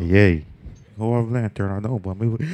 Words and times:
Yay. 0.00 0.44
Go 0.98 1.14
off 1.14 1.30
lantern, 1.30 1.70
I 1.70 1.78
know, 1.78 1.98
but 1.98 2.14
maybe. 2.14 2.44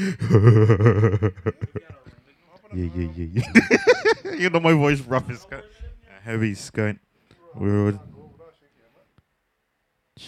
yeah, 2.75 2.91
yeah, 2.95 3.09
yeah, 3.15 3.27
yeah. 3.33 4.33
you 4.39 4.51
know 4.51 4.61
my 4.61 4.73
voice 4.73 5.01
rough 5.01 5.31
as 5.31 5.45
cut. 5.45 5.65
Heavy 6.23 6.55
scunt. 6.55 7.01
Weird. 7.55 7.99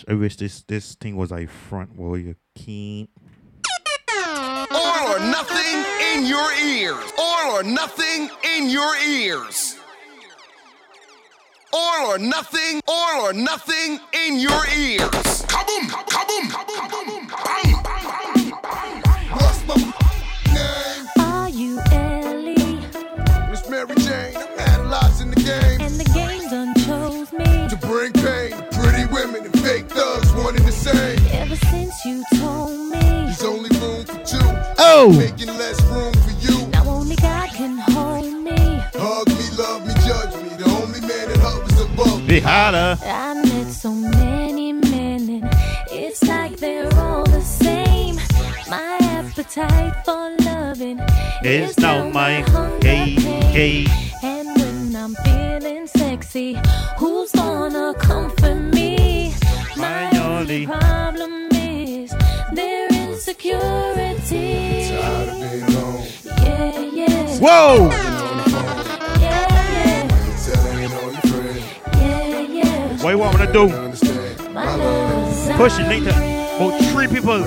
I 0.06 0.14
wish 0.14 0.36
this 0.36 0.62
this 0.62 0.94
thing 0.94 1.16
was 1.16 1.30
like 1.30 1.48
front 1.48 1.96
warrior 1.96 2.36
keen. 2.54 3.08
All 4.70 5.16
or 5.16 5.18
nothing 5.18 5.84
in 6.12 6.26
your 6.26 6.52
ears. 6.52 7.12
All 7.18 7.58
or 7.58 7.62
nothing 7.62 8.28
in 8.54 8.70
your 8.70 8.96
ears. 8.96 9.76
All 11.72 12.14
or 12.14 12.18
nothing, 12.18 12.80
all 12.88 13.26
or 13.28 13.32
nothing 13.32 13.98
in 14.12 14.38
your 14.38 14.66
ears. 14.74 15.42
Kaboom, 15.48 15.88
kaboom, 15.88 16.17
kaboom, 16.28 17.28
bang, 17.28 17.82
bang, 17.82 18.04
bang, 18.34 18.52
bang. 18.62 19.02
What's 19.32 19.66
my 19.66 19.76
name? 20.54 21.06
Are 21.18 21.48
you 21.48 21.80
Ellie? 21.90 22.80
Miss 23.50 23.68
Mary 23.68 23.94
Jane. 23.96 24.36
I'm 24.36 24.58
analyzing 24.58 25.30
the 25.30 25.40
game 25.40 25.80
And 25.80 25.94
the 25.98 26.04
game 26.12 26.48
done 26.50 26.74
chose 26.84 27.32
me. 27.32 27.68
to 27.68 27.76
bring 27.80 28.12
pain 28.12 28.50
to 28.50 28.62
pretty 28.72 29.04
women 29.12 29.44
and 29.46 29.60
fake 29.60 29.88
thugs, 29.88 30.30
one 30.34 30.56
and 30.56 30.64
the 30.66 30.72
same. 30.72 31.18
Ever 31.32 31.56
since 31.56 32.04
you 32.04 32.22
told 32.36 32.78
me. 32.90 33.00
There's 33.00 33.44
only 33.44 33.70
room 33.78 34.04
for 34.04 34.22
two, 34.24 34.38
Oh! 34.78 35.12
making 35.18 35.48
less 35.58 35.80
room 35.84 36.12
for 36.12 36.30
you. 36.46 36.66
Now 36.68 36.84
only 36.88 37.16
God 37.16 37.48
can 37.50 37.78
hold 37.78 38.32
me. 38.42 38.82
Hug 38.94 39.28
me, 39.28 39.46
love 39.56 39.86
me, 39.86 39.94
judge 40.06 40.34
me. 40.42 40.48
The 40.56 40.64
only 40.82 41.00
man 41.00 41.28
that 41.28 41.38
hovers 41.40 41.80
above 41.80 42.20
me. 42.22 42.26
Big 42.26 42.42
holla. 42.42 42.98
I 43.02 43.34
met 43.34 43.72
so 43.72 43.90
many 43.92 44.16
men 44.16 44.28
and 44.28 44.37
it's 46.20 46.28
like 46.28 46.56
they're 46.58 46.92
all 46.98 47.24
the 47.24 47.40
same. 47.40 48.16
My 48.68 48.98
appetite 49.00 49.94
for 50.04 50.36
loving 50.44 51.00
It's 51.42 51.70
is 51.72 51.78
now 51.78 52.04
now 52.04 52.10
my 52.10 52.40
hunger 52.40 52.86
hey, 52.86 53.16
pain. 53.16 53.42
hey. 53.52 53.86
And 54.22 54.48
when 54.60 54.94
I'm 54.96 55.14
feeling 55.24 55.86
sexy, 55.86 56.58
who's 56.98 57.32
gonna 57.32 57.94
comfort 57.98 58.60
me? 58.74 59.32
My 59.76 60.10
My 60.10 60.18
only- 60.18 60.28
only 60.28 60.66
problem 60.66 61.48
is 61.52 62.12
their 62.52 62.88
insecurity. 62.88 64.88
Tired 64.88 65.28
of 65.28 65.34
being 65.40 65.62
alone. 65.62 66.02
Yeah, 66.44 66.80
yeah. 67.00 67.38
Whoa! 67.38 67.84
On 67.84 67.88
the 67.88 67.94
phone, 68.50 68.84
Yeah, 69.20 69.48
yeah. 69.86 70.02
telling 70.44 70.92
all 70.92 71.10
your 71.12 71.22
friends. 71.30 71.64
Yeah, 71.96 72.40
yeah. 72.58 73.02
What 73.02 73.10
you 73.10 73.18
want 73.18 73.32
me 73.38 73.46
to 73.46 73.52
do? 73.52 73.64
Push 74.58 75.78
it 75.78 75.88
later. 75.88 76.10
About 76.10 76.80
three 76.90 77.06
people. 77.06 77.44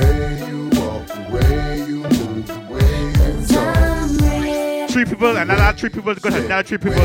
Three 4.87 5.05
people, 5.05 5.37
and 5.37 5.51
another 5.51 5.77
three 5.77 5.89
people. 5.89 6.15
Go 6.15 6.29
ahead, 6.29 6.45
another 6.45 6.63
three 6.63 6.77
people. 6.77 7.01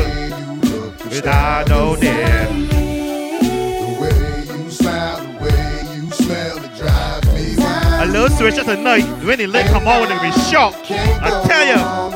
Without 1.09 1.67
no 1.67 1.95
me 1.95 2.07
A 7.99 8.05
little 8.05 8.29
switch 8.29 8.57
at 8.57 8.65
the 8.65 8.77
night. 8.77 9.03
When 9.25 9.39
the 9.39 9.47
light 9.47 9.65
come 9.65 9.87
on, 9.87 10.07
they're 10.07 10.17
gonna 10.17 10.33
be 10.33 10.39
shocked. 10.49 10.89
I 10.89 11.43
tell 11.47 11.67
you. 11.67 12.06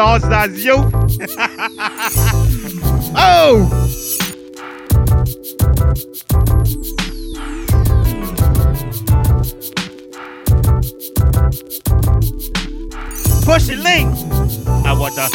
You. 0.00 0.06
Slots, 0.06 0.28
that's 0.28 0.64
you. 0.64 0.76
oh! 3.16 3.68
Push 13.44 13.68
it, 13.68 13.78
link. 13.78 14.16
I 14.86 14.92
want 14.98 15.14
the. 15.16 15.28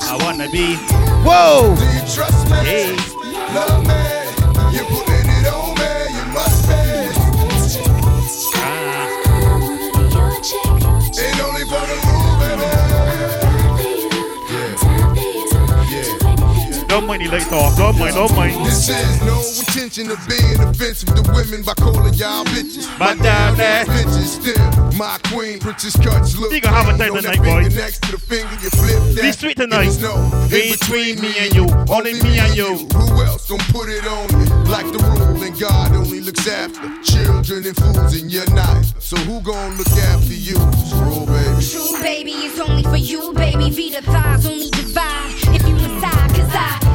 I 0.00 0.18
wanna 0.22 0.48
be. 0.50 0.76
Whoa! 1.26 1.74
Do 1.76 1.84
you 1.84 2.00
trust 2.14 2.50
me? 2.50 2.56
Hey. 2.64 4.07
Baby. 17.08 17.28
don't 17.28 17.40
mind 17.40 17.76
the 17.76 18.00
lights. 18.00 18.14
Don't 18.14 18.36
mind. 18.36 18.66
This 18.66 18.88
is 18.88 19.22
no 19.22 19.40
intention 19.58 20.10
of 20.10 20.18
being 20.28 20.60
offensive 20.60 21.14
to 21.14 21.22
women 21.32 21.62
by 21.62 21.74
calling 21.74 22.14
y'all 22.14 22.44
bitches. 22.44 22.86
But 22.98 23.20
down 23.22 23.56
there- 23.56 23.84
bitches 23.86 24.40
still 24.40 24.88
my 24.98 25.18
queen. 25.30 25.58
Princess 25.60 25.96
cuts 25.96 26.36
look. 26.36 26.52
You 26.52 26.60
gonna 26.60 26.76
have 26.76 26.94
a 26.94 26.98
time 26.98 27.14
tonight, 27.14 27.38
boy. 27.38 27.68
Next 27.68 28.02
to 28.02 28.12
the 28.12 28.18
finger, 28.18 28.54
you 28.60 28.70
flip 28.70 29.14
that. 29.14 29.22
Be 29.22 29.32
sweet 29.32 29.56
tonight. 29.56 29.84
There's 29.84 30.02
no 30.02 30.14
in 30.50 30.72
Between 30.72 31.20
me 31.20 31.32
and 31.38 31.54
you, 31.54 31.66
only 31.88 32.14
me 32.14 32.38
and 32.38 32.56
you. 32.56 32.76
Who 32.76 33.22
else 33.22 33.48
gon' 33.48 33.58
put 33.70 33.88
it 33.88 34.06
on 34.06 34.28
you? 34.30 34.46
Like 34.70 34.90
the 34.92 34.98
rule, 34.98 35.42
and 35.42 35.58
God 35.58 35.94
only 35.94 36.20
looks 36.20 36.46
after 36.48 36.82
children 37.02 37.66
and 37.66 37.76
fools, 37.76 38.20
and 38.20 38.30
you're 38.30 38.50
not. 38.50 38.84
So 38.98 39.16
who 39.18 39.40
gon' 39.40 39.76
look 39.76 39.88
after 39.88 40.34
you? 40.34 40.56
Screw 40.90 41.26
baby. 41.26 41.64
True, 41.64 42.02
baby, 42.02 42.32
it's 42.32 42.60
only 42.60 42.82
for 42.82 42.96
you, 42.96 43.32
baby. 43.32 43.70
Feed 43.70 43.94
the 43.94 44.02
thighs 44.02 44.46
only 44.46 44.70
divide 44.70 45.34
if 45.54 45.66
you 45.66 45.76
inside. 45.76 46.28
Cause 46.34 46.54
I 46.54 46.68
love 46.70 46.80
the 46.80 46.87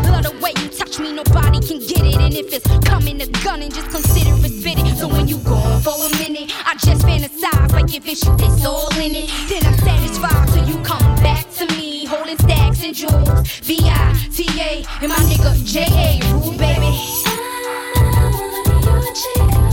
way 0.43 0.51
you 0.61 0.67
touch 0.67 0.99
me, 0.99 1.13
nobody 1.13 1.59
can 1.65 1.79
get 1.79 2.03
it. 2.03 2.17
And 2.17 2.33
if 2.35 2.51
it's 2.51 2.67
coming 2.85 3.17
to 3.19 3.27
gunning, 3.43 3.71
just 3.71 3.89
consider 3.89 4.35
it 4.45 4.85
it. 4.85 4.97
So 4.97 5.07
when 5.07 5.27
you 5.27 5.37
gone 5.39 5.81
for 5.81 5.95
a 5.95 6.09
minute, 6.19 6.51
I 6.67 6.75
just 6.75 7.05
fantasize 7.05 7.71
like 7.71 7.95
if 7.95 8.05
it's 8.05 8.25
you, 8.25 8.65
all 8.65 8.93
in 8.99 9.15
it. 9.15 9.29
Then 9.47 9.65
I'm 9.65 9.77
satisfied 9.79 10.47
till 10.49 10.67
you 10.67 10.77
come 10.83 11.15
back 11.23 11.49
to 11.59 11.65
me, 11.77 12.05
holding 12.05 12.37
stacks 12.37 12.83
and 12.83 12.93
jewels. 12.93 13.47
V 13.63 13.77
I 13.83 14.13
T 14.35 14.45
A 14.59 14.85
and 15.01 15.09
my 15.09 15.15
nigga 15.31 15.51
J 15.65 15.85
A. 15.87 16.19
Rule, 16.33 16.57
baby. 16.57 16.91
Do 19.35 19.72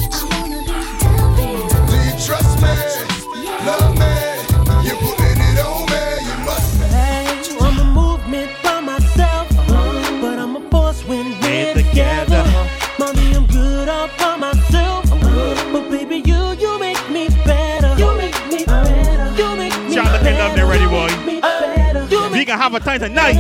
have 22.61 22.75
a 22.75 22.81
time 22.81 23.01
tonight. 23.01 23.33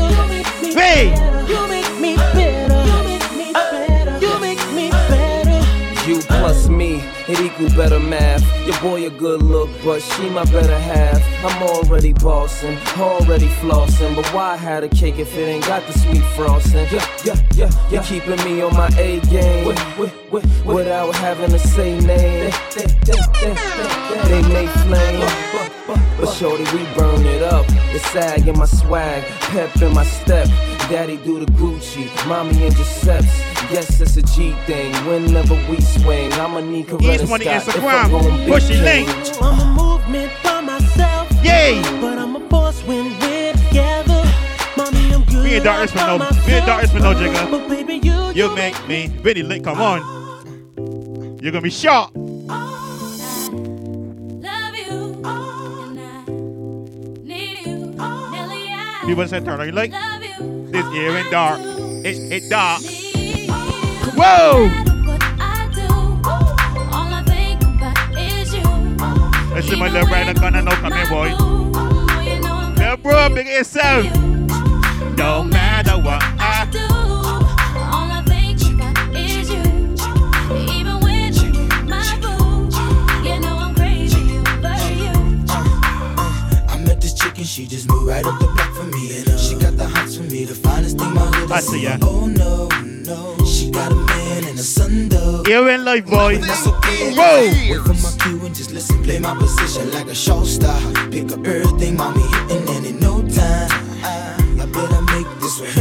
You 0.63 0.73
Hey! 0.73 1.11
You 1.47 1.69
make 1.69 2.01
me 2.01 2.17
better. 2.17 2.73
You 2.89 3.05
make 3.05 3.33
me 3.37 3.53
better. 3.53 4.19
You 4.19 4.41
make 4.41 4.73
me 4.73 4.89
better. 4.91 6.09
You 6.09 6.21
plus 6.23 6.71
me, 6.71 7.03
it 7.29 7.39
equal 7.39 7.69
better 7.77 8.01
math. 8.01 8.43
Your 8.67 8.81
boy 8.81 9.07
a 9.07 9.11
good 9.11 9.43
look, 9.43 9.69
but 9.85 10.01
she 10.01 10.31
my 10.31 10.45
better 10.47 10.79
half. 10.79 11.21
I'm 11.45 11.63
already 11.63 12.15
bossing, 12.15 12.79
already 12.97 13.49
flossing. 13.61 14.17
But 14.17 14.27
why 14.33 14.57
have 14.57 14.85
a 14.85 14.89
cake 14.89 15.19
if 15.19 15.37
it 15.37 15.43
ain't 15.43 15.67
got 15.67 15.87
the 15.87 15.93
sweet 15.99 16.25
frosting? 16.35 16.87
Yeah, 16.91 17.07
yeah, 17.23 17.37
yeah, 17.55 17.71
you're 17.91 18.03
keeping 18.03 18.43
me 18.43 18.63
on 18.63 18.73
my 18.73 18.89
A 18.97 19.21
game 19.29 19.65
wi- 19.67 19.85
wi- 19.99 20.13
wi- 20.31 20.65
without 20.65 21.15
having 21.17 21.51
to 21.51 21.59
say 21.59 22.01
name. 22.01 22.09
They, 22.15 22.53
they, 22.75 22.87
they, 23.05 23.21
they, 23.43 24.41
they 24.41 24.49
may 24.49 24.67
flame, 24.67 25.80
but, 25.95 26.17
but, 26.19 26.25
but 26.27 26.35
shorty, 26.35 26.65
we 26.77 26.85
burn 26.95 27.25
it 27.27 27.43
up. 27.43 27.67
The 27.93 27.99
sag 28.13 28.47
in 28.49 28.59
my 28.59 28.67
swag, 28.67 29.23
pep 29.53 29.75
in 29.83 29.93
my 29.95 30.05
step. 30.05 30.47
Daddy 30.89 31.17
do 31.19 31.39
the 31.39 31.47
Gucci, 31.53 32.09
mommy 32.29 32.67
in 32.67 32.73
Giuseppe's. 32.73 33.27
Yes, 33.71 34.01
it's 34.01 34.17
a 34.17 34.23
G 34.23 34.53
thing. 34.67 34.93
Whenever 35.07 35.55
we 35.71 35.81
swing, 35.81 36.33
I'ma 36.35 36.61
need 36.61 36.87
Coretta 36.89 37.15
East 37.23 37.29
money 37.29 37.45
Scott 37.45 37.69
if 37.69 37.75
Instagram. 37.75 38.05
I'm 38.05 38.11
gon' 38.11 38.47
Push 38.49 38.71
it, 38.71 38.83
link. 38.83 39.09
I'm 39.43 39.61
a 39.61 39.65
movement 39.83 40.33
by 40.43 40.61
myself. 40.61 41.31
Yay! 41.45 41.81
But 42.01 42.19
I'm 42.19 42.35
a 42.37 42.41
force 42.49 42.83
when 42.85 43.17
we're 43.21 43.53
together. 43.53 44.23
Mommy, 44.77 45.13
I'm 45.15 45.25
good. 45.25 45.45
Me 45.45 45.55
and 45.57 45.65
Darkness 45.65 45.97
all 46.03 46.19
for 46.19 46.25
no- 46.35 46.47
me 46.47 46.53
and 46.55 46.67
Darkness 46.67 46.91
for 46.93 46.99
no 46.99 47.13
myself. 47.15 47.37
jigger. 47.37 47.51
But 47.51 47.69
baby, 47.69 47.95
you, 48.07 48.33
You 48.35 48.55
make 48.57 48.89
me 48.89 49.07
Vinny 49.07 49.43
Lick, 49.45 49.63
come 49.65 49.81
on. 49.81 50.01
You're 51.41 51.53
gonna 51.53 51.63
be 51.63 51.71
shot. 51.71 52.13
People 59.11 59.27
said 59.27 59.45
turn 59.45 59.59
on 59.59 59.67
your 59.67 59.75
light. 59.75 59.91
This 60.71 60.87
here 60.93 61.17
in 61.17 61.29
dark. 61.33 61.59
It 62.05 62.31
it 62.31 62.49
dark. 62.49 62.81
Whoa! 64.15 64.71
Let's 69.53 69.67
see 69.67 69.75
my 69.75 69.89
little 69.89 70.07
brother 70.07 70.33
gonna 70.35 70.63
know 70.63 70.71
come 70.71 70.93
here, 70.93 71.09
boy. 71.09 71.35
Little 72.77 72.97
bro, 72.99 73.29
big 73.35 73.49
yourself. 73.49 74.05
No 75.19 75.43
matter 75.43 75.99
what 76.01 76.23
She 87.61 87.67
just 87.67 87.91
moved 87.91 88.09
right 88.09 88.25
up 88.25 88.41
the 88.41 88.47
block 88.47 88.73
for 88.73 88.85
me. 88.85 89.19
And 89.19 89.29
uh, 89.29 89.37
she 89.37 89.55
got 89.55 89.77
the 89.77 89.87
hots 89.87 90.17
for 90.17 90.23
me. 90.23 90.47
The 90.47 90.55
finest 90.55 90.97
thing 90.99 91.13
my 91.13 91.27
hood 91.27 91.51
has 91.51 91.69
seen. 91.69 91.99
Oh 92.01 92.25
no, 92.25 92.69
no. 93.05 93.45
She 93.45 93.71
got 93.71 93.93
a 93.93 93.97
man 93.97 94.45
and 94.45 94.59
a 94.59 94.63
son 94.63 95.11
though. 95.11 95.43
Here 95.45 95.69
in 95.69 95.85
life, 95.85 96.07
boy. 96.07 96.39
That's 96.39 96.67
okay. 96.67 97.13
Whoa. 97.13 97.53
Wait 97.69 97.83
for 97.85 97.93
my 97.93 98.17
cue 98.25 98.47
and 98.47 98.55
just 98.55 98.73
listen. 98.73 99.03
Play 99.03 99.19
my 99.19 99.35
position 99.37 99.93
like 99.93 100.07
a 100.07 100.15
show 100.15 100.43
star. 100.45 100.81
Pick 101.11 101.31
up 101.33 101.47
everything, 101.47 101.99
mommy 101.99 102.23
hitting. 102.49 102.67
And 102.77 102.87
in 102.87 102.99
no 102.99 103.21
time, 103.29 103.69
I, 104.09 104.41
I 104.59 104.65
better 104.65 105.03
make 105.13 105.29
this 105.41 105.80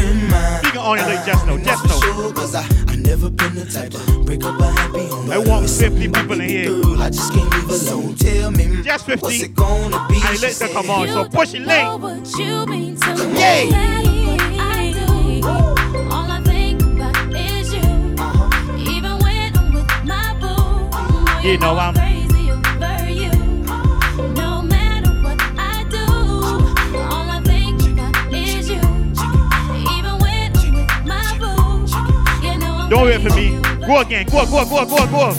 her 0.97 1.06
mine. 1.06 1.27
You 1.27 1.33
can 1.33 1.50
only 1.50 1.63
just 1.63 1.83
know, 1.83 1.83
just 1.83 2.53
know. 2.53 2.59
I, 2.59 2.94
I 2.94 2.95
never 2.95 3.30
been 3.30 3.56
the 3.56 3.65
type 3.65 3.91
to 3.91 4.24
break 4.24 4.44
up 4.44 4.59
a 4.59 4.71
happy 4.71 5.07
home. 5.07 5.30
I 5.31 5.38
want 5.38 5.63
With 5.63 5.80
50 5.80 6.07
people 6.09 6.41
in 6.41 6.50
here. 6.50 6.81
I 7.00 7.09
just 7.09 7.33
can't 7.33 7.50
leave 7.53 7.69
alone. 7.69 8.15
Tell 8.15 8.51
me, 8.51 8.81
Just 8.83 9.06
50. 9.06 9.21
what's 9.21 9.41
it 9.41 9.56
gonna 9.56 10.07
be? 10.09 10.15
And 10.15 10.41
let's 10.41 10.57
said, 10.57 10.71
come 10.71 10.89
on. 10.89 11.07
So 11.07 11.30
push 11.30 11.53
it 11.53 11.62
late. 11.62 11.83
know 11.83 11.97
what 11.97 12.38
you 12.38 12.65
mean 12.65 12.95
to 12.95 13.15
me. 13.15 13.39
Yay. 13.39 13.69
No 21.59 21.75
matter 21.75 22.00
what 22.00 22.19
Don't 32.89 33.06
wait 33.06 33.21
for 33.21 33.36
me. 33.36 33.50
Go 33.86 34.00
again. 34.01 34.25
Go, 34.25 34.45
go, 34.47 34.65
go, 34.65 34.83
go, 34.83 35.07
go. 35.12 35.30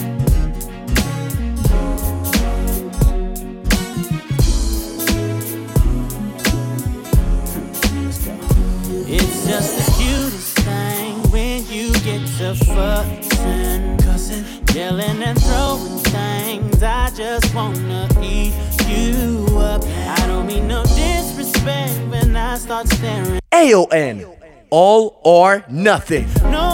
It's 9.13 9.45
just 9.45 9.75
the 9.75 9.83
cutest 9.97 10.57
thing 10.59 11.21
when 11.31 11.65
you 11.67 11.91
get 12.05 12.25
to 12.37 12.55
fussing, 12.63 13.97
cussing, 13.97 14.45
yelling 14.73 15.21
and 15.21 15.41
throwing 15.43 15.97
things. 15.97 16.81
I 16.81 17.09
just 17.09 17.53
wanna 17.53 18.07
eat 18.21 18.53
you 18.87 19.45
up. 19.57 19.83
I 19.83 20.25
don't 20.25 20.47
mean 20.47 20.69
no 20.69 20.83
disrespect 20.85 21.99
when 22.07 22.33
I 22.33 22.57
start 22.57 22.87
staring, 22.87 23.41
AON. 23.51 24.25
All 24.69 25.19
or 25.25 25.65
nothing. 25.69 26.29
knowing 26.43 26.70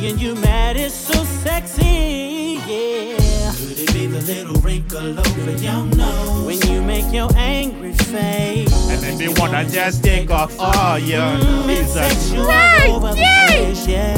seeing 0.00 0.18
you 0.18 0.34
mad 0.36 0.76
is 0.76 0.94
so 0.94 1.24
sexy. 1.44 2.58
Yeah. 2.66 3.52
Could 3.56 3.78
it 3.78 3.92
be 3.92 4.06
the 4.06 4.20
little 4.22 4.54
wrinkle 4.62 5.18
over 5.18 5.50
your 5.52 5.84
nose? 5.96 6.46
When 6.46 6.60
you 6.72 6.80
make 6.82 7.12
your 7.12 7.30
angry 7.36 7.92
face. 7.92 8.72
And 8.90 9.00
then 9.02 9.18
they 9.18 9.28
wanna 9.28 9.68
just 9.68 10.02
take 10.02 10.30
off 10.30 10.58
all 10.58 10.98
your 10.98 11.20
mm, 11.20 11.68
It's 11.68 11.92
Jesus. 11.94 12.28
sexual 12.28 12.94
over 12.96 13.14
the 13.14 13.84
yeah. 13.88 14.16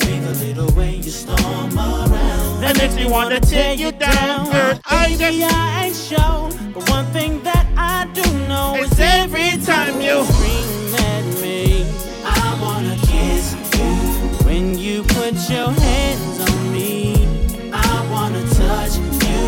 Be 0.00 0.18
the 0.20 0.34
little 0.44 0.70
way 0.76 0.96
you 0.96 1.10
storm 1.10 1.72
around. 1.78 2.60
That 2.60 2.76
makes 2.78 2.94
me 2.94 3.06
wanna 3.08 3.40
tear 3.40 3.74
you 3.74 3.92
down, 3.92 4.50
girl. 4.50 4.78
I 4.84 5.08
Baby, 5.16 5.38
just- 5.40 5.54
I 5.54 5.86
ain't 5.86 5.96
shown, 5.96 6.72
but 6.74 6.88
one 6.90 7.06
thing 7.06 7.42
that 7.42 7.66
I 7.76 8.06
do 8.12 8.22
know 8.48 8.74
It's 8.76 8.92
is 8.92 9.00
every 9.00 9.52
time 9.64 10.00
you- 10.00 10.24
scream 10.24 10.75
your 15.50 15.70
hands 15.70 16.40
on 16.40 16.72
me, 16.72 17.14
I 17.72 18.08
wanna 18.10 18.42
touch 18.54 18.96
you. 18.96 19.42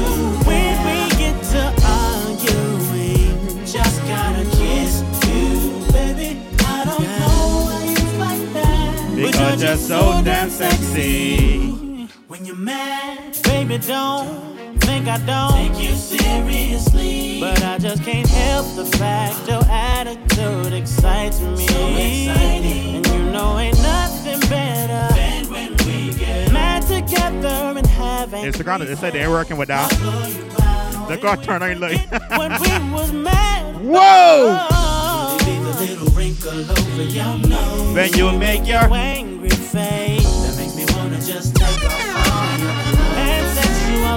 when 0.46 0.76
we 0.86 1.08
get 1.16 1.42
to 1.52 1.62
arguing, 1.84 3.64
Just 3.66 4.00
gotta 4.06 4.44
kiss 4.56 5.02
you, 5.26 5.92
baby. 5.92 6.40
I 6.60 6.84
don't 6.84 7.02
know 7.02 7.64
why 7.66 7.84
you 7.84 8.18
like 8.18 8.52
that. 8.54 9.12
Because 9.16 9.62
you're 9.62 9.76
so 9.76 10.20
damn 10.24 10.50
sexy. 10.50 12.06
When 12.28 12.44
you're 12.44 12.56
mad, 12.56 13.36
baby, 13.42 13.78
don't 13.78 14.57
think 14.80 15.08
I 15.08 15.18
don't. 15.18 15.52
take 15.74 15.82
you 15.82 15.94
seriously. 15.96 17.40
But 17.40 17.62
I 17.62 17.78
just 17.78 18.02
can't 18.02 18.26
help 18.28 18.66
the 18.76 18.84
fact 18.84 19.48
your 19.48 19.62
attitude 19.64 20.72
excites 20.72 21.40
me. 21.40 21.66
So 21.66 21.86
exciting. 21.88 22.96
And 22.96 23.06
you 23.06 23.30
know 23.30 23.58
ain't 23.58 23.76
nothing 23.82 24.40
better. 24.48 25.14
than 25.14 25.46
when 25.50 25.70
we 25.86 26.12
get 26.14 26.52
Mad 26.52 26.82
together 26.82 27.78
and 27.78 27.86
having 27.86 28.44
Instagram, 28.44 28.86
they 28.86 28.94
said 28.96 29.12
they 29.12 29.20
ain't 29.20 29.30
working 29.30 29.56
with 29.56 29.68
that. 29.68 29.88
blow 29.98 30.26
you 30.26 30.46
out, 30.62 31.08
They 31.08 31.44
turn 31.46 31.62
on 31.62 31.80
like. 31.80 32.10
when 32.38 32.50
we 32.60 32.92
was 32.92 33.12
mad. 33.12 33.76
Whoa! 33.80 35.38
Be 35.38 35.54
the 35.58 35.80
little 35.80 36.08
wrinkle 36.08 36.70
over 36.70 37.02
your 37.02 37.38
nose. 37.48 37.94
When 37.94 38.12
you 38.14 38.36
make 38.38 38.66
your. 38.66 38.82
your 38.82 38.92
angry 38.92 39.48
face 39.50 40.24
That 40.24 40.56
makes 40.58 40.74
me 40.74 40.84
wanna 40.96 41.20
just 41.20 41.54
take 41.54 41.84
off 41.84 42.27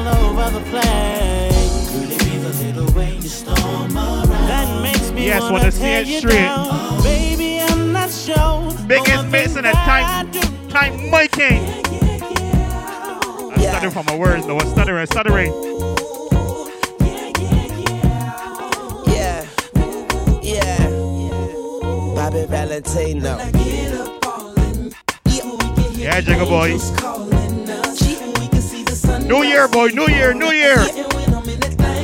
all 0.07 0.39
over 0.39 0.59
the 0.59 0.63
place. 0.69 1.91
Could 1.91 2.09
it 2.11 2.19
be 2.25 2.37
the 2.37 2.53
little 2.63 2.93
way 2.97 3.15
you 3.15 3.21
storm 3.29 3.95
around? 3.97 4.29
That 4.29 4.81
makes 4.83 5.11
me 5.11 5.25
Yes, 5.27 5.41
wanna 5.41 5.53
wanna 5.53 5.71
see 5.71 5.79
tear 5.81 6.01
it 6.01 6.07
you 6.07 6.19
straight. 6.19 6.35
down. 6.35 7.03
Baby, 7.03 7.59
I'm 7.61 7.91
not 7.93 8.09
sure. 8.11 8.71
Biggest 8.87 9.07
but 9.09 9.17
one 9.17 9.31
mix 9.31 9.47
thing 9.47 9.57
in 9.57 9.63
the 9.63 9.71
that 9.71 9.85
time- 9.85 10.05
I 10.05 10.23
do 10.31 10.39
Time 10.69 11.11
making. 11.11 11.59
I 13.57 13.61
stutter 13.61 13.91
from 13.91 14.05
my 14.05 14.15
words 14.15 14.45
though. 14.47 14.57
I'm 14.57 14.69
stuttering, 14.71 15.05
stuttering. 15.07 15.51
Yeah, 19.07 19.45
yeah. 20.41 20.87
Bobby 22.15 22.45
Valentino. 22.47 23.37
Yeah, 25.97 26.21
Jigga 26.21 26.45
boy. 26.47 26.77
New 29.31 29.43
Year, 29.43 29.69
boy. 29.69 29.87
New 29.87 30.09
Year, 30.09 30.33
New 30.33 30.51
Year. 30.51 30.75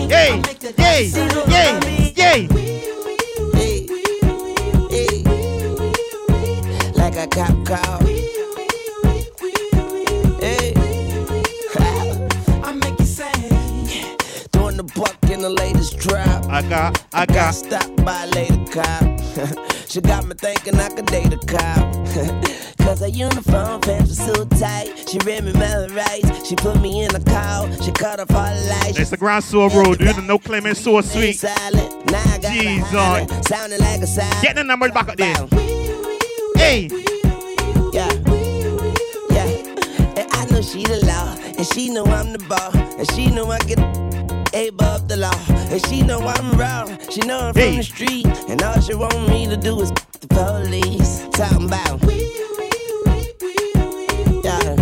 Yay, 0.07 0.41
yay, 0.77 1.11
yay, 1.49 2.07
yay. 2.15 2.47
Like 6.95 7.17
a 7.17 7.27
cop 7.27 7.65
car. 7.65 7.99
Hey. 10.39 10.71
I 12.63 12.71
make 12.81 12.97
you 12.97 13.05
say, 13.05 13.29
Throwing 14.53 14.77
the 14.77 14.89
buck 14.95 15.16
in 15.37 15.43
the 15.43 15.49
latest 15.49 15.99
drop. 15.99 16.45
I 16.49 16.61
got, 16.67 17.03
I 17.13 17.25
Got 17.25 17.35
got. 17.35 17.51
stopped 17.55 18.03
by 18.03 18.23
a 18.23 18.27
lady 18.27 18.65
cop. 18.65 19.03
she 19.87 20.01
got 20.01 20.25
me 20.25 20.33
thinking 20.35 20.75
I 20.75 20.89
could 20.89 21.05
date 21.05 21.31
a 21.31 21.37
cop. 21.37 21.93
Cause 22.79 23.01
her 23.01 23.07
uniform 23.07 23.81
pants 23.81 24.17
were 24.17 24.33
so 24.33 24.45
tight. 24.45 25.07
She 25.09 25.19
read 25.25 25.43
me 25.43 25.53
my 25.53 25.85
rights. 25.87 26.47
She 26.47 26.55
put 26.55 26.79
me 26.81 27.03
in 27.03 27.13
a 27.15 27.19
car. 27.19 27.71
She 27.83 27.91
cut 27.91 28.19
off 28.19 28.31
all 28.31 28.45
the 28.45 28.69
lights. 28.81 28.97
It's 28.97 29.11
the 29.11 29.17
Grand 29.17 29.43
Soul 29.43 29.69
Road, 29.69 29.99
dude. 29.99 30.15
The 30.15 30.21
no 30.21 30.39
claiming 30.39 30.73
so 30.73 30.99
sweet. 31.01 31.33
Silent. 31.33 32.11
Now 32.11 32.23
I 32.33 32.37
got 32.39 32.53
Jesus. 32.53 33.47
Sounding 33.47 33.79
like 33.79 34.01
a 34.01 34.07
side. 34.07 34.41
Get 34.41 34.55
the 34.55 34.63
numbers 34.63 34.91
back 34.91 35.09
up 35.09 35.17
there. 35.17 35.35
Hey, 36.55 36.89
Yeah. 37.93 38.36
Yeah. 40.37 40.43
And 40.43 40.51
I 40.51 40.55
know 40.55 40.61
she 40.61 40.83
the 40.83 41.05
law. 41.05 41.35
And 41.57 41.65
she 41.67 41.89
know 41.89 42.05
I'm 42.05 42.33
the 42.33 42.39
ball. 42.39 42.71
And 42.97 43.11
she 43.11 43.27
know 43.27 43.49
I 43.51 43.59
get 43.59 43.79
above 44.53 45.07
the 45.07 45.17
law. 45.17 45.33
And 45.49 45.85
she 45.87 46.01
know 46.01 46.19
I'm 46.19 46.57
raw. 46.57 46.85
She 47.09 47.21
know 47.21 47.39
I'm 47.39 47.55
Hey. 47.55 47.69
from 47.69 47.77
the 47.77 47.83
street. 47.83 48.27
And 48.49 48.61
all 48.61 48.79
she 48.81 48.93
want 48.93 49.27
me 49.29 49.47
to 49.47 49.57
do 49.57 49.79
is 49.81 49.91
the 49.91 50.27
police. 50.27 51.27
Talking 51.31 51.65
about. 51.65 52.01
Yeah. 54.43 54.75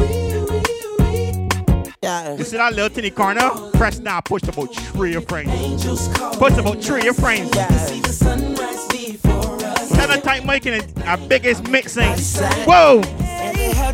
Yeah. 2.04 2.36
you 2.38 2.44
see 2.44 2.58
that 2.58 2.74
little 2.74 2.90
tiny 2.90 3.10
corner? 3.10 3.50
Press 3.74 4.00
now, 4.00 4.22
push 4.22 4.44
about 4.44 4.74
three 4.76 5.10
of 5.10 5.14
your 5.14 5.22
friends. 5.24 5.86
Push 6.38 6.58
about 6.58 6.84
three 6.84 7.00
of 7.00 7.06
your 7.06 7.14
friends. 7.14 7.56
Yeah. 7.56 7.68
the 7.68 8.14
sunrise 8.14 8.88
before 8.90 9.56
us. 9.64 9.90
Tell 9.90 10.46
making 10.46 10.74
it 10.74 10.86
our 11.08 11.18
biggest 11.18 11.68
mixing. 11.68 12.12
Whoa! 12.66 13.02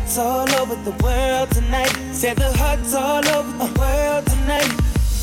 Hearts 0.02 0.18
all 0.18 0.50
over 0.60 0.74
the 0.82 0.90
world 1.02 1.50
tonight. 1.52 1.92
Said 2.12 2.36
the 2.36 2.52
hearts 2.58 2.92
all 2.94 3.24
over 3.28 3.52
the 3.66 3.78
world 3.78 4.26
tonight. 4.26 4.68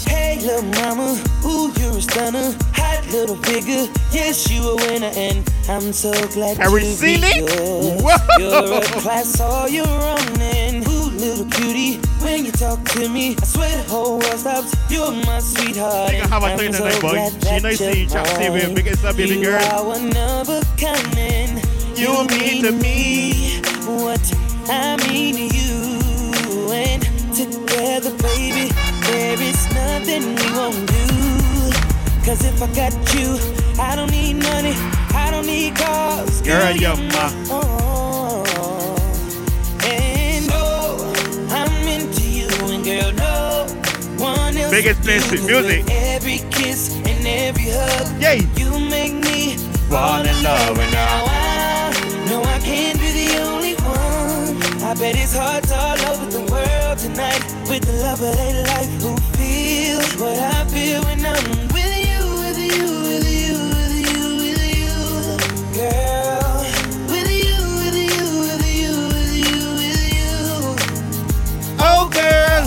Hey, 0.07 0.39
little 0.41 0.63
mama, 0.63 1.21
ooh, 1.45 1.71
you're 1.79 1.97
a 1.97 2.01
stunner. 2.01 2.55
Hot 2.73 3.05
little 3.11 3.35
figure, 3.43 3.87
yes, 4.11 4.49
you 4.49 4.61
a 4.63 4.75
winner, 4.77 5.11
and 5.15 5.47
I'm 5.67 5.91
so 5.93 6.11
glad 6.29 6.57
you 6.57 6.79
Seeley? 6.93 7.41
be 7.41 7.47
good. 7.47 8.01
Whoa. 8.01 8.37
You're 8.39 8.77
a 8.79 8.81
class 9.01 9.39
all 9.41 9.67
your 9.67 9.85
own, 9.87 10.41
and 10.41 10.87
ooh, 10.87 11.11
little 11.11 11.45
cutie, 11.51 11.97
when 12.23 12.45
you 12.45 12.51
talk 12.53 12.83
to 12.95 13.09
me, 13.09 13.35
I 13.41 13.45
swear 13.45 13.83
the 13.83 13.89
whole 13.89 14.17
world 14.19 14.39
stops. 14.39 14.73
You're 14.89 15.11
my 15.11 15.39
sweetheart. 15.39 16.11
Think 16.11 16.23
how 16.29 16.39
I 16.39 16.53
I'm 16.53 16.57
tonight, 16.57 16.91
so 16.93 17.01
boy. 17.01 17.29
She 17.29 17.39
that 17.45 17.63
know 17.63 17.69
you 17.69 17.75
see 17.75 17.85
you're 17.85 17.95
you 17.95 18.07
chop 18.07 18.27
see 18.27 18.49
me, 18.49 18.63
mine. 18.63 18.75
biggest 18.75 19.03
up, 19.05 19.17
baby 19.17 19.35
You 19.35 19.43
girl. 19.43 19.61
are 19.61 19.85
one 19.85 20.15
of 20.17 20.49
a 20.49 20.61
kind, 20.79 21.61
You 21.99 22.25
mean 22.29 22.63
to 22.63 22.71
me. 22.71 23.59
what 23.85 24.48
I 24.69 24.95
mean 25.07 25.35
you. 25.35 26.71
And 26.71 27.01
together, 27.35 28.11
baby, 28.17 28.71
there 29.09 29.41
is 29.41 29.65
nothing 29.73 30.35
we 30.35 30.51
won't 30.57 30.87
do. 30.87 31.05
Cause 32.25 32.45
if 32.45 32.61
I 32.61 32.67
got 32.75 32.93
you 33.15 33.39
I 33.79 33.95
don't 33.95 34.11
need 34.11 34.35
money, 34.35 34.73
I 35.15 35.29
don't 35.31 35.45
need 35.47 35.75
cars. 35.75 36.41
Girl, 36.41 36.75
you're 36.75 36.95
my 36.95 37.33
my- 37.47 37.47
all. 37.49 38.45
And 39.83 40.47
oh, 40.51 41.47
I'm 41.49 41.87
into 41.87 42.29
you, 42.29 42.47
and 42.73 42.83
girl, 42.83 43.11
no 43.13 43.65
one 44.23 44.55
else. 44.57 44.71
Biggest 44.71 45.01
place 45.01 45.29
deals 45.29 45.45
music. 45.47 45.85
Every 45.89 46.39
kiss 46.51 46.95
and 46.97 47.25
every 47.25 47.69
hug. 47.71 48.21
Yay. 48.21 48.47
You 48.57 48.77
make 48.79 49.13
me 49.13 49.55
Fall 49.89 50.21
in 50.23 50.43
love 50.43 50.77
and 50.77 50.91
now 50.93 51.25
I 51.25 52.27
know 52.29 52.43
I 52.43 52.59
can't 52.59 52.98
I 54.89 54.95
bet 54.95 55.15
it's 55.15 55.35
hearts 55.35 55.71
all 55.71 55.99
over 56.09 56.25
the 56.31 56.51
world 56.51 56.97
tonight 56.97 57.45
with 57.69 57.85
the 57.85 57.93
love 58.01 58.23
of 58.23 58.35
their 58.35 58.63
life 58.65 58.89
who 59.03 59.15
feel 59.37 60.01
what 60.17 60.39
I 60.39 60.65
feel 60.65 61.03
when 61.03 61.23
I'm 61.23 61.45
with 61.69 61.93
you, 61.93 62.21
with 62.41 62.57
you, 62.57 62.89
with 63.05 63.29
you, 63.29 63.53
with 63.69 63.93
you, 64.01 64.17
with 64.41 64.65
you, 64.81 64.89
girl. 65.77 66.65
With 67.05 67.29
you, 67.29 67.61
with 67.85 67.97
you, 68.01 68.25
with 68.41 68.65
you, 68.65 68.93
with 69.13 69.33
you, 69.37 69.61
with 69.77 70.01
you. 70.17 70.33
Oh, 71.79 72.09
girl. 72.09 72.65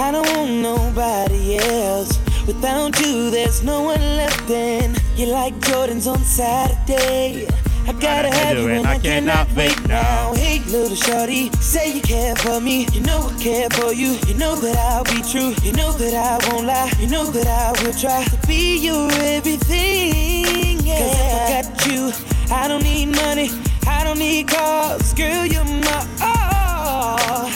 I 0.00 0.12
don't 0.12 0.36
want 0.36 0.52
nobody 0.62 1.58
else. 1.58 2.16
Without 2.46 2.96
you, 3.00 3.30
there's 3.30 3.64
no 3.64 3.82
one 3.82 4.00
left. 4.16 4.48
And 4.48 5.02
you're 5.16 5.30
like 5.32 5.54
Jordans 5.56 6.06
on 6.06 6.20
Saturday. 6.20 7.48
I 7.88 7.92
gotta 7.92 8.30
have 8.30 8.58
you 8.58 8.66
it. 8.68 8.78
and 8.78 8.86
I 8.86 8.98
cannot 8.98 9.46
wait 9.54 9.88
now. 9.88 10.34
Hey, 10.34 10.58
little 10.70 10.96
shorty, 10.96 11.50
say 11.60 11.94
you 11.94 12.02
care 12.02 12.34
for 12.34 12.60
me. 12.60 12.86
You 12.92 13.00
know 13.02 13.30
I 13.32 13.40
care 13.40 13.70
for 13.70 13.92
you. 13.92 14.18
You 14.26 14.34
know 14.34 14.56
that 14.56 14.76
I'll 14.76 15.04
be 15.04 15.22
true. 15.22 15.54
You 15.62 15.72
know 15.72 15.92
that 15.92 16.12
I 16.12 16.50
won't 16.50 16.66
lie. 16.66 16.92
You 16.98 17.06
know 17.06 17.24
that 17.26 17.46
I 17.46 17.80
will 17.84 17.92
try 17.92 18.24
to 18.24 18.46
be 18.46 18.78
your 18.78 19.08
everything. 19.12 20.80
Yeah. 20.84 20.98
Cause 20.98 21.14
if 21.14 21.32
I 21.32 21.62
got 21.62 21.86
you, 21.86 22.54
I 22.54 22.66
don't 22.66 22.82
need 22.82 23.06
money. 23.06 23.50
I 23.86 24.02
don't 24.02 24.18
need 24.18 24.48
cars. 24.48 25.14
Girl, 25.14 25.46
you're 25.46 25.64
my 25.64 26.06
all. 26.22 27.48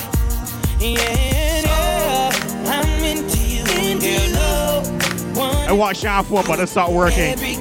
Yeah, 0.78 1.60
yeah. 1.64 2.30
I'm 2.66 3.04
into 3.04 3.38
you, 3.38 3.64
girl, 3.98 4.30
no 4.32 5.00
one 5.76 5.90
I 5.90 5.92
Sean 5.92 6.24
for 6.24 6.42
but 6.44 6.60
it's 6.60 6.76
not 6.76 6.92
working. 6.92 7.59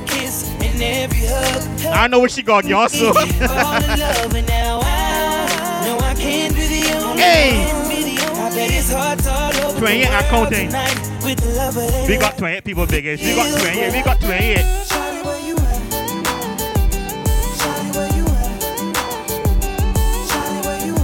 I 0.81 2.07
know 2.09 2.19
what 2.19 2.31
she 2.31 2.41
got, 2.41 2.63
y'all. 2.65 2.87
So 2.87 3.11
Fall 3.13 3.25
in 3.25 3.99
love, 3.99 4.33
and 4.33 4.47
now 4.47 4.79
I 4.81 5.83
know 5.85 5.97
I 5.99 6.13
can't 6.15 6.55
be 6.55 6.67
the 6.67 6.93
only 7.03 7.21
Hey. 7.21 7.65
one. 7.73 7.75
I 8.39 8.49
bet 8.55 8.71
it's 8.71 8.91
hard 8.93 9.27
all 9.27 9.53
over 9.71 9.79
28 9.79 10.05
the 10.05 10.09
world 10.09 10.23
accounting. 10.25 10.67
tonight 10.69 10.99
with 11.23 11.39
the 11.41 11.49
love 11.55 11.75
of 11.77 11.91
their 11.91 12.07
we 12.07 12.17
got 12.17 12.37
28 12.37 12.63
people 12.63 12.85
biggest. 12.85 13.23
We 13.23 13.35
got 13.35 13.59
28. 13.59 13.91
We 13.93 14.01
got 14.03 14.19
28. 14.21 14.57
Shawty, 14.57 15.21
where 15.25 15.39
you 15.45 15.55
at? 15.55 15.81
Shawty, 17.59 17.91
where 17.95 18.11
you 18.15 18.25
at? 18.25 18.59
Shawty, 20.29 20.59
where 20.65 20.81
you 20.87 20.95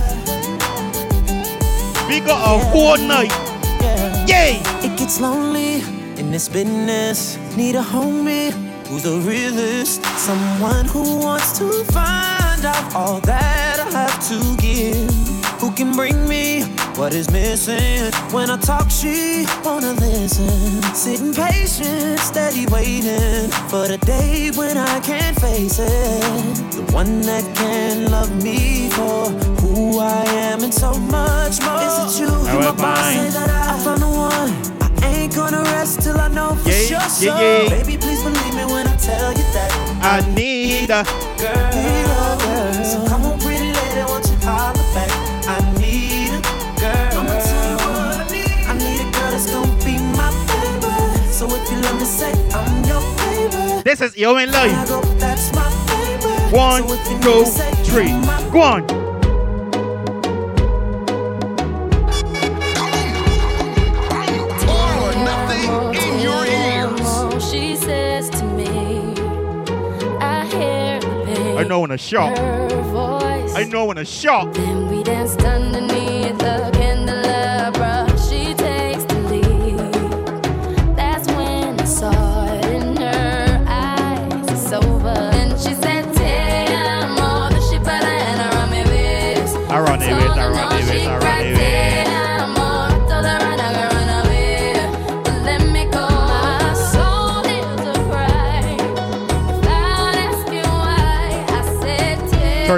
at? 2.02 2.08
We 2.10 2.20
got 2.22 2.40
a 2.40 2.64
whole 2.64 2.98
night. 2.98 3.34
Yay! 4.28 4.62
It 4.88 4.98
gets 4.98 5.20
lonely 5.20 5.82
in 6.18 6.32
this 6.32 6.48
business. 6.48 7.38
Need 7.58 7.76
a 7.76 7.82
homie 7.84 8.54
who's 8.88 9.04
the 9.04 9.18
realest. 9.20 10.04
Someone 10.18 10.86
who 10.86 11.20
wants 11.20 11.58
to 11.60 11.70
find 11.86 12.66
out 12.66 12.96
all 12.96 13.20
that 13.22 13.80
I 13.80 13.90
have 13.92 14.28
to 14.30 14.58
give. 14.62 15.10
Who 15.60 15.72
can 15.72 15.94
bring 15.94 16.28
me 16.28 16.64
what 16.98 17.14
is 17.14 17.30
missing? 17.32 18.12
When 18.32 18.50
I 18.50 18.58
talk, 18.58 18.90
she 18.92 19.46
wanna 19.64 19.94
listen. 19.94 20.82
Sitting 20.94 21.34
patient, 21.34 22.20
steady 22.20 22.66
waiting 22.68 23.50
for 23.70 23.88
the 23.88 23.98
day 24.06 24.52
when 24.56 24.78
I 24.78 25.00
can 25.00 25.34
face 25.36 25.80
it. 25.80 26.72
The 26.72 26.84
one 26.94 27.22
that 27.22 27.44
can 27.56 28.12
love 28.12 28.32
me 28.44 28.90
for 28.90 29.30
who 29.62 30.00
I 30.00 30.24
am 30.52 30.64
and 30.64 30.74
so 30.74 30.94
much 30.94 31.62
more. 31.64 31.82
Is 31.82 32.18
it 32.18 32.22
you? 32.22 32.28
I 32.28 32.52
You 32.52 32.60
will 32.60 32.74
my 32.74 32.82
boss, 32.82 33.00
find. 33.00 33.34
that 33.34 33.50
I 33.50 33.84
found 33.84 34.02
the 34.02 34.08
one. 34.10 34.75
Gonna 35.36 35.62
rest 35.64 36.02
till 36.02 36.18
I 36.18 36.30
know 36.30 36.56
for 36.56 36.70
Yeah, 36.70 36.76
sure. 36.88 36.98
yeah, 36.98 37.08
So, 37.08 37.26
yeah. 37.26 37.70
baby, 37.70 37.98
please 37.98 38.24
believe 38.24 38.56
me 38.56 38.66
when 38.72 38.88
I 38.88 38.96
tell 38.96 39.32
you 39.34 39.44
that. 39.54 39.72
I 40.02 40.34
need 40.34 40.90
a 40.90 41.04
Girl, 41.38 42.38
girl. 42.40 42.84
So 42.86 43.06
come 43.08 43.26
on, 43.26 43.40
pretty 43.40 43.68
lady, 43.74 44.04
won't 44.08 44.26
you 44.28 44.38
holler 44.48 44.74
back? 44.96 45.12
I 45.48 45.60
need 45.78 46.32
a 46.32 46.42
girl. 46.80 47.20
I'ma 47.20 47.40
tell 47.44 47.70
you 47.70 47.78
what 47.84 48.16
I 48.16 48.28
need. 48.32 48.50
I 48.70 48.74
need 48.80 49.02
a 49.02 49.12
girl 49.12 49.32
that's 49.32 49.52
gonna 49.52 49.84
be 49.84 49.98
my 50.16 50.32
baby. 50.48 51.34
So 51.34 51.46
if 51.52 51.70
you 51.70 51.78
love 51.82 52.00
me, 52.00 52.06
say 52.06 52.32
I'm 52.56 52.84
your 52.86 53.04
baby. 53.20 53.84
This 53.84 54.00
is 54.02 54.16
Yo 54.16 54.38
in 54.38 54.50
When 54.52 54.56
I 54.56 54.68
Life. 54.72 54.88
go, 54.90 55.02
that's. 55.20 55.52
One, 56.52 56.88
so 56.88 56.96
need 56.96 57.22
two, 57.22 57.44
three. 57.84 58.12
Go 58.52 58.62
on. 58.62 59.05
Know 71.68 71.80
when 71.82 71.92
a 71.92 71.98
shot. 71.98 72.38
I 72.40 73.64
know 73.64 73.86
when 73.86 73.98
a 73.98 74.06
shot. 74.06 74.54
Then 74.54 74.88
we 74.90 75.04
danced 75.04 75.42
underneath 75.44 76.38
the 76.38 76.75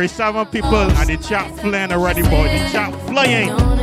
Thirty-seven 0.08 0.46
people 0.46 0.76
and 0.76 1.10
the 1.10 1.18
chat 1.18 1.54
flying 1.60 1.92
already, 1.92 2.22
boy. 2.22 2.48
The 2.48 2.70
chat 2.72 2.94
flying. 3.08 3.77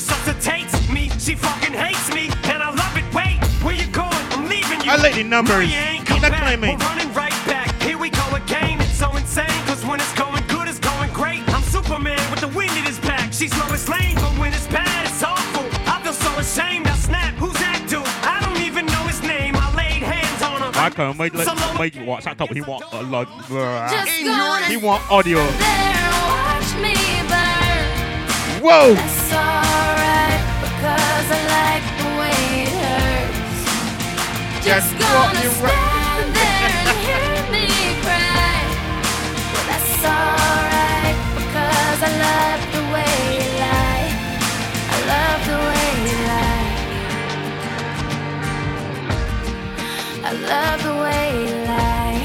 Resuscitates 0.00 0.72
me. 0.88 1.10
She 1.18 1.34
fucking 1.34 1.74
hates 1.74 2.08
me, 2.14 2.30
and 2.48 2.62
I 2.62 2.70
love 2.70 2.96
it. 2.96 3.04
Wait, 3.12 3.36
where 3.62 3.74
you 3.74 3.86
going? 3.92 4.24
I'm 4.32 4.48
leaving 4.48 4.80
you. 4.80 4.90
I 4.90 4.96
like 4.96 5.14
the 5.14 5.24
numbers. 5.24 5.56
No, 5.56 5.60
you 5.60 5.74
ain't 5.76 6.06
Keep 6.06 6.08
come 6.08 6.20
that 6.22 6.32
back. 6.32 6.40
climbing. 6.40 6.78
We're 6.78 6.86
running 6.86 7.12
right 7.12 7.38
back. 7.44 7.68
Here 7.82 7.98
we 7.98 8.08
go 8.08 8.24
again. 8.34 8.80
It's 8.80 8.96
so 8.96 9.14
insane, 9.14 9.60
cause 9.68 9.84
when 9.84 10.00
it's 10.00 10.14
going 10.14 10.42
good, 10.48 10.68
it's 10.68 10.78
going 10.80 11.12
great. 11.12 11.46
I'm 11.52 11.62
Superman 11.64 12.18
with 12.30 12.40
the 12.40 12.48
wind 12.48 12.72
in 12.80 12.84
his 12.84 12.98
back. 13.00 13.30
She's 13.32 13.52
Lois 13.60 13.86
Lane, 13.90 14.14
but 14.16 14.32
when 14.40 14.54
it's 14.54 14.66
bad, 14.68 15.06
it's 15.06 15.22
awful. 15.22 15.68
I 15.84 16.00
feel 16.02 16.14
so 16.14 16.32
ashamed. 16.40 16.86
I 16.88 16.96
snap. 16.96 17.34
Who's 17.34 17.58
that 17.60 17.84
dude? 17.86 18.00
I 18.24 18.40
don't 18.40 18.62
even 18.64 18.86
know 18.86 19.04
his 19.04 19.20
name. 19.22 19.54
I 19.56 19.68
laid 19.76 20.00
hands 20.02 20.40
on 20.40 20.62
him. 20.64 20.72
I 20.80 20.88
can't 20.88 21.18
wait. 21.18 21.34
Let 21.34 21.78
wait. 21.78 21.94
You 21.94 22.04
watch. 22.06 22.26
I 22.26 22.32
thought 22.32 22.52
he 22.54 22.62
want 22.62 22.84
a 22.92 23.02
lot. 23.02 23.28
He 24.64 24.76
want 24.78 25.02
audio. 25.12 25.44
Whoa! 28.60 28.94
Right, 28.94 30.40
like 31.48 31.84
Just 34.62 34.92
gonna 34.98 35.40
stand 35.40 35.62
right. 35.62 36.34
there 36.34 36.70
and 36.80 36.98
hear 37.06 37.36
me 37.54 37.66
cry. 38.04 38.62
That's 39.68 40.04
alright 40.04 41.18
because 41.36 42.00
I 42.08 42.10
love 42.26 42.62
the 42.76 42.82
way 42.94 43.14
you 43.36 43.46
lie. 43.64 44.08
I 44.94 44.98
love 45.12 45.40
the 45.50 45.58
way 45.68 45.88
you 46.06 46.16
lie. 46.30 46.72
I 50.24 50.32
love 50.52 50.80
the 50.88 50.94
way 51.04 51.24
you 51.44 51.54
lie. 51.66 52.20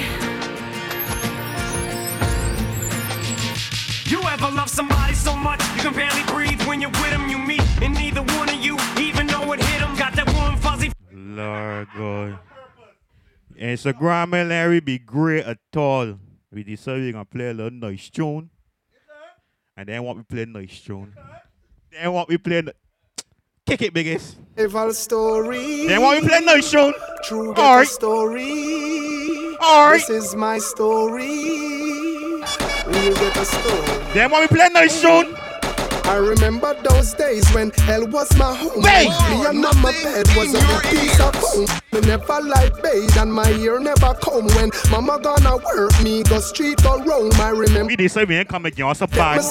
You 4.06 4.20
ever 4.30 4.50
love 4.56 4.70
somebody 4.70 5.13
so 5.15 5.36
much? 5.36 5.64
Barely 5.96 6.24
breathe 6.24 6.62
when 6.68 6.82
you're 6.82 6.92
with 6.92 7.10
them? 7.10 7.30
You 7.30 7.38
meet, 7.38 7.62
and 7.82 7.94
neither 7.94 8.22
one 8.22 8.50
of 8.50 8.56
you 8.56 8.78
even 9.00 9.28
know 9.28 9.52
it 9.54 9.62
hit 9.62 9.80
them. 9.80 9.96
Got 9.96 10.14
that 10.14 10.34
warm 10.34 10.58
fuzzy. 10.58 10.92
Lord 11.12 11.88
God. 11.96 12.40
Instagram 13.60 14.34
and 14.40 14.50
Larry 14.50 14.82
be 14.82 15.00
great 15.00 15.46
at 15.46 15.60
all. 15.75 16.20
We 16.52 16.64
decided 16.64 17.04
we're 17.04 17.12
gonna 17.14 17.25
play 17.25 17.50
a 17.50 17.54
little 17.54 17.72
nice 17.72 18.10
tune. 18.10 18.50
And 19.78 19.90
then 19.90 20.04
what 20.04 20.16
we 20.18 20.24
play 20.24 20.46
nice 20.46 20.80
tune. 20.82 21.14
Then 21.92 22.14
what 22.14 22.28
we 22.28 22.38
play 22.38 22.64
Kick 23.66 23.82
it 23.82 23.94
biggest. 23.94 24.38
Eval 24.58 24.94
story. 24.94 25.88
Then 25.88 26.02
what 26.02 26.22
we 26.22 26.28
play 26.28 26.40
nice 26.42 26.70
tune. 26.70 26.94
True 27.24 27.48
All 27.48 27.54
ghetto 27.54 27.75
right. 27.78 27.88
story. 27.88 29.58
All 29.60 29.90
right. 29.90 30.04
This 30.08 30.25
is 30.25 30.36
my 30.36 30.60
story. 30.60 31.25
Real 32.86 33.16
ghetto 33.16 33.44
story. 33.44 34.14
Then 34.14 34.30
what 34.32 34.42
we 34.42 34.56
play 34.56 34.70
nice 34.70 35.02
tune. 35.02 35.36
I 36.08 36.18
remember 36.18 36.76
those 36.84 37.14
days 37.16 37.50
when 37.52 37.72
hell 37.72 38.08
was 38.08 38.36
my 38.38 38.54
home. 38.56 38.84
Wait. 38.84 39.10
Me 39.30 39.46
and 39.46 39.60
mama 39.60 39.92
bed 40.04 40.28
was 40.36 40.54
a 40.54 40.82
piece 40.90 41.20
of 41.20 41.34
home. 41.36 41.68
Me 41.94 42.00
never 42.02 42.42
like 42.42 42.82
bathe 42.84 43.18
and 43.18 43.34
my 43.34 43.50
ear 43.54 43.80
never 43.80 44.14
come 44.22 44.46
when 44.56 44.70
mama 44.92 45.20
gonna 45.22 45.58
work 45.58 45.92
me 46.04 46.22
go 46.24 46.40
street 46.40 46.86
or 46.86 47.02
roam. 47.04 47.32
I 47.34 47.50
remember 47.50 47.88
We 47.88 47.96
decide 47.96 48.30
we 48.30 48.36
ain't 48.36 48.50
come 48.50 48.66
again 48.68 48.86
a 48.86 49.08
me 49.08 49.08
bad. 49.08 49.42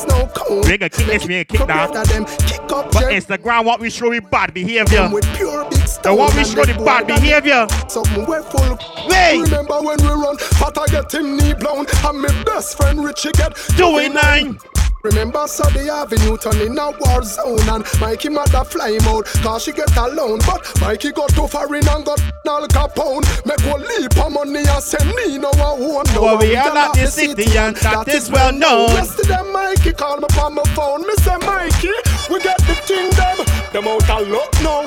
We 0.49 0.79
gonna 0.79 0.89
kick 0.91 1.07
this, 1.07 1.27
we 1.27 1.35
ain't 1.35 1.49
kick 1.49 1.67
that. 1.67 1.91
Brother 1.91 2.05
them 2.13 2.25
kick 2.25 2.61
up 2.71 2.93
But 2.93 3.05
Instagram 3.13 3.65
what 3.65 3.81
we 3.81 3.91
show 3.91 4.11
we 4.11 4.21
bad 4.21 4.55
behavior. 4.55 5.11
with 5.13 5.27
pure 5.35 5.65
big 5.65 5.81
The 5.81 5.87
stone. 5.87 6.19
what 6.19 6.35
we 6.37 6.45
show 6.45 6.65
the 6.65 6.75
bad 6.85 7.09
behavior. 7.09 7.67
Something 7.89 8.27
we 8.27 8.39
full. 8.43 8.79
Wait. 9.09 9.41
Remember 9.43 9.81
when 9.81 9.99
we 10.01 10.07
run, 10.07 10.37
but 10.61 10.79
I 10.79 10.87
get 10.87 11.13
him 11.13 11.37
knee 11.37 11.55
blown, 11.55 11.87
and 12.05 12.21
my 12.23 12.45
best 12.45 12.77
friend 12.77 13.05
Richie 13.05 13.33
get 13.33 13.57
Doing 13.77 14.15
nine. 14.15 14.59
Remember 15.05 15.47
Sunday 15.47 15.91
Avenue 15.91 16.39
turn 16.39 16.59
in 16.63 16.79
a 16.79 16.91
war 16.99 17.23
zone 17.23 17.69
and 17.69 17.85
Mikey 18.01 18.31
mother 18.31 18.65
fly 18.65 18.93
him 18.93 19.03
out 19.07 19.27
cause 19.43 19.65
she 19.65 19.73
get 19.73 19.95
alone 19.99 20.39
But 20.47 20.81
Mikey 20.81 21.13
got 21.13 21.29
too 21.29 21.47
far 21.47 21.67
in 21.75 21.87
and 21.87 22.07
got 22.07 22.23
Al 22.47 22.67
Capone. 22.69 23.21
Make 23.45 23.61
one 23.71 23.83
leap 23.83 24.17
of 24.17 24.33
money 24.33 24.61
and 24.67 24.83
send 24.83 25.09
me 25.15 25.37
no 25.37 25.51
one. 25.51 25.79
Won't 25.79 26.15
know 26.15 26.23
Well, 26.23 26.39
we 26.39 26.57
are 26.57 26.73
not 26.73 26.95
the 26.97 27.07
city 27.07 27.45
and 27.57 27.77
that 27.77 28.09
is 28.09 28.31
well 28.31 28.51
known. 28.51 28.89
Yesterday 28.91 29.43
Mikey 29.53 29.93
called 29.93 30.23
me 30.23 30.29
on 30.41 30.55
my 30.55 30.63
phone. 30.73 31.03
Me 31.07 31.15
say 31.21 31.37
Mikey, 31.37 31.93
we 32.33 32.41
get 32.41 32.57
the 32.65 32.75
thing 32.89 33.11
them 33.13 33.45
Them 33.75 33.87
out 33.87 34.09
of 34.09 34.27
luck 34.29 34.55
now. 34.63 34.87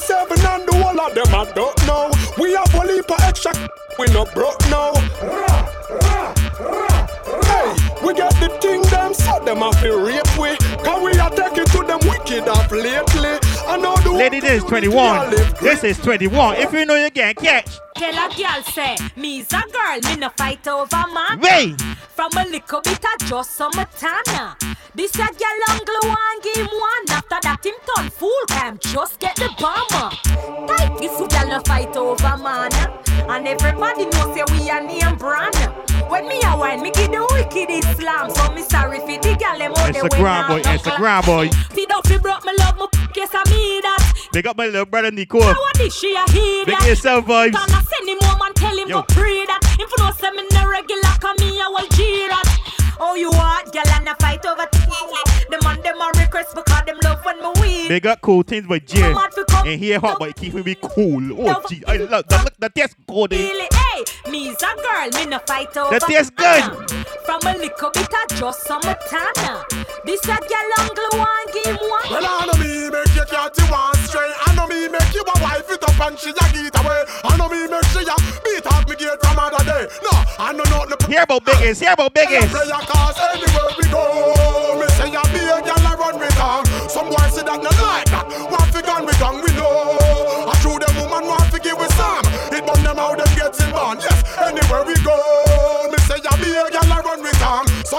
Seven 0.00 0.38
and 0.44 0.66
the 0.66 0.74
whole 0.74 1.00
of 1.00 1.14
them 1.14 1.32
I 1.32 1.44
don't 1.54 1.86
know. 1.86 2.10
We 2.36 2.54
have 2.54 2.74
a 2.74 2.84
leap 2.84 3.08
of 3.12 3.20
extra 3.20 3.52
We 3.96 4.06
no 4.08 4.24
broke 4.24 4.60
now. 4.70 4.92
Hey, 7.46 7.70
we 8.04 8.12
got 8.14 8.34
the 8.40 8.48
thing 8.60 8.85
so 9.16 9.44
them 9.44 9.58
have 9.58 9.80
to 9.82 9.96
rape 9.96 10.38
we 10.38 10.56
Cause 10.84 11.02
we 11.02 11.18
are 11.18 11.30
taking 11.30 11.64
to 11.64 11.82
them 11.86 12.00
wicked 12.08 12.48
off 12.48 12.70
lately 12.70 13.38
I 13.68 13.76
know 13.76 13.96
the 13.96 14.12
Lady, 14.12 14.38
this 14.38 14.62
is 14.62 14.64
21. 14.64 15.30
This 15.60 15.82
is 15.82 15.98
21. 15.98 16.56
If 16.56 16.72
you 16.72 16.86
know 16.86 16.94
you 16.94 17.10
can 17.10 17.34
catch. 17.34 17.78
Tell 17.96 18.12
a 18.12 18.32
girl 18.34 18.62
say, 18.62 18.96
me's 19.16 19.52
a 19.52 19.62
girl, 19.72 19.98
me 20.04 20.16
no 20.20 20.28
fight 20.36 20.66
over 20.68 21.04
man. 21.12 21.40
Wait. 21.40 21.80
From 22.14 22.30
a 22.36 22.44
little 22.44 22.80
bit 22.80 23.04
of 23.04 23.26
just 23.26 23.56
some 23.56 23.72
tana. 23.72 24.56
This 24.94 25.14
a 25.16 25.26
girl 25.26 25.60
angle 25.68 26.08
one 26.08 26.40
game 26.42 26.66
one. 26.66 27.10
After 27.10 27.38
that 27.42 27.66
him 27.66 27.74
turn 27.94 28.08
fool, 28.08 28.30
can 28.48 28.78
just 28.80 29.18
get 29.18 29.36
the 29.36 29.50
bomber. 29.58 30.14
Type 30.66 30.98
this 30.98 31.18
girl 31.18 31.48
no 31.48 31.60
fight 31.66 31.94
over 31.96 32.36
man. 32.38 32.70
And 33.28 33.48
everybody 33.48 34.06
knows 34.06 34.34
say 34.34 34.44
we 34.52 34.70
a 34.70 34.80
name 34.80 35.18
brand. 35.18 35.56
When 36.08 36.28
me 36.28 36.40
a 36.44 36.56
wine, 36.56 36.82
me 36.82 36.92
give 36.92 37.10
the 37.10 37.26
wicked 37.32 37.68
Islam. 37.68 38.30
So 38.30 38.52
me 38.52 38.62
sorry 38.62 39.00
for 39.06 39.22
the 39.22 39.36
girl 39.38 39.58
them 39.58 39.72
out 39.72 39.84
when 39.84 39.94
Instagram 39.94 40.48
boy, 40.48 40.62
Instagram 40.62 41.26
boy. 41.26 41.48
Feed 41.74 41.90
out 41.92 42.06
fi 42.06 42.18
broke 42.18 42.44
me 42.44 42.52
love 42.58 42.76
me 42.78 42.86
yes 43.14 43.30
I 43.32 43.42
me 43.50 43.80
that. 43.82 44.12
Big 44.32 44.46
up 44.46 44.56
my 44.56 44.66
little 44.66 44.84
brother 44.84 45.10
Nico. 45.10 45.38
Now 45.40 45.52
what 45.54 45.76
this 45.78 45.96
she 45.98 46.14
a 46.14 46.30
hear 46.30 46.64
Big 46.66 46.76
that. 46.78 46.86
yourself 46.86 47.24
vibes. 47.26 47.52
Can 47.52 47.70
I 47.74 47.82
send 47.82 48.08
him 48.08 48.18
home 48.22 48.40
and 48.42 48.54
tell 48.56 48.76
him 48.76 48.88
Yo. 48.88 49.02
to 49.02 49.14
pray 49.14 49.46
that 49.46 49.60
If 49.80 49.90
you 49.90 50.04
know 50.04 50.10
say 50.12 50.30
me 50.32 50.42
no 50.52 50.68
regular 50.68 51.14
come 51.20 51.36
me 51.40 51.60
I 51.60 51.68
will 51.68 51.88
cheer 51.96 52.28
that 52.28 52.96
Oh 52.98 53.14
you 53.14 53.30
what 53.30 53.72
girl 53.72 53.82
and 53.88 54.08
a 54.08 54.14
fight 54.16 54.44
over 54.44 54.66
The 54.70 55.58
man 55.64 55.80
them 55.82 56.00
a 56.00 56.08
request 56.20 56.54
because 56.54 56.84
them 56.84 56.98
love 57.04 57.24
when 57.24 57.40
me 57.40 57.60
weed 57.60 57.88
Big 57.88 58.06
up 58.06 58.20
cool 58.20 58.42
things 58.42 58.66
by 58.66 58.78
Jay. 58.80 59.00
Come 59.00 59.16
out 59.18 59.32
for 59.34 59.44
come- 59.44 59.66
And 59.68 59.80
here 59.80 60.00
hot 60.00 60.18
but 60.18 60.34
keep 60.36 60.54
me 60.54 60.74
cool. 60.82 61.48
Oh 61.48 61.62
gee, 61.68 61.82
I 61.86 61.96
love 61.98 62.26
that. 62.28 62.44
Look, 62.44 62.54
that 62.58 62.74
tastes 62.74 62.96
good. 63.06 63.32
eh? 63.32 63.68
Really, 64.26 64.38
hey, 64.38 64.50
me's 64.50 64.62
a 64.62 64.74
girl, 64.76 65.10
me 65.20 65.30
no 65.30 65.38
fight 65.40 65.76
over 65.76 65.90
That 65.90 66.02
tastes 66.02 66.30
good. 66.30 66.90
From 67.24 67.40
a 67.42 67.58
little 67.58 67.90
bit 67.90 68.06
of 68.06 68.38
just 68.38 68.62
some 68.66 68.80
tana 68.82 69.64
This 70.04 70.22
a 70.24 70.36
girl 70.38 70.70
angle 70.78 71.18
one 71.18 71.46
game 71.52 71.76
one 71.90 72.06
Well, 72.10 72.26
I 72.26 72.46
know 72.46 72.58
me 72.58 72.90
make 72.90 73.14
you 73.14 73.26
cat 73.26 73.54
you 73.58 73.66
one 73.66 73.96
straight. 74.06 74.34
I 74.46 74.54
know 74.54 74.66
me 74.66 74.88
make 74.88 75.14
you 75.14 75.22
a 75.22 75.34
wife 75.42 75.68
it 75.70 75.82
up 75.82 75.98
and 76.06 76.18
she 76.18 76.30
a 76.30 76.44
get 76.54 76.74
away. 76.78 77.02
I 77.24 77.36
know 77.36 77.48
me 77.48 77.66
make 77.66 77.84
she 77.90 78.02
a 78.06 78.16
beat 78.46 78.66
out 78.70 78.86
me 78.88 78.94
gate 78.96 79.18
from 79.20 79.38
other 79.38 79.62
day. 79.66 79.84
No, 80.02 80.14
I 80.38 80.52
know 80.54 80.66
not 80.70 80.86
the 80.88 80.96
Hear 81.06 81.22
about 81.22 81.44
biggest. 81.44 81.82
Hear 81.82 81.92
about 81.92 82.14
biggest. 82.14 82.50
prayer 82.50 82.82
cause 82.86 83.18
anywhere 83.34 83.70
we 83.78 83.84
go. 83.90 84.78
Me 84.78 84.86
say 84.94 85.10
a 85.10 85.22
be 85.34 85.42
a 85.42 85.58
girl 85.62 85.86
I 85.86 85.94
run 85.98 86.18
with 86.18 86.34
tongue. 86.38 86.66
Some 86.88 87.10
boys 87.10 87.34
say 87.34 87.42
that 87.42 87.58
no 87.58 87.70
like 87.82 88.06
that. 88.14 88.26
Want 88.50 88.70
fi 88.70 88.80
gun 88.82 89.06
with 89.06 89.18
tongue 89.18 89.42
we 89.42 89.50
know. 89.58 89.98
I 90.50 90.54
true 90.62 90.78
them 90.78 90.94
woman 90.98 91.26
want 91.26 91.46
fi 91.50 91.58
give 91.58 91.78
with 91.78 91.92
some. 91.94 92.24
It 92.54 92.62
burn 92.62 92.82
them 92.82 92.98
out 92.98 93.18
them 93.18 93.30
getting 93.34 93.70
born. 93.74 93.85
Yes, 93.85 93.85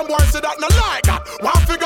boys 0.08 0.32
say 0.32 0.40
that 0.40 0.56
no 0.60 0.68
like 0.80 1.07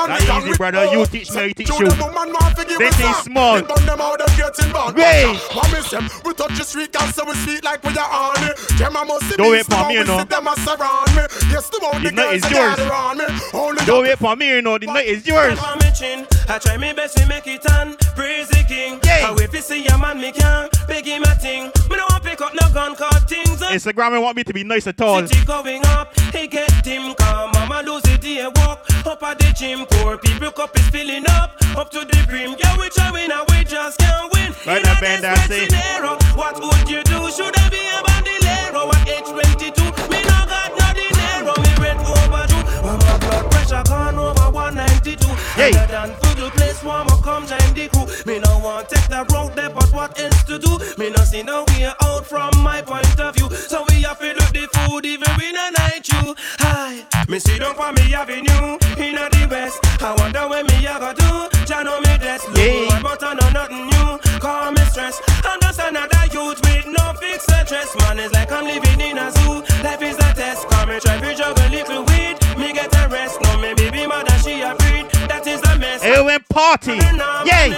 that. 0.08 0.10
Want 0.10 0.10
fi 0.10 0.10
gun 0.10 0.10
Not 0.10 0.20
with 0.20 0.28
tongue 0.28 0.48
easy, 0.48 0.58
brother. 0.58 0.86
You 0.86 1.06
teach 1.06 1.32
me, 1.32 1.42
I 1.42 1.52
teach 1.52 1.70
you. 1.70 1.90
them 1.90 2.00
woman 2.00 2.34
want 2.34 2.58
fi 2.58 2.64
give 2.66 2.80
This 2.80 3.00
is 3.00 3.18
small. 3.24 3.56
It 3.58 3.68
burn 3.68 3.86
them 3.86 4.02
getting 4.38 4.72
born. 4.72 4.96
Wait. 4.96 5.38
What 5.54 5.72
me 5.72 5.82
say? 5.82 6.02
We 6.26 6.34
touch 6.34 6.58
the 6.58 6.64
street 6.64 6.92
girl 6.92 7.08
so 7.12 7.26
we 7.26 7.34
sweet 7.36 7.64
like 7.64 7.84
we 7.84 7.92
are 7.98 8.12
on 8.12 8.44
it. 8.50 8.58
Them 8.78 8.96
a 8.96 9.06
must 9.06 9.38
Don't 9.38 9.52
wait 9.52 9.66
for 9.66 9.88
me, 9.88 9.94
you 9.96 10.04
know. 10.04 10.24
Them 10.24 10.48
surround 10.66 11.10
me. 11.16 11.24
Yes, 11.52 11.70
the 11.70 11.78
amount 11.78 12.04
The 12.04 12.12
night 12.12 12.34
is 12.36 12.44
yours. 12.50 12.76
gather 12.76 12.90
around 12.90 13.18
me. 13.18 13.26
Only 13.54 13.86
Don't 13.86 14.04
wait 14.04 14.18
for 14.18 14.36
me, 14.36 14.48
you 14.50 14.62
know. 14.62 14.78
The 14.78 14.88
night 14.88 15.08
is 15.08 15.26
yours. 15.28 15.60
on 15.60 15.78
me 15.80 15.92
chin. 15.98 16.26
I 16.50 16.58
try 16.58 16.78
me 16.78 16.94
best 16.94 17.18
to 17.18 17.26
make 17.28 17.48
it 17.48 17.66
on. 17.72 17.96
Praise 18.16 18.48
the 18.50 18.64
king. 18.68 19.00
Yeah. 19.04 19.30
I 19.30 19.36
wait 19.36 19.52
to 19.52 19.62
see 19.62 19.86
a 19.88 19.98
man 19.98 20.20
me 20.20 20.32
can. 20.32 20.70
Beg 20.88 21.06
him 21.06 21.24
a 21.24 21.36
thing. 21.36 21.72
Me 21.90 21.98
no 21.98 22.06
want 22.10 22.24
pick 22.24 22.42
up 22.42 22.54
no 22.54 22.68
gun 22.74 22.96
cause 22.96 23.24
things 23.26 23.62
up. 23.62 23.72
Instagram 23.72 24.22
want 24.22 24.36
me 24.36 24.44
to 24.44 24.54
be 24.54 24.64
nice 24.64 24.88
at 24.88 25.00
all. 25.02 25.26
City 25.28 25.46
going 25.46 25.86
up. 25.86 26.18
He 26.32 26.48
get 26.48 26.86
him 26.86 27.14
calm. 27.16 27.52
Mama 27.54 27.84
lose 27.86 28.04
the 28.04 28.18
day 28.18 28.46
walk. 28.56 28.86
Up 29.06 29.24
at 29.24 29.40
the 29.40 29.54
gym. 29.58 29.86
Poor 29.92 30.18
people 30.18 30.52
cup 30.52 30.76
is 30.78 30.88
filling 30.90 31.26
up. 31.30 31.52
Up 31.78 31.90
to 31.92 32.00
the 32.00 32.26
brim. 32.28 32.56
Yeah, 32.60 32.78
we 32.78 32.90
try 32.90 33.12
win 33.12 33.32
and 33.32 33.46
we 33.50 33.64
just 33.64 33.98
can't 34.00 34.32
win. 34.34 34.54
Right 34.66 34.82
In 34.82 34.88
a 34.90 34.94
now, 34.94 35.00
band, 35.02 35.26
I 35.26 35.36
desperate 35.36 35.72
say. 35.72 35.78
scenario, 35.78 36.18
What 36.36 36.56
would 36.62 36.90
you 36.90 37.02
do? 37.04 37.20
Should 37.32 37.56
I 37.58 37.70
be 37.70 37.82
a 37.82 38.00
bandolero 38.04 38.92
at 38.92 39.08
age 39.08 39.30
22? 39.30 39.84
Me 40.12 40.20
no 40.24 40.38
got 40.52 40.72
no 40.78 40.88
dinero. 40.94 41.54
Me 41.64 41.72
rent 41.80 42.00
overdue. 42.04 42.64
When 42.86 42.98
my 43.00 43.18
blood 43.24 43.52
pressure 43.52 43.84
gone 43.88 44.18
over 44.20 44.50
192. 44.52 45.28
Hey. 45.56 45.72
Other 45.72 45.88
than 45.92 46.10
food, 46.20 46.38
the 46.38 46.50
place 46.52 46.84
warm 46.84 47.08
up, 47.08 47.22
come 47.24 47.46
join 47.48 47.74
the 47.74 47.88
crew. 47.90 48.06
Me 48.26 48.40
no 48.40 48.60
want 48.60 48.90
take 48.90 49.08
the 49.08 49.26
road 49.34 49.56
there, 49.56 49.70
but 49.70 49.92
what 49.94 50.20
else 50.20 50.44
to 50.44 50.60
do? 50.60 50.78
Me 50.98 51.10
no 51.10 51.24
see 51.24 51.44
no 51.44 51.64
way 51.70 51.90
out 52.02 52.26
from 52.26 52.52
my 52.62 52.82
point 52.82 53.20
of 53.20 53.36
view. 53.36 53.50
So 53.50 53.84
we 53.90 54.02
have 54.04 54.20
to 54.20 54.28
look 54.34 54.52
the 54.54 54.68
food 54.74 55.06
even 55.06 55.30
we 55.38 55.52
no 55.52 55.70
night 55.78 56.08
you. 56.08 56.36
Hi, 56.60 57.06
me 57.28 57.40
see 57.40 57.58
down 57.60 57.76
for 57.76 57.92
me 57.94 58.14
avenue 58.14 58.78
in 58.98 59.16
the 59.16 59.48
west. 59.50 59.81
I 60.04 60.16
wonder 60.18 60.48
when 60.48 60.66
me 60.68 60.86
a 60.88 60.98
go 61.00 61.14
do. 61.14 61.66
Jah 61.66 61.84
know 61.84 62.00
me 62.02 62.18
dress 62.18 62.48
look 62.48 62.58
Yeah. 62.58 62.90
good, 62.90 63.04
but 63.04 63.24
I 63.24 63.34
know 63.34 63.50
nothing 63.52 63.86
new. 63.86 64.40
Call 64.40 64.72
me 64.72 64.82
stress. 64.90 65.22
I'm 65.46 65.60
just 65.62 65.80
another 65.80 66.26
youth 66.34 66.60
with 66.66 66.88
no 66.88 67.14
fixed 67.22 67.52
address. 67.52 67.96
Man, 68.00 68.20
it's 68.20 68.34
like 68.34 68.52
I'm 68.52 68.66
living 68.66 69.00
in 69.00 69.18
a 69.20 69.32
zoo. 69.32 69.62
Life 69.84 70.02
is 70.02 70.18
a 70.18 70.34
test. 70.34 70.68
Come 70.70 70.90
me 70.90 71.00
try 71.00 71.20
to 71.20 71.36
juggle 71.36 71.70
little 71.70 72.04
weed. 72.06 72.36
Me 72.58 72.74
get 72.74 72.94
a 72.96 73.08
rest. 73.10 73.40
No, 73.44 73.58
me 73.60 73.74
baby 73.76 74.08
mother 74.08 74.38
she 74.44 74.62
a 74.62 74.74
breed. 74.76 75.06
That 75.30 75.46
is 75.46 75.62
a 75.62 75.78
mess. 75.78 76.02
Hey, 76.02 76.22
we 76.22 76.38
party. 76.50 76.98
Yay. 77.46 77.78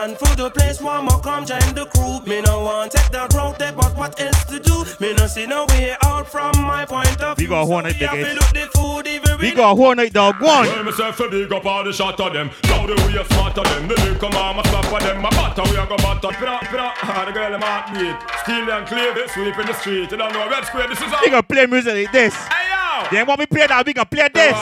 And 0.00 0.16
the 0.16 0.16
for 0.16 0.34
the 0.34 0.50
place 0.50 0.80
warm 0.80 1.08
up, 1.08 1.22
come 1.22 1.44
join 1.44 1.60
the 1.74 1.84
crew. 1.92 2.20
Me 2.24 2.40
no 2.40 2.64
want 2.64 2.92
take 2.92 3.10
that 3.10 3.34
road 3.34 3.58
there, 3.58 3.72
but 3.72 3.94
what 3.96 4.18
else 4.18 4.44
to 4.46 4.58
do? 4.58 4.84
Me 4.98 5.12
no 5.14 5.26
see 5.26 5.46
no 5.46 5.66
way 5.68 5.94
out 6.04 6.26
from 6.26 6.52
my 6.62 6.86
point 6.86 7.20
of 7.20 7.36
We 7.36 7.44
view. 7.44 7.50
got 7.50 7.68
one 7.68 7.84
night, 7.84 8.00
we 8.00 8.06
have 8.06 8.16
to 8.16 8.24
biggest. 8.24 8.40
look 8.40 8.50
the 8.56 8.78
food 8.78 9.06
even 9.06 9.38
We 9.38 9.52
got 9.52 9.72
a 9.72 9.76
whole 9.76 9.94
night 9.94 10.12
dog. 10.14 10.40
One. 10.40 10.66
Well, 10.66 10.84
myself 10.84 11.20
a 11.20 11.28
big 11.28 11.52
up 11.52 11.66
all 11.66 11.84
the 11.84 11.92
shot 11.92 12.18
of 12.18 12.32
them. 12.32 12.50
Now 12.64 12.86
the 12.86 12.94
way 12.96 13.12
you 13.12 13.24
smart 13.24 13.58
of 13.58 13.64
them. 13.64 13.88
The 13.88 13.94
liquor 14.08 14.30
mama 14.30 14.62
stop 14.68 14.84
for 14.86 15.00
them. 15.00 15.20
My 15.20 15.30
butter 15.30 15.62
we 15.70 15.76
a 15.76 15.84
go 15.86 15.96
butter. 15.98 16.28
Pira, 16.38 16.58
pira. 16.64 16.92
Ah, 17.02 17.24
the 17.26 17.32
girl 17.32 17.50
them 17.50 17.60
heart 17.60 17.92
beat. 17.92 18.16
Steal 18.40 18.70
and 18.72 18.86
clear 18.86 19.12
it. 19.18 19.30
Sweep 19.30 19.58
in 19.58 19.66
the 19.66 19.74
street. 19.74 20.10
You 20.10 20.16
don't 20.16 20.32
know 20.32 20.48
red 20.48 20.64
square. 20.64 20.88
This 20.88 21.00
is 21.02 21.12
all. 21.12 21.20
They 21.20 21.28
gonna 21.28 21.42
play 21.42 21.66
music 21.66 21.92
like 21.92 22.12
this. 22.12 22.34
Hey 22.34 22.72
yo. 22.72 23.08
Then 23.10 23.26
when 23.26 23.36
we 23.38 23.46
play 23.46 23.66
that, 23.66 23.84
we 23.84 23.92
can 23.92 24.06
play 24.06 24.28
this. 24.32 24.56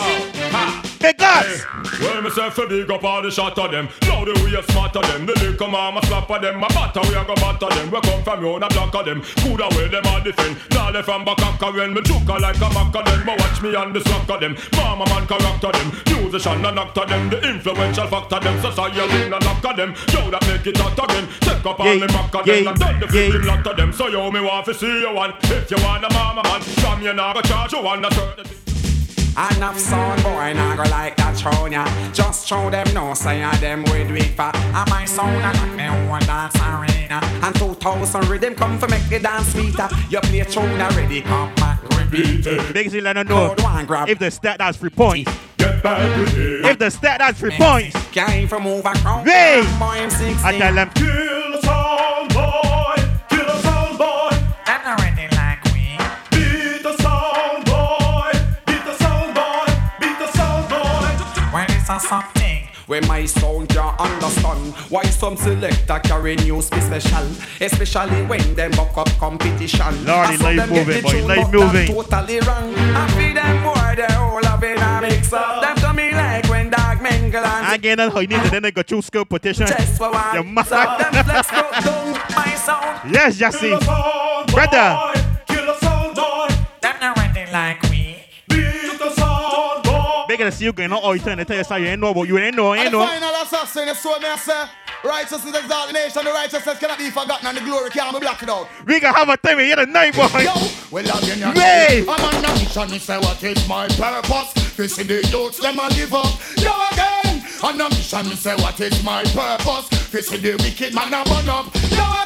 Big 1.01 1.23
ups. 1.23 1.65
Well, 2.01 2.23
myself 2.23 2.59
a 2.59 2.67
big 2.67 2.91
up 2.91 3.05
all 3.05 3.23
the 3.23 3.31
shot 3.31 3.57
of 3.59 3.71
them. 3.71 3.89
Now 4.03 4.25
the 4.25 4.35
way 4.43 4.51
you 4.51 4.63
smart 4.63 4.97
of 4.97 5.03
them. 5.07 5.27
The 5.27 5.35
liquor 5.39 5.69
mama 5.69 6.05
slap 6.07 6.29
of 6.29 6.43
them. 6.43 6.59
My 6.59 6.67
batter 6.69 7.01
we 7.07 7.15
a 7.15 7.25
go 7.25 7.35
batter 7.37 7.71
them. 7.71 7.91
We 7.91 8.01
come 8.01 8.23
from 8.25 8.45
you 8.45 8.55
on 8.55 8.63
a 8.63 8.69
block 8.69 8.95
of 8.95 9.05
them. 9.05 9.23
Good 9.43 9.61
away 9.61 9.89
them 9.89 10.07
all 10.07 10.21
defend. 10.21 10.57
Now 10.71 10.91
they 10.91 11.03
from 11.03 11.25
back 11.25 11.39
when 11.63 11.95
me 11.95 12.03
juke 12.03 12.27
like 12.27 12.57
a 12.57 12.69
mac 12.75 12.95
of 12.95 13.05
them. 13.05 13.23
But 13.25 13.39
watch 13.39 13.63
me 13.63 13.75
on 13.75 13.93
the 13.93 14.01
slack 14.01 14.29
of 14.29 14.41
them. 14.41 14.57
Mama 14.75 15.07
man 15.07 15.27
character 15.27 15.71
them. 15.71 15.89
Musician 16.07 16.67
and 16.67 16.79
actor 16.79 17.07
them. 17.07 17.31
The 17.31 17.39
influential 17.47 18.07
factor 18.09 18.41
them. 18.41 18.61
Society 18.61 19.23
and 19.23 19.31
knock 19.31 19.65
of 19.65 19.77
them. 19.77 19.95
Yo 20.11 20.31
that 20.35 20.43
make 20.51 20.67
it 20.67 20.81
out 20.81 20.99
again. 20.99 21.29
Take 21.41 21.65
up 21.65 21.79
all 21.79 21.87
Yeah, 21.87 22.07
the 22.07 22.13
back 22.13 22.35
of 22.35 22.45
them. 22.45 22.67
And 22.67 22.79
done 22.79 23.01
the 23.01 23.07
flipping 23.07 23.47
lot 23.47 23.67
of 23.67 23.77
them. 23.77 23.93
So 23.93 24.09
yo 24.09 24.31
me 24.31 24.41
want 24.41 24.67
to 24.67 24.75
see 24.75 25.01
you 25.01 25.15
one. 25.15 25.33
If 25.43 25.71
you 25.71 25.79
want 25.79 26.05
a 26.05 26.11
mama 26.13 26.43
man, 26.43 26.61
from 26.83 27.03
you 27.03 27.15
now 27.15 27.33
go 27.33 27.41
charge 27.43 27.73
you 27.73 27.83
one. 27.83 28.03
That's 28.03 28.17
certain. 28.17 28.68
Enough 29.39 29.79
sound 29.79 30.23
boy, 30.25 30.53
nah 30.55 30.75
go 30.75 30.83
like 30.91 31.17
that 31.17 31.39
show 31.39 31.67
ya. 31.67 31.87
Just 32.13 32.47
show 32.47 32.71
them 32.71 32.93
no 32.93 33.15
say 33.15 33.43
I 33.45 33.57
them 33.59 33.85
with 33.85 34.11
weak 34.11 34.35
for. 34.35 34.51
And 34.55 34.91
my 34.91 35.05
sound 35.05 35.45
I 35.45 35.53
got 35.53 35.77
me 35.77 36.09
one 36.09 36.23
dance 36.23 36.57
arena. 36.57 37.21
And 37.45 37.55
2000 37.55 38.29
rhythm 38.29 38.55
come 38.57 38.79
for 38.79 38.89
make 38.89 39.09
the 39.09 39.21
dance 39.21 39.53
sweeter. 39.53 39.89
You 40.11 40.21
play 40.21 40.43
tune 40.43 40.81
already, 40.81 41.23
come 41.23 41.55
back 41.55 41.79
repeat 42.11 42.47
it. 42.47 43.03
Let 43.03 43.15
them 43.15 43.27
know. 43.29 43.49
Code 43.49 43.63
one, 43.63 43.87
grab. 43.87 44.09
If 44.09 44.19
the 44.19 44.31
stat 44.31 44.59
that's 44.59 44.79
three 44.79 44.91
points. 44.91 45.31
Get 45.57 45.83
back 45.83 46.19
with 46.19 46.37
it. 46.37 46.65
If 46.65 46.79
the 46.79 46.91
stat 46.91 47.19
that's 47.19 47.39
three 47.39 47.57
points. 47.57 47.97
Came 48.11 48.49
from 48.49 48.67
over 48.67 48.93
crown. 48.95 49.27
Hey! 49.27 49.63
I'm 49.81 50.11
16. 50.11 50.37
I 50.45 50.59
tell 50.59 50.75
them. 50.75 50.91
Kill 50.91 51.58
a 61.99 62.07
something 62.07 62.69
where 62.87 63.03
my 63.03 63.27
sound 63.27 63.71
you 63.75 63.81
understand 63.81 64.75
Why 64.91 65.03
some 65.05 65.37
selector 65.37 65.99
carry 66.05 66.37
news 66.37 66.71
be 66.71 66.81
special 66.81 67.27
Especially 67.61 68.23
when 68.25 68.55
them 68.55 68.71
buck 68.71 68.97
up 68.97 69.09
competition 69.19 70.07
Lordy, 70.07 70.33
And 70.33 70.41
some 70.41 70.57
life 70.57 70.71
moving, 70.71 70.97
the 70.97 71.03
boy, 71.03 71.11
tune, 71.11 71.27
life 71.29 71.39
but 71.53 71.61
that 71.61 71.75
moving. 71.75 71.87
totally 71.95 72.41
wrong 72.41 72.75
I 72.75 73.09
feed 73.11 73.37
them 73.37 73.63
boy 73.63 73.95
the 74.07 74.13
whole 74.15 74.47
of 74.47 74.65
it 74.65 74.79
a 74.81 75.01
mix 75.03 75.33
up 75.35 75.61
Them 75.63 75.77
to 75.77 75.93
me 75.95 76.13
like 76.15 76.49
when 76.49 76.71
dog 76.71 77.03
mingle 77.03 77.45
and 77.45 77.67
I 77.67 77.77
get 77.77 77.97
that 77.97 78.11
how 78.13 78.21
you 78.21 78.29
need 78.29 78.43
to 78.43 78.51
then 78.51 78.63
they 78.63 78.71
go 78.71 78.83
through 78.83 79.03
skill 79.03 79.27
petition. 79.27 79.67
Just 79.67 79.99
for 79.99 80.11
one 80.11 80.35
You 80.35 80.45
mad. 80.45 80.67
So 80.67 80.77
them 80.77 81.25
flex 81.27 81.51
go 81.51 81.71
down 81.71 82.13
my 82.35 82.55
sound 82.55 83.13
Yes, 83.13 83.37
Jesse. 83.39 83.59
Kill 83.69 83.79
the 83.81 83.85
sound 83.85 84.47
boy. 84.47 84.53
Brother. 84.55 85.23
Kill 85.47 85.67
the 85.67 85.79
sound 85.81 86.17
boy. 86.17 86.49
Them 86.81 86.97
not 87.01 87.17
ready 87.19 87.53
like 87.53 87.88
to 90.47 90.53
see 90.57 90.65
you 90.65 90.73
going 90.73 90.91
you 90.91 91.19
trying 91.19 91.37
to 91.39 91.45
tell 91.45 91.57
you 91.57 91.65
something 91.65 91.85
you 91.85 91.91
ain't 91.91 92.01
know, 92.01 92.15
but 92.15 92.29
you 92.29 92.39
ain't 92.39 92.57
know, 92.57 92.75
ain't 92.75 92.87
And 92.87 92.95
the 92.95 92.99
know. 92.99 93.07
final 93.07 93.43
assassin 93.43 93.89
is 93.89 93.99
so 93.99 94.19
me 94.19 94.27
I 94.27 94.37
say, 94.37 94.65
righteousness 95.05 95.55
is 95.57 95.69
the 95.69 95.93
nation, 95.93 96.25
the 96.25 96.31
righteousness 96.31 96.79
cannot 96.79 96.99
be 96.99 97.11
forgotten, 97.11 97.47
and 97.47 97.57
the 97.57 97.63
glory 97.63 97.91
can't 97.91 98.13
be 98.15 98.21
blocked 98.21 98.49
out. 98.49 98.69
We 98.87 99.01
gonna 99.01 99.17
have 99.17 99.29
a 99.29 99.37
time 99.37 99.59
here 99.59 99.77
tonight, 99.77 100.15
boy. 100.15 100.27
Yo, 100.41 100.55
well 100.91 101.19
again, 101.19 101.39
you 101.39 101.61
Hey! 101.61 102.03
I'm 102.03 102.11
on 102.11 102.45
a 102.45 102.53
mission, 102.59 102.91
me 102.91 102.99
say 102.99 103.19
what 103.19 103.43
is 103.43 103.69
my 103.69 103.89
purpose. 103.89 104.53
This 104.77 104.99
is 104.99 105.07
the 105.07 105.27
youths, 105.29 105.59
them 105.59 105.79
a 105.79 105.89
give 105.91 106.15
up. 106.15 106.27
Yo 106.57 106.73
again, 106.93 107.43
on 107.63 107.81
a 107.81 107.89
mission, 107.89 108.29
me 108.29 108.35
say 108.35 108.55
what 108.57 108.79
is 108.81 109.03
my 109.03 109.25
purpose. 109.25 109.89
This 110.11 110.33
is 110.33 110.41
the 110.41 110.53
wicked 110.63 110.95
man 110.95 111.13
a 111.15 111.25
burn 111.25 111.49
up. 111.49 111.67
Yo 111.91 112.18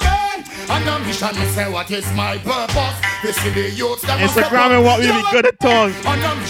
on 0.72 0.88
a 0.88 0.98
mission, 1.04 1.34
me 1.38 1.46
say 1.46 1.70
what 1.70 1.90
is 1.90 2.10
my 2.14 2.38
purpose. 2.38 2.96
This 3.22 3.36
is 3.44 3.54
the 3.54 3.70
youths, 3.70 4.02
them 4.02 4.20
a 4.22 4.28
step 4.28 4.46
Instagram 4.46 4.76
and 4.76 4.84
what 4.84 5.00
we 5.00 5.06
be 5.06 5.22
good 5.30 5.46
at 5.46 5.64
all. 5.64 5.88
A 5.88 5.92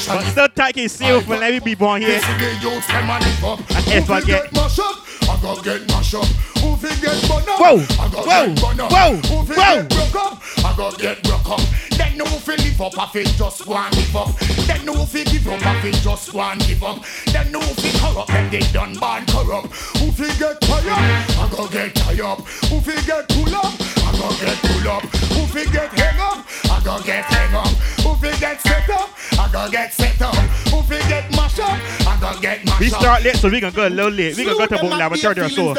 But 0.06 0.22
still 0.30 0.48
taking 0.48 0.88
safe 0.88 1.24
for 1.26 1.36
let 1.36 1.52
me 1.52 1.58
be 1.60 1.74
born 1.74 2.02
here. 2.02 2.10
this 2.20 2.28
is 2.28 2.38
the 2.38 2.68
youths, 2.68 2.86
them 2.86 3.10
a 3.10 3.18
live 3.18 3.44
up. 3.44 3.58
And 3.76 3.88
if 3.88 4.10
I 4.10 4.20
get- 4.20 4.52
mash 4.52 4.78
up, 4.78 4.96
I 5.28 5.36
go 5.42 5.60
get 5.62 5.88
mash 5.88 6.14
up. 6.14 6.24
Who 6.62 6.76
fi 6.76 6.94
get 7.00 7.20
burn 7.28 7.42
up? 7.48 7.58
Whoa, 7.60 7.78
whoa, 7.78 8.46
get 8.46 8.60
burn 8.62 8.80
up. 8.80 8.92
whoa, 8.92 9.16
Who 9.16 9.46
fi 9.46 9.54
get 9.54 9.88
broke 9.88 10.14
up? 10.26 10.42
I 10.64 10.74
go 10.76 10.90
get 10.92 11.22
broke 11.24 11.50
up. 11.50 11.60
Then 11.90 12.16
no 12.18 12.24
fi 12.26 12.54
live 12.56 12.80
up, 12.80 12.98
I 12.98 13.06
fi 13.12 13.24
just 13.24 13.64
go 13.66 13.74
and 13.76 13.94
give 13.94 14.16
up. 14.16 14.38
Then 14.66 14.84
no 14.84 15.04
fi 15.06 15.24
give 15.24 15.48
up, 15.48 15.66
I 15.66 15.80
fi 15.82 15.90
just 15.90 16.32
go 16.32 16.40
and 16.40 16.60
give 16.66 16.82
up. 16.84 17.04
Then 17.26 17.50
no 17.52 17.60
fi 17.60 17.90
corrupt, 17.98 18.28
then 18.28 18.50
they 18.50 18.60
done 18.72 18.94
born 18.94 19.26
corrupt. 19.26 19.66
Who 19.98 20.12
fi 20.12 20.28
get 20.38 20.60
tired? 20.60 20.86
I 20.86 21.48
go 21.50 21.66
get 21.68 21.94
tired. 21.96 22.38
Who 22.70 22.80
fi 22.80 22.94
get 23.06 23.28
pull 23.28 23.54
up? 23.56 23.72
I 24.12 24.18
go 24.18 24.28
get 24.44 24.58
pull 24.62 24.90
up. 24.90 25.02
Who 25.02 25.46
fi 25.46 25.64
get 25.72 25.90
hang 25.92 26.20
up? 26.20 26.46
I 26.70 26.80
go 26.84 27.02
get 27.02 27.24
hang 27.24 27.54
up. 27.54 27.68
Who 28.04 28.14
fi 28.16 28.38
get 28.38 28.60
set 28.60 28.90
up? 28.90 29.08
I 29.38 29.50
go 29.52 29.70
get 29.70 29.92
set 29.92 30.20
up. 30.20 30.34
Who 30.34 30.82
fi 30.82 30.98
get 31.08 31.30
mash 31.30 31.58
up? 31.58 31.78
I 32.06 32.18
go 32.20 32.40
get 32.40 32.64
mash 32.66 32.80
We 32.80 32.88
start 32.88 33.22
late, 33.22 33.36
so 33.36 33.48
we 33.48 33.60
gonna 33.60 33.74
go 33.74 33.86
a 33.86 33.88
little 33.88 34.10
late. 34.10 34.36
We 34.36 34.44
gonna 34.44 34.58
go 34.58 34.66
to 34.66 34.86
about 34.86 35.12
11:30 35.12 35.40
or 35.40 35.48
so. 35.48 35.74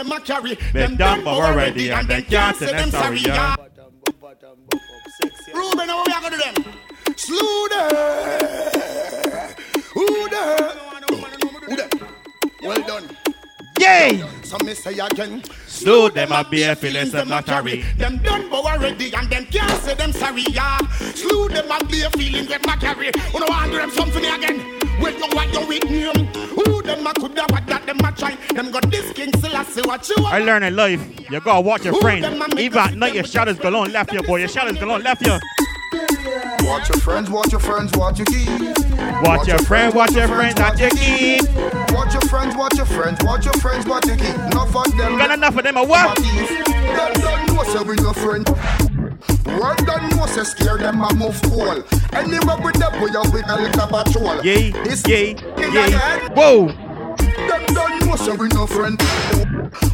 Been 0.74 0.98
done, 0.98 1.24
but 1.24 1.34
already, 1.34 1.92
and 1.92 2.08
they 2.08 2.22
can't 2.24 2.58
say 2.58 2.72
them 2.72 2.90
sorry, 2.92 3.20
yeah. 3.20 3.56
Ruben, 5.54 5.88
how 5.88 6.04
we 6.06 6.14
are 6.14 6.22
gonna 6.22 6.38
do 6.38 6.42
them? 6.42 6.56
Slew 7.16 7.68
them. 7.70 7.90
Who 9.94 10.30
them? 10.30 10.58
Who 11.70 11.76
them? 11.76 11.90
Well 12.64 12.82
done. 12.82 13.18
Yay! 13.80 14.24
So 14.44 14.58
me 14.66 14.74
say 14.74 14.98
again. 14.98 15.44
Slew 15.84 16.10
them 16.12 16.32
a 16.32 16.46
bare 16.46 16.76
feelings 16.78 17.12
them 17.12 17.28
not 17.28 17.46
hurry. 17.46 17.82
Them 17.98 18.18
done 18.20 18.50
but 18.50 18.64
already 18.64 19.14
and 19.14 19.30
them 19.30 19.46
can't 19.48 19.84
say 19.84 19.94
them 19.94 20.14
sorry, 20.14 20.46
yeah. 20.50 20.78
Slew 21.14 21.50
them 21.50 21.70
a 21.70 21.84
bare 21.84 22.10
feeling 22.12 22.46
them 22.46 22.62
a 22.64 22.78
carry. 22.78 23.12
Who 23.34 23.40
no 23.40 23.48
want 23.50 23.70
do 23.70 23.78
them 23.80 23.92
something 23.92 24.22
me 24.22 24.34
again? 24.34 24.60
Wait, 25.02 25.20
no 25.20 25.28
what 25.36 25.52
you 25.54 25.68
with 25.68 25.84
name? 25.84 26.26
Who 26.56 26.82
them 26.84 27.06
a 27.06 27.14
coulda 27.14 27.46
what 27.50 27.68
that 27.68 27.86
them 27.86 28.00
a 28.00 28.12
try? 28.14 28.38
Them 28.56 28.72
got 28.72 28.90
this 28.90 29.12
king 29.12 29.36
still 29.38 29.58
I 29.58 29.64
say 29.66 29.82
what 29.82 30.08
you 30.08 30.16
I 30.26 30.40
learned 30.40 30.64
in 30.64 30.74
life, 30.74 31.30
you 31.30 31.42
gotta 31.42 31.60
watch 31.60 31.84
your 31.84 32.00
friends. 32.00 32.26
Even 32.58 32.80
at 32.80 32.96
night, 32.96 33.14
your 33.14 33.26
shadows 33.26 33.60
go 33.60 33.76
on 33.78 33.92
left 33.92 34.14
you, 34.14 34.24
boy. 34.24 34.38
Your 34.38 34.48
shadows 34.48 34.78
go 34.78 34.90
on 34.90 35.04
left 35.04 35.26
you. 35.26 35.38
Watch 36.62 36.90
your 36.90 37.00
friends, 37.00 37.30
watch 37.30 37.52
your 37.52 37.60
friends, 37.60 37.92
watch 37.96 38.18
your 38.20 38.26
keep. 38.26 38.48
Watch 39.24 39.48
your 39.48 39.60
friend, 39.60 39.94
watch 39.94 40.12
your 40.14 40.28
friends 40.28 40.56
that 40.56 40.80
you 40.80 40.90
keep. 40.90 41.94
Watch 41.94 42.14
your 42.14 42.22
friends, 42.24 42.56
watch 42.56 42.76
your 42.76 42.86
friends, 42.86 43.24
watch 43.24 43.46
your 43.46 43.54
friends, 43.56 43.86
watch 43.86 44.06
your 44.08 44.18
keep. 44.18 44.34
Enough 44.36 44.76
of 44.76 44.98
them. 44.98 45.18
Got 45.18 45.32
enough 45.32 45.58
of 45.58 45.64
them, 45.64 45.78
a 45.78 45.84
what? 45.84 46.18
Them 46.18 47.14
don't 47.14 47.48
know 47.54 47.64
say 47.64 47.84
we 47.84 47.96
your 48.02 48.14
friend. 48.14 48.48
World 49.60 49.78
don't 49.86 50.16
know 50.16 50.26
say 50.26 50.44
scare 50.44 50.78
them 50.78 51.02
a 51.02 51.14
move 51.14 51.40
cool. 51.44 51.84
Anywhere 52.14 52.58
with 52.64 52.76
them 52.76 53.02
we 53.02 53.10
are 53.16 53.32
with 53.32 53.48
a 53.48 53.88
patrol. 53.88 54.44
Yay, 54.44 54.72
This 54.84 55.04
yay, 55.08 55.36
yay. 55.58 55.70
your. 55.72 56.34
Whoa! 56.36 56.83
Them 57.50 57.66
don't 57.74 58.06
know 58.06 58.16
say 58.16 58.36
we 58.36 58.48
no 58.50 58.66
friend. 58.68 59.02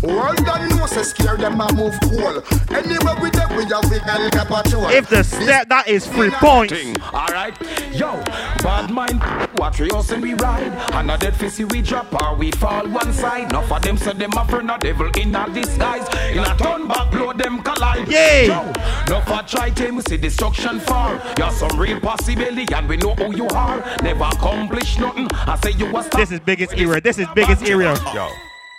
World 0.03 0.37
don't 0.45 0.69
know 0.69 0.85
say 0.85 1.03
scare 1.03 1.37
them 1.37 1.59
a 1.59 1.73
move 1.73 1.97
cool. 2.03 2.43
Anywhere 2.75 3.15
with 3.21 3.33
them 3.33 3.49
we 3.55 3.63
are 3.71 3.81
with 3.81 4.35
a 4.35 4.45
patrol. 4.47 4.87
If 4.89 5.09
the 5.09 5.23
step 5.23 5.69
that 5.69 5.87
is 5.87 6.05
three 6.07 6.31
points. 6.31 6.73
Alright, 7.13 7.55
yo, 7.91 8.21
bad 8.63 8.91
mind, 8.91 9.21
watch 9.57 9.79
we 9.79 9.89
us 9.91 10.11
and 10.11 10.21
we 10.21 10.33
ride. 10.35 10.71
And 10.93 11.11
a 11.11 11.17
dead 11.17 11.33
fissy 11.33 11.69
we 11.71 11.81
drop 11.81 12.13
or 12.21 12.35
we 12.35 12.51
fall 12.51 12.87
one 12.87 13.13
side. 13.13 13.49
Enough 13.49 13.71
of 13.71 13.81
them 13.81 13.97
said 13.97 14.17
them 14.17 14.31
a 14.37 14.45
friend, 14.47 14.71
a 14.71 14.77
devil 14.77 15.09
in 15.17 15.35
a 15.35 15.49
disguise. 15.53 16.07
In 16.31 16.39
a 16.39 16.55
turn 16.57 16.87
back, 16.87 17.11
blow 17.11 17.33
them 17.33 17.61
collide. 17.61 18.07
Yay. 18.07 18.47
Yo, 18.47 18.61
enough 19.07 19.29
a 19.29 19.43
try 19.47 19.69
to 19.69 19.91
we 19.91 20.01
see 20.03 20.17
destruction 20.17 20.79
far. 20.79 21.21
You're 21.37 21.51
some 21.51 21.77
real 21.79 21.99
possibility 21.99 22.73
and 22.73 22.87
we 22.87 22.97
know 22.97 23.15
who 23.15 23.35
you 23.35 23.47
are. 23.49 23.83
Never 24.03 24.23
accomplish 24.23 24.97
nothing. 24.97 25.27
I 25.31 25.57
say 25.59 25.71
you 25.71 25.89
stop. 25.89 26.11
This 26.11 26.31
is 26.31 26.39
biggest 26.39 26.73
era. 26.77 27.01
This 27.01 27.17
is 27.17 27.27
biggest 27.39 27.63
era. 27.63 27.97
Yo. 28.13 28.27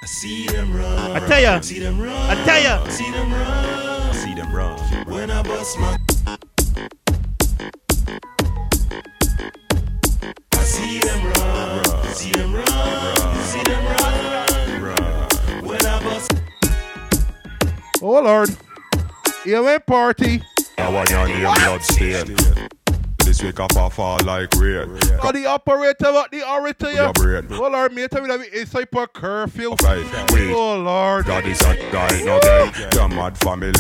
I 0.03 0.07
see 0.07 0.47
them 0.47 0.75
run. 0.75 1.17
I 1.17 1.27
tell 1.27 1.41
ya. 1.41 1.61
See 1.61 1.79
them 1.79 2.01
run. 2.01 2.13
I 2.13 2.45
tell 2.45 2.63
ya. 2.63 2.85
See 2.89 3.11
them 3.11 3.33
run. 3.33 4.15
See 4.15 4.35
them 4.35 4.55
run. 4.55 4.79
When 5.07 5.31
I 5.31 5.43
bust 5.43 5.79
my. 5.79 5.97
I 10.53 10.65
see 10.65 10.99
them 11.01 11.21
run. 11.25 12.05
See 12.13 12.33
them 12.33 12.55
run. 12.55 13.37
See 13.45 13.63
them 13.63 13.85
run. 14.83 15.65
When 15.65 15.87
I 15.87 16.03
bust. 16.05 16.33
Oh 18.03 18.21
Lord. 18.21 18.51
You 19.47 19.67
ain't 19.69 19.87
party. 19.87 20.43
I 20.77 20.91
want 20.91 21.09
your 21.11 21.27
blood 21.27 21.83
stain. 21.83 22.37
This 23.31 23.45
week 23.45 23.61
I 23.61 23.69
fall, 23.73 23.91
fall 23.91 24.19
like 24.25 24.53
rain. 24.57 24.99
Got 25.23 25.35
the 25.35 25.47
operator, 25.47 26.13
what 26.13 26.33
the 26.33 26.43
orator, 26.51 26.91
yeah. 26.91 27.13
Brain. 27.13 27.47
Oh 27.53 27.69
Lord, 27.69 27.93
me 27.93 28.09
tell 28.09 28.23
me 28.23 28.27
that 28.27 28.41
we 28.41 28.61
inside 28.61 28.89
for 28.91 29.07
curfew. 29.07 29.71
Right, 29.85 30.05
oh, 30.05 30.27
wait. 30.33 30.51
Oh 30.51 30.77
Lord. 30.77 31.27
God 31.27 31.47
is 31.47 31.61
a 31.61 31.77
guy, 31.93 32.23
no 32.25 32.41
day. 32.41 32.73
Your 32.93 33.09
mad 33.09 33.39
family, 33.39 33.71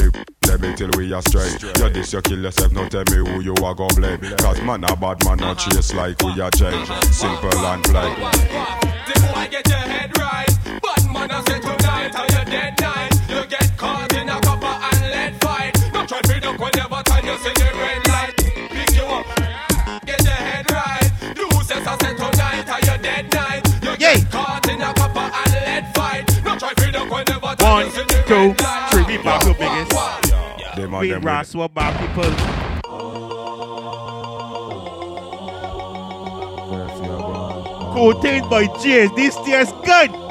let 0.47 0.61
me 0.61 0.73
till 0.77 0.91
we 0.97 1.13
are 1.13 1.21
straight. 1.23 1.61
You 1.61 1.89
this, 1.91 2.13
you 2.13 2.23
kill 2.23 2.39
yourself, 2.39 2.71
no 2.71 2.89
tell 2.89 3.03
me 3.11 3.17
who 3.29 3.41
you 3.41 3.57
are 3.65 3.75
gonna 3.75 3.93
blame. 3.93 4.21
Cause 4.39 4.63
man 4.63 4.85
a 4.85 4.95
bad 4.95 5.25
man, 5.25 5.39
not 5.39 5.59
chase 5.59 5.95
like 5.95 6.23
we 6.23 6.41
are 6.41 6.51
change. 6.53 6.87
Simple 7.11 7.51
and 7.51 7.83
plain. 7.83 8.15
The 8.15 9.33
boy 9.35 9.49
get 9.51 9.67
your 9.67 9.79
head 9.79 10.17
right. 10.17 10.47
Bad 10.81 11.13
man, 11.13 11.29
I 11.29 11.43
say 11.43 11.59
tonight, 11.59 12.15
are 12.15 12.39
you 12.39 12.45
dead 12.53 12.81
night? 12.81 13.13
You 13.29 13.45
get 13.47 13.77
caught 13.77 14.15
in 14.15 14.29
a 14.29 14.41
copper 14.43 14.79
and 14.95 15.11
lead 15.11 15.43
fight. 15.43 15.75
Don't 15.93 16.09
try 16.09 16.21
to 16.21 16.39
duck 16.39 16.57
whenever 16.57 17.03
time 17.03 17.27
you 17.27 17.37
see 17.39 17.53
the 17.55 17.71
red 17.75 18.07
light. 18.07 18.40
One, 27.61 27.87
two, 28.27 28.55
three. 28.91 29.03
Eh? 29.03 29.07
We 29.07 29.17
rock 29.19 29.45
the 29.45 29.55
biggest. 29.59 29.93
We 31.01 31.13
rock 31.13 31.47
what 31.55 31.71
about 31.71 31.99
people. 32.01 32.31
Contained 37.93 38.49
by 38.49 38.67
J's. 38.81 39.11
This 39.17 39.37
tears 39.45 39.73
good. 39.85 40.30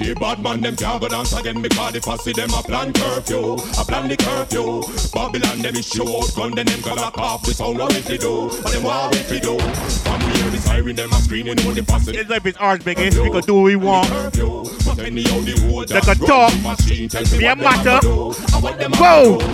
The 0.00 0.14
bad 0.18 0.42
man 0.42 0.60
them 0.62 0.76
can't 0.76 1.00
go 1.00 1.08
dance 1.08 1.32
again 1.36 1.60
because 1.62 1.92
the 1.92 2.00
fussy 2.00 2.32
them 2.32 2.48
a 2.50 2.62
plan 2.62 2.92
curfew, 2.92 3.52
a 3.54 3.84
plan 3.84 4.08
the 4.08 4.16
curfew. 4.16 4.80
Babylon 5.12 5.58
them 5.60 5.76
issue 5.76 6.08
out 6.08 6.34
gun, 6.34 6.52
then 6.54 6.66
them 6.66 6.80
go 6.80 6.94
lock 6.94 7.18
off. 7.18 7.46
We 7.46 7.52
sound 7.52 7.78
what 7.78 7.92
we 7.94 8.00
fi 8.00 8.16
do, 8.16 8.48
but 8.62 8.72
them 8.72 8.82
what 8.82 9.12
we 9.12 9.18
fi 9.22 9.38
do. 9.38 9.58
From 9.60 10.18
we 10.26 10.32
hear 10.40 10.50
the 10.50 10.58
siren, 10.58 10.96
them 10.96 11.10
a 11.12 11.14
screaming 11.16 11.60
on 11.66 11.74
the 11.74 11.84
fussy. 11.84 12.16
It's 12.16 12.30
like 12.30 12.46
it's 12.46 12.56
ours, 12.58 12.82
biggest. 12.82 13.18
We 13.20 13.30
can 13.30 13.42
do 13.42 13.54
what 13.54 13.64
we 13.64 13.76
want. 13.76 14.08
But 14.08 14.98
anyhow 15.00 15.38
the 15.40 15.84
They 15.88 16.00
can 16.00 16.16
talk. 16.26 16.52
machine 16.62 17.08
me 17.32 17.38
Me 17.38 17.44
a 17.44 17.54
what 17.54 17.58
them 17.58 17.60
a 17.60 17.62
matter. 17.62 18.00
do. 18.00 18.34
And 18.54 18.62
what 18.64 18.78
them 18.78 18.92
a 18.94 18.96
Whoa. 18.96 19.38
do. 19.38 19.46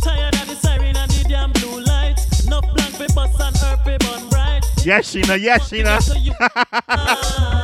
Tired 0.00 0.34
of 0.38 0.46
the 0.48 0.56
siren 0.62 0.96
and 0.96 1.10
the 1.10 1.26
damn 1.28 1.50
blue 1.52 1.80
lights. 1.82 2.46
Enough 2.46 2.64
blank 2.72 2.94
for 2.94 3.12
bus 3.12 3.40
and 3.40 3.56
earth 3.56 3.82
for 3.84 3.98
burn 3.98 4.28
bright. 4.30 4.62
Yes, 4.86 5.12
Sheena. 5.12 5.38
Yes, 5.40 5.68
Sheena. 5.68 6.00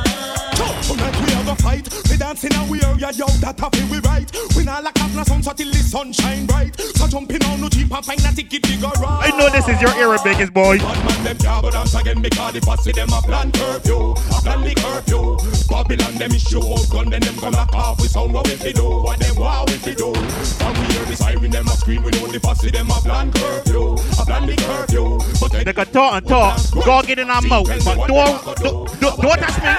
Tonight 1.01 1.25
we 1.25 1.31
have 1.31 1.47
a 1.47 1.55
fight. 1.55 2.10
We 2.21 2.27
dancing 2.27 2.53
and 2.53 2.69
we 2.69 2.77
area, 2.83 3.09
yo, 3.17 3.25
that 3.41 3.57
a 3.57 3.65
we 3.89 3.97
right. 4.05 4.29
We 4.55 4.63
not 4.63 4.83
like 4.83 4.95
have 4.99 5.15
no 5.15 5.23
sun 5.23 5.41
so 5.41 5.53
till 5.53 5.73
the 5.73 5.81
sun 5.81 6.13
shine 6.13 6.45
bright. 6.45 6.79
So 6.79 7.07
jumping 7.07 7.43
on 7.45 7.61
no 7.61 7.67
jeep 7.67 7.89
and 7.89 8.05
find 8.05 8.21
a 8.21 8.29
ticket 8.29 8.61
bigger 8.61 8.93
right. 9.01 9.25
I 9.25 9.35
know 9.35 9.49
this 9.49 9.65
is 9.67 9.81
your 9.81 9.89
era, 9.97 10.19
biggest 10.23 10.53
boy. 10.53 10.77
Man, 10.77 11.23
them 11.25 11.37
can't 11.41 11.63
go 11.65 11.71
dance 11.71 11.95
again 11.95 12.21
because 12.21 12.53
the 12.53 12.61
fussy 12.61 12.91
them 12.91 13.09
a 13.09 13.25
plan 13.25 13.51
curfew, 13.51 14.13
a 14.13 14.37
plan 14.45 14.61
the 14.61 14.77
curfew. 14.77 15.33
Babylon 15.65 16.13
them 16.21 16.31
issue 16.37 16.61
out 16.61 16.85
gun, 16.93 17.09
then 17.09 17.21
them 17.25 17.35
gonna 17.41 17.65
off. 17.73 17.97
We 17.99 18.05
sound 18.05 18.33
what 18.37 18.45
we 18.45 18.53
fi 18.53 18.71
do, 18.71 18.85
what 18.85 19.17
them 19.17 19.35
what 19.41 19.71
we 19.71 19.81
fi 19.81 19.93
do. 19.97 20.13
From 20.13 20.77
we 20.77 20.93
hear 20.93 21.05
the 21.09 21.15
siren, 21.17 21.49
them 21.49 21.65
a 21.65 21.73
scream. 21.73 22.03
We 22.03 22.11
know 22.21 22.29
the 22.29 22.39
fussy 22.39 22.69
them 22.69 22.91
a 22.91 23.01
plan 23.01 23.33
curfew, 23.33 23.97
a 23.97 24.23
plan 24.29 24.45
the 24.45 24.61
curfew. 24.61 25.17
But 25.41 25.65
They 25.65 25.73
can 25.73 25.87
talk 25.89 26.21
and 26.21 26.27
talk. 26.27 26.61
Go 26.85 27.01
get 27.01 27.17
in 27.17 27.31
our 27.31 27.41
mouth, 27.41 27.65
but 27.65 27.97
don't, 28.05 28.45
don't, 28.61 29.01
don't, 29.01 29.17
don't 29.25 29.39
touch 29.41 29.57
me. 29.57 29.73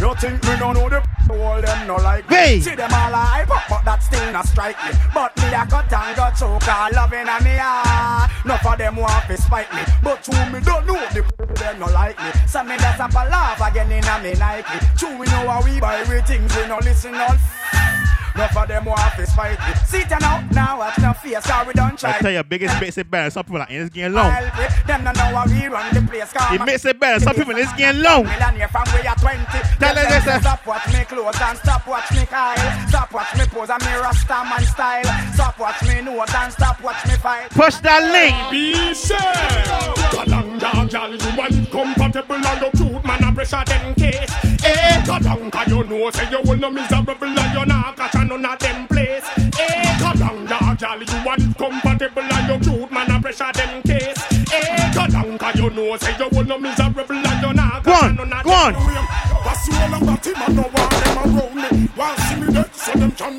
You 0.00 0.14
think 0.16 0.42
me 0.42 0.56
don't 0.56 0.72
know 0.72 0.88
the 0.88 1.12
all 1.30 1.60
them 1.60 1.81
no 1.86 1.96
like 1.96 2.28
me. 2.28 2.36
Hey. 2.36 2.60
See 2.60 2.74
them 2.74 2.90
all 2.92 3.12
hype 3.12 3.50
up, 3.50 3.62
but 3.68 3.84
that 3.84 4.02
still 4.02 4.32
not 4.32 4.46
strike 4.46 4.76
me. 4.84 4.92
But 5.14 5.36
me 5.36 5.48
a 5.48 5.66
cut 5.66 5.92
and 5.92 6.16
got 6.16 6.36
choke 6.36 6.68
all 6.68 6.90
loving 6.92 7.28
a 7.28 7.36
me 7.42 7.56
ah. 7.58 8.28
heart. 8.28 8.44
Enough 8.44 8.66
of 8.66 8.78
them 8.78 8.96
want 8.96 9.26
to 9.28 9.36
spite 9.36 9.72
me, 9.74 9.82
but 10.02 10.22
true 10.22 10.44
me 10.50 10.60
don't 10.60 10.86
know 10.86 10.98
the 11.14 11.22
them 11.54 11.78
no 11.78 11.86
like 11.86 12.18
me. 12.18 12.30
So 12.46 12.62
me 12.64 12.76
just 12.76 12.98
have 12.98 13.14
a 13.14 13.24
laugh 13.30 13.60
again 13.60 13.90
in 13.92 14.04
a 14.04 14.14
me 14.22 14.34
Nike. 14.38 14.78
True 14.96 15.16
we 15.18 15.26
know 15.26 15.48
how 15.48 15.62
we 15.64 15.80
buy 15.80 16.02
we 16.08 16.20
things 16.22 16.54
we 16.56 16.66
no 16.66 16.78
listen 16.82 17.14
all. 17.14 17.36
Enough 18.34 18.56
of 18.56 18.68
them 18.68 18.84
want 18.84 19.14
to 19.16 19.26
spite 19.26 19.58
me. 19.58 19.74
See 19.86 19.98
it 19.98 20.10
now, 20.20 20.40
now 20.52 20.78
watch 20.78 20.98
no 20.98 21.12
face, 21.12 21.44
cause 21.46 21.66
we 21.66 21.72
don't 21.74 21.98
try. 21.98 22.16
I 22.16 22.18
tell 22.18 22.32
you, 22.32 22.42
biggest 22.42 22.80
makes 22.80 22.96
it 22.98 23.10
better. 23.10 23.30
Some 23.30 23.44
people 23.44 23.58
like, 23.58 23.70
it's 23.70 23.90
getting 23.90 24.14
long. 24.14 24.30
Help 24.30 24.58
it. 24.58 24.86
Them 24.86 25.04
no 25.04 25.12
know 25.12 25.36
how 25.36 25.46
we 25.46 25.66
run 25.66 25.94
the 25.94 26.02
place. 26.02 26.32
cause 26.32 26.54
It 26.54 26.64
makes 26.64 26.84
it 26.84 26.98
better. 26.98 27.20
Some 27.20 27.34
people, 27.34 27.56
it's 27.56 27.72
getting 27.74 28.02
long. 28.02 28.24
Millionaire 28.24 28.68
from 28.68 28.84
where 28.92 29.04
you're 29.04 29.14
20. 29.14 29.44
Tell 29.78 29.96
her 29.96 30.04
this, 30.08 30.26
uh, 30.26 30.40
Stop 30.40 30.66
watch 30.66 30.86
me 30.92 31.04
clothes 31.04 31.40
and 31.40 31.58
stop 31.58 31.86
watch 31.86 32.10
me 32.12 32.24
Kyle. 32.26 32.88
Stop 32.88 33.12
watch 33.12 33.36
me 33.36 33.44
pose 33.46 33.70
and 33.70 33.84
me 33.84 33.92
Rasta 33.92 34.44
man 34.48 34.62
style. 34.64 35.32
Stop 35.34 35.58
watch 35.58 35.82
me 35.82 36.00
nose 36.00 36.34
and 36.34 36.52
stop 36.52 36.82
watch 36.82 37.04
me 37.06 37.14
fight. 37.14 37.50
Push 37.50 37.76
that 37.76 38.02
link. 38.10 38.34
Be 38.50 38.94
safe. 38.94 39.18
Galang 40.12 40.58
dog, 40.58 40.90
girl, 40.90 41.10
you 41.14 41.36
want 41.36 41.70
comfortable 41.70 42.34
and 42.36 42.60
you 42.62 42.70
cute, 42.72 43.04
man, 43.04 43.24
a 43.24 43.32
pressure 43.32 43.62
ten 43.66 43.94
case. 43.94 44.30
Eh, 44.64 45.02
galang, 45.04 45.50
cause 45.52 45.68
you 45.68 45.84
know, 45.84 46.10
say 46.10 46.28
you 46.30 46.40
will 46.44 46.56
no 46.56 46.70
miserable 46.70 47.16
and 47.22 47.54
you 47.58 47.66
not 47.66 47.96
catch 47.96 48.21
a 48.22 48.24
none 48.24 48.44
of 48.44 48.58
them 48.58 48.86
place. 48.86 49.24
Eh, 49.58 49.98
galang 49.98 50.48
dog, 50.48 50.78
girl, 50.78 51.02
you 51.02 51.30
and 51.30 52.64
you 52.64 52.70
cute, 52.70 52.92
man, 52.92 53.10
a 53.10 53.20
pressure 53.20 53.52
ten 53.52 53.82
case. 53.82 54.22
Eh, 54.52 54.92
galang, 54.92 55.38
cause 55.38 55.56
you 55.56 55.70
know, 55.70 55.96
say 55.96 56.14
you 56.18 56.28
will 56.32 56.44
no 56.44 56.58
miserable 56.58 57.14
and 57.14 57.42
you 57.42 57.52
not 57.52 57.84
Go 57.84 57.92
on, 57.92 58.16
go 58.16 58.50
on. 58.50 58.74
Pass 58.74 59.68
you 59.68 59.74
all 59.74 59.94
about 60.02 60.26
him 60.26 60.36
and 60.36 60.56
no 60.56 60.62
one 60.62 60.90
them 61.02 61.18
around 61.18 61.54
me. 61.56 61.86
While 61.94 62.16
see 62.16 62.36
me 62.40 62.52
dead, 62.52 62.74
so 62.74 62.92
them 62.92 63.12
can 63.12 63.38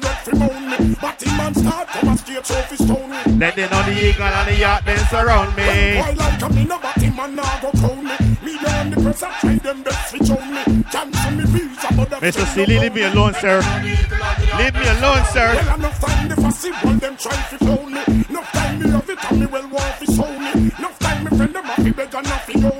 start 1.64 1.88
come 1.88 2.10
a 2.10 2.18
straight 2.18 2.52
off 2.52 2.70
his 2.70 2.80
stone 2.86 3.10
me. 3.10 3.20
Let 3.40 3.56
them 3.56 3.70
know 3.72 3.84
the 3.84 3.94
eagle 3.94 4.24
and 4.24 4.48
the 4.48 4.56
yacht 4.56 4.86
then 4.86 5.00
surround 5.08 5.56
me. 5.56 5.98
Why 6.00 6.12
like 6.12 6.42
a 6.42 6.50
me 6.54 6.64
no 6.66 6.80
but 6.80 6.96
him 7.02 7.20
and 7.20 7.36
now 7.36 7.62
go 7.62 7.72
crown 7.72 8.04
me. 8.04 8.16
Me 8.44 8.54
the 8.90 9.02
press 9.02 9.24
and 9.24 9.34
try 9.42 9.56
them 9.56 9.84
best 9.84 10.12
fi 10.12 10.18
show 10.26 10.42
me. 10.54 10.84
Cancel 10.92 11.32
me 11.32 11.46
visa 11.54 11.88
but 11.96 12.10
them 12.10 12.20
Mr. 12.22 12.46
Silly, 12.54 12.80
leave 12.80 12.94
me 12.94 13.04
alone, 13.04 13.34
sir. 13.36 13.60
Leave 14.58 14.76
me 14.76 14.88
alone, 14.96 15.24
sir. 15.32 15.50
Well 15.56 15.76
enough 15.76 16.00
time 16.00 16.28
the 16.30 16.36
fussy 16.36 16.72
one 16.72 17.00
them 17.00 17.16
try 17.18 17.36
clown 17.58 17.94
me. 17.94 18.02
Enough 18.30 18.52
time 18.52 18.80
me 18.80 18.86
it 19.14 19.32
and 19.32 19.40
me 19.40 19.46
well 19.46 19.68
want 19.70 19.94
fi 20.00 20.06
show 20.06 20.32
me. 20.40 20.72
Enough 20.78 21.00
time 21.00 21.24
me 21.24 21.38
friend 21.38 21.54
them 21.56 21.66
have 21.66 21.84
fi 21.84 21.92
beg 21.92 22.16
and 22.16 22.28
have 22.28 22.42
fi 22.42 22.60
hold 22.60 22.73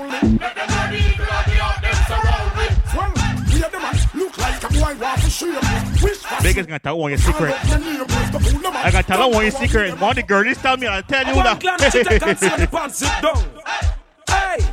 Biggest 6.44 6.68
gonna 6.68 6.78
tell 6.78 6.98
one 6.98 7.10
your 7.10 7.16
secret. 7.18 7.54
I 7.64 8.90
gotta 8.92 9.06
tell 9.06 9.30
one 9.30 9.44
your 9.44 9.50
secret. 9.50 9.98
One 9.98 10.14
the 10.14 10.22
girlies 10.22 10.58
tell 10.58 10.76
me, 10.76 10.86
I'll 10.86 11.02
tell 11.02 11.26
you 11.26 11.36
One 11.36 11.58
glance 11.58 11.92
to 11.92 12.04
take 12.04 12.22
and 12.22 12.38
see 12.38 12.48
the 12.50 12.56
that. 12.56 12.70
pants 12.70 12.98
sit 12.98 13.22
down. 13.22 13.42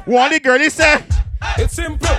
One 0.04 0.32
the 0.32 0.42
girlies 0.42 0.74
say, 0.74 1.02
it's 1.58 1.74
simple. 1.74 2.10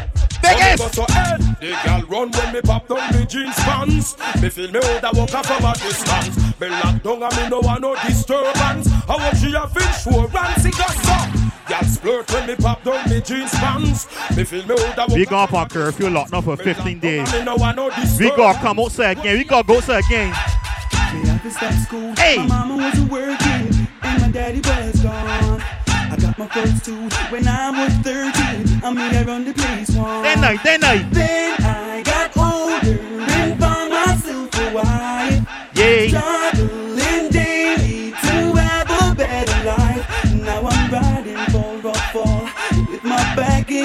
Biggest. 0.41 0.95
So 0.95 1.03
me 1.03 1.07
go 1.07 1.07
to 1.07 1.13
head. 1.13 1.41
The 1.61 1.79
girl 1.85 2.01
run 2.09 2.31
when 2.31 2.55
me 2.55 2.61
pop 2.63 2.89
down 2.89 3.13
me 3.15 3.27
jeans 3.27 3.55
pants. 3.57 4.17
Me 4.41 4.49
feel 4.49 4.73
me 4.73 4.81
hold 4.83 5.05
a 5.05 5.11
walk 5.13 5.35
off 5.35 5.47
from 5.47 5.65
a 5.67 5.75
distance. 5.75 6.59
Me 6.59 6.69
lock 6.71 7.03
down 7.03 7.23
and 7.23 7.37
me 7.37 7.49
no 7.51 7.61
want 7.61 7.83
no 7.83 7.95
disturbance. 8.07 8.89
I 9.07 9.17
want 9.17 9.37
she 9.37 9.53
a 9.53 9.69
fish 9.69 10.05
for 10.05 10.29
rancy 10.29 10.71
gossip. 10.71 11.42
Girl 11.73 11.81
splurt 11.81 12.31
when 12.35 12.47
me 12.49 12.55
pop 12.55 12.85
down 12.85 13.09
me 13.09 13.23
jeans 13.23 13.51
pants. 13.53 14.07
Me 14.37 14.45
feel 14.45 14.67
me 14.67 14.75
hold 14.79 14.95
a 14.95 15.01
walk 15.01 15.09
we 15.09 15.25
go 15.25 15.39
up 15.39 15.55
on 15.55 15.69
curfew 15.71 16.11
lock 16.11 16.31
now 16.31 16.43
for 16.43 16.55
15 16.55 16.99
days. 16.99 17.33
me 17.33 17.45
no 17.45 17.57
want 17.57 17.77
no 17.79 17.89
disturbance. 17.89 18.21
We 18.21 18.29
gotta 18.29 18.59
come 18.59 18.79
outside 18.79 19.19
again. 19.19 19.39
We 19.39 19.45
gotta 19.45 19.67
go 19.67 19.77
outside 19.77 20.05
again. 20.05 20.29
Me 20.29 21.29
have 21.29 21.43
to 21.43 21.51
stop 21.51 21.73
school. 21.73 22.15
Hey. 22.17 22.37
My 22.37 22.47
mama 22.47 22.77
wasn't 22.77 23.11
working 23.11 23.89
and 24.03 24.21
my 24.21 24.31
daddy 24.31 24.61
was 24.61 25.01
gone. 25.01 25.63
I 25.87 26.17
got 26.21 26.39
my 26.39 26.47
first 26.49 26.85
two 26.85 27.09
when 27.31 27.49
I 27.49 27.71
was 27.71 27.95
13. 28.05 28.83
I 28.85 28.93
mean, 28.93 29.17
I 29.17 29.25
run 29.25 29.47
the 29.47 29.55
place 29.55 29.97
one. 29.97 30.23
That 30.25 30.41
night, 30.41 30.63
that 30.65 30.79
night. 30.79 31.11
Then 31.11 31.57
I 31.63 32.03
got 32.03 32.37
older 32.37 33.01
and 33.01 33.59
found 33.59 33.91
myself 33.91 34.59
a 34.59 34.75
wife. 34.75 35.49
Yay. 35.75 36.11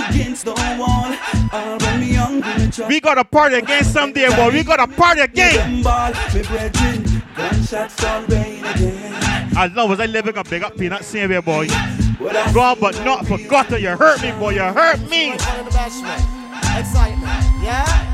Against 0.10 0.46
the 0.46 0.52
wall. 0.52 1.14
I'll 1.52 1.78
run 1.78 2.00
me 2.00 2.14
young 2.14 2.36
in 2.36 2.42
the 2.42 2.72
truck. 2.72 2.90
We 2.90 3.00
gotta 3.00 3.24
party 3.24 3.56
again 3.56 3.84
someday, 3.84 4.30
boy. 4.36 4.52
We 4.52 4.64
gotta 4.64 4.88
party 4.88 5.22
again. 5.22 5.84
Ball, 5.84 6.12
me 6.34 6.42
brethren, 6.44 7.24
gunshots 7.36 7.94
start 7.94 8.28
rain 8.30 8.64
again. 8.66 9.14
As 9.58 9.72
long 9.72 9.92
as 9.92 10.00
I 10.00 10.06
live, 10.06 10.28
I 10.28 10.32
can 10.32 10.44
big 10.50 10.64
up 10.64 10.78
peanut 10.78 11.04
same 11.04 11.30
boy. 11.42 11.68
Gone 12.54 12.78
but 12.80 13.04
not 13.04 13.26
forgotten. 13.26 13.82
You 13.82 13.98
hurt 13.98 14.22
me, 14.22 14.32
boy. 14.34 14.52
You 14.52 14.62
hurt 14.62 15.00
me. 15.10 15.34
Excitement, 15.34 16.22
yeah? 17.64 18.14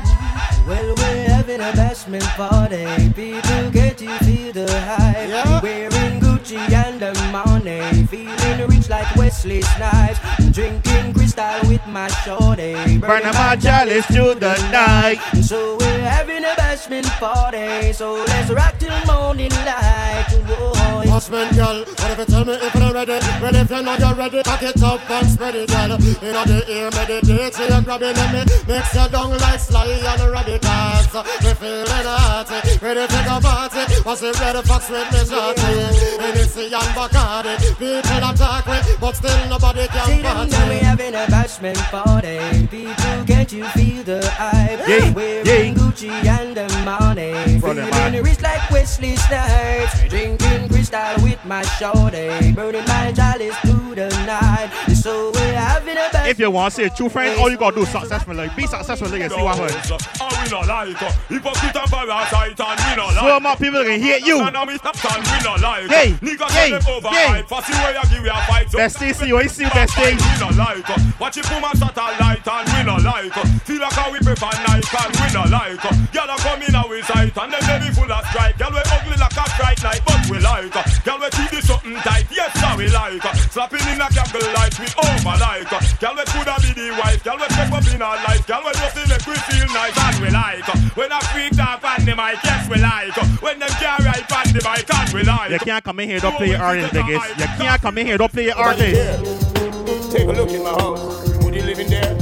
Well, 0.66 0.94
we're 0.96 1.28
having 1.28 1.60
a 1.60 1.72
bashment 1.72 2.24
party. 2.36 2.86
People 3.12 3.70
get 3.70 4.00
you 4.00 4.08
feel 4.18 4.52
the 4.52 4.80
hype. 4.80 5.28
Yeah. 5.28 5.60
Wearing 5.60 6.20
Gucci 6.20 6.56
and 6.56 6.98
the 6.98 7.12
money. 7.30 8.06
Feeling 8.06 8.66
rich 8.68 8.88
like 8.88 9.14
Wesley 9.16 9.60
Snipes. 9.60 10.18
Drinking 10.52 11.12
crystal 11.34 11.68
with 11.68 11.86
my 11.86 12.08
shorty. 12.08 12.98
Burning 12.98 13.34
my 13.34 13.56
chalice 13.56 14.06
through 14.06 14.34
the 14.34 14.54
night. 14.70 15.18
So 15.42 15.76
we're 15.78 16.00
having 16.00 16.44
a 16.44 16.54
bashment 16.56 17.06
party. 17.18 17.92
So 17.92 18.14
let's 18.14 18.50
rock 18.50 18.78
till 18.78 18.94
morning 19.06 19.50
light. 19.50 20.26
Whoa. 20.46 21.02
Bossman, 21.04 21.54
girl, 21.54 21.84
what 21.84 22.10
if 22.10 22.18
you 22.18 22.24
tell 22.24 22.44
me 22.44 22.52
if 22.54 22.74
you're 22.74 22.92
ready? 22.92 23.12
Well, 23.40 23.54
if 23.54 23.70
you're 23.70 23.82
not, 23.82 24.00
you're 24.00 24.14
ready. 24.14 24.42
Pack 24.42 24.62
it 24.62 24.82
up 24.82 25.10
and 25.10 25.28
spread 25.28 25.54
it, 25.54 25.68
girl. 25.68 25.90
You 26.00 26.32
know 26.32 26.44
the 26.44 26.64
ear, 26.68 26.90
meditate, 26.90 27.54
so 27.54 27.66
you're 27.66 27.82
grabbing 27.82 28.16
at 28.16 28.32
me. 28.32 28.42
Mix 28.66 28.94
your 28.94 29.08
down 29.08 29.30
like 29.38 29.60
Sly 29.60 29.86
and 29.86 30.30
radicals. 30.30 31.14
We 31.44 31.54
feeling 31.54 31.86
hearty, 31.86 32.78
ready 32.82 33.06
to 33.06 33.20
go 33.26 33.40
party. 33.40 34.02
Was 34.04 34.22
it 34.22 34.40
ready 34.40 34.62
fox 34.62 34.90
with 34.90 35.12
me 35.12 35.18
shorty? 35.24 36.14
the 36.54 36.76
and 36.76 36.94
Bacardi. 36.94 37.54
People 37.78 38.24
attack 38.28 38.66
me, 38.66 38.96
but 39.00 39.16
still 39.16 39.48
nobody 39.48 39.82
See 39.82 39.88
can 39.88 40.22
them 40.22 40.48
now 40.48 40.68
we 40.68 40.78
party. 40.78 40.84
having 40.84 41.14
a 41.14 41.23
bashment 41.26 41.76
party. 41.90 42.66
People, 42.68 43.24
can't 43.26 43.52
you 43.52 43.64
feel 43.68 44.02
the 44.04 44.26
hype? 44.30 44.88
Yeah, 44.88 45.42
yeah. 45.44 45.93
Gucci 45.94 46.10
Gucci 46.10 46.26
and 46.26 46.56
the 46.56 46.66
money. 46.84 47.58
Brother, 47.60 47.84
Feeling 47.86 47.90
man. 47.90 48.22
rich 48.22 48.42
like 48.42 48.70
Wesley 48.70 49.16
Snipes. 49.16 50.08
Drinking 50.08 50.68
Cristal 50.68 51.22
with 51.22 51.42
my 51.44 51.62
shorty. 51.62 52.52
Burning 52.52 52.84
my 52.86 53.12
chalice 53.12 53.56
through 53.58 53.94
the 53.94 54.08
night. 54.26 54.70
So 54.94 55.30
we're 55.32 55.54
having 55.54 55.96
a 55.96 56.08
bad 56.10 56.30
If 56.30 56.38
you 56.38 56.50
want 56.50 56.74
to 56.74 56.80
see 56.80 56.86
a 56.86 56.90
true 56.90 57.08
friend, 57.08 57.38
all 57.38 57.50
you 57.50 57.56
gotta 57.56 57.76
do 57.76 57.82
is 57.82 57.88
successful. 57.88 58.34
Like, 58.34 58.56
be 58.56 58.66
successful, 58.66 59.08
like, 59.08 59.22
and 59.22 59.32
see 59.32 59.42
what 59.42 59.56
happens. 59.56 59.90
And 59.90 60.44
we 60.44 60.50
not 60.50 60.66
like 60.66 61.02
uh, 61.02 61.12
hypocrite 61.28 61.76
and 61.76 61.90
parasite 61.90 62.60
and 62.60 62.80
we 62.80 62.96
not 62.96 63.14
like 63.14 63.28
So 63.30 63.40
much 63.40 63.58
people 63.58 63.84
can 63.84 64.00
hate 64.00 64.26
you. 64.26 64.40
And 64.40 64.68
we 64.68 64.76
stop 64.78 64.98
and 65.14 65.22
we 65.24 65.38
not 65.44 65.60
like 65.60 65.90
Hey, 65.90 66.10
Niggas 66.18 66.50
hey, 66.50 66.70
tell 66.70 66.80
them 66.80 66.94
over 66.96 67.08
hey. 67.08 67.42
hype 67.42 67.50
way 67.50 67.96
I 67.96 68.02
give 68.10 68.24
you 68.24 68.30
a 68.30 68.40
fight 68.46 68.70
so 68.70 68.78
Best 68.78 68.98
thing, 68.98 69.14
see 69.14 69.32
what 69.32 69.44
you, 69.44 69.50
I 69.50 69.52
see 69.52 69.64
you, 69.64 69.70
best 69.70 69.94
thing. 69.94 70.16
We 70.16 70.34
not 70.40 70.56
like 70.56 70.90
uh, 70.90 70.98
Watch 71.20 71.36
it 71.36 71.44
put 71.44 71.60
my 71.60 71.72
satellite 71.72 72.46
and 72.46 72.66
we 72.72 72.82
not 72.82 73.02
like 73.02 73.36
uh, 73.36 73.44
Feel 73.64 73.80
like 73.80 73.92
how 73.92 74.12
we 74.12 74.18
prefer 74.18 74.50
Nike 74.66 74.96
and 74.98 75.12
we 75.14 75.32
not 75.32 75.50
like 75.50 75.83
uh, 75.84 75.92
Girl 76.12 76.30
a 76.30 76.36
come 76.40 76.62
in 76.62 76.74
our 76.74 76.98
sight 77.04 77.36
and 77.36 77.52
them 77.52 77.62
belly 77.64 77.90
full 77.92 78.10
of 78.10 78.24
strike 78.32 78.56
Girl 78.58 78.72
we 78.72 78.80
ugly 78.84 79.16
like 79.20 79.36
a 79.36 79.44
bright 79.56 79.80
light 79.84 80.02
but 80.04 80.20
we 80.30 80.38
like 80.40 80.72
Girl 81.04 81.18
we 81.20 81.28
keep 81.30 81.50
this 81.50 81.66
something 81.68 81.96
tight 82.04 82.26
yes 82.32 82.52
sir 82.58 82.72
we 82.76 82.88
like 82.88 83.22
Slapping 83.52 83.84
in 83.92 84.00
a 84.00 84.08
candle 84.08 84.48
light 84.56 84.74
we 84.80 84.86
over 84.98 85.36
like 85.38 85.68
Girl 86.00 86.14
we 86.16 86.24
coulda 86.32 86.54
be 86.64 86.70
the 86.72 86.88
wife 87.00 87.20
Girl 87.24 87.36
we 87.36 87.46
step 87.52 87.72
up 87.72 87.86
in 87.92 88.00
our 88.02 88.16
life 88.24 88.42
Girl 88.46 88.62
we 88.64 88.72
just 88.74 88.96
make 88.96 89.26
we 89.28 89.36
feel 89.48 89.68
nice 89.72 89.96
and 89.96 90.16
we 90.22 90.28
like 90.30 90.64
When 90.96 91.12
a 91.12 91.20
freak 91.32 91.52
talk 91.56 91.84
on 91.84 92.04
the 92.04 92.14
mic 92.16 92.38
yes 92.44 92.68
we 92.68 92.76
like 92.80 93.14
When 93.42 93.58
them 93.58 93.72
can't 93.80 94.00
ride 94.04 94.28
on 94.32 94.46
the 94.52 94.60
mic 94.64 94.88
and 94.88 95.10
we 95.12 95.22
like 95.22 95.50
You 95.50 95.58
can't 95.58 95.84
come 95.84 96.00
in 96.00 96.08
here, 96.08 96.20
don't 96.20 96.36
play 96.36 96.50
your 96.50 96.62
artist, 96.62 96.92
biggest. 96.92 97.38
You 97.38 97.46
can't 97.58 97.80
come 97.82 97.98
in 97.98 98.06
here, 98.06 98.18
don't 98.18 98.32
play 98.32 98.46
your 98.46 98.56
artist. 98.56 100.12
Take 100.12 100.28
a 100.28 100.32
look 100.32 100.50
in 100.50 100.62
my 100.62 100.70
house. 100.70 101.28
Would 101.42 101.54
you 101.54 101.62
live 101.62 101.78
in 101.78 101.88
there? 101.88 102.16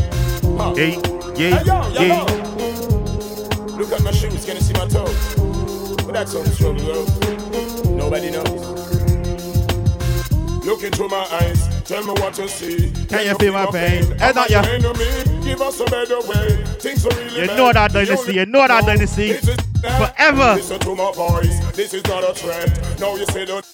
Huh. 0.59 0.75
Hey, 0.75 0.93
Hey, 1.37 1.51
yeah, 1.51 1.63
yo, 1.65 1.89
yo, 1.89 2.01
yeah. 2.03 2.45
yo. 2.45 2.52
Look 3.83 3.99
at 3.99 4.03
my 4.05 4.13
shoes, 4.13 4.45
can 4.45 4.55
you 4.55 4.63
see 4.63 4.73
my 4.75 4.87
toes? 4.87 5.35
But 6.07 6.13
that's 6.13 6.37
on 6.37 6.45
the 6.45 6.51
struggle, 6.51 6.87
girl. 6.87 7.97
Nobody 7.97 8.31
knows. 8.31 8.63
Look 10.65 10.85
into 10.85 11.09
my 11.09 11.27
eyes, 11.43 11.83
tell 11.83 12.05
me 12.05 12.13
what 12.13 12.39
you 12.39 12.47
see. 12.47 12.93
Can 13.09 13.27
you 13.27 13.35
feel 13.35 13.53
my 13.53 13.67
pain? 13.67 14.05
Hey, 14.05 14.29
Am 14.29 14.35
not 14.37 14.49
I 14.53 14.55
ya. 14.55 14.63
your 14.63 14.75
enemy? 14.75 15.45
Give 15.45 15.61
us 15.61 15.81
a 15.81 15.85
better 15.87 16.21
way. 16.21 16.65
Things 16.79 17.05
are 17.05 17.09
really 17.17 17.41
You 17.41 17.47
know 17.49 17.73
that 17.73 17.93
dynasty, 17.93 18.35
you 18.35 18.47
know 18.47 18.69
that 18.69 18.87
dynasty. 18.87 19.33
Forever. 19.33 20.55
Listen 20.55 20.79
to 20.79 20.95
my 20.95 21.11
voice, 21.11 21.59
this 21.73 21.93
is 21.93 22.05
not 22.05 22.23
a 22.23 22.33
trend. 22.41 23.01
Now 23.01 23.17
you 23.17 23.27
say 23.27 23.47
that. 23.47 23.67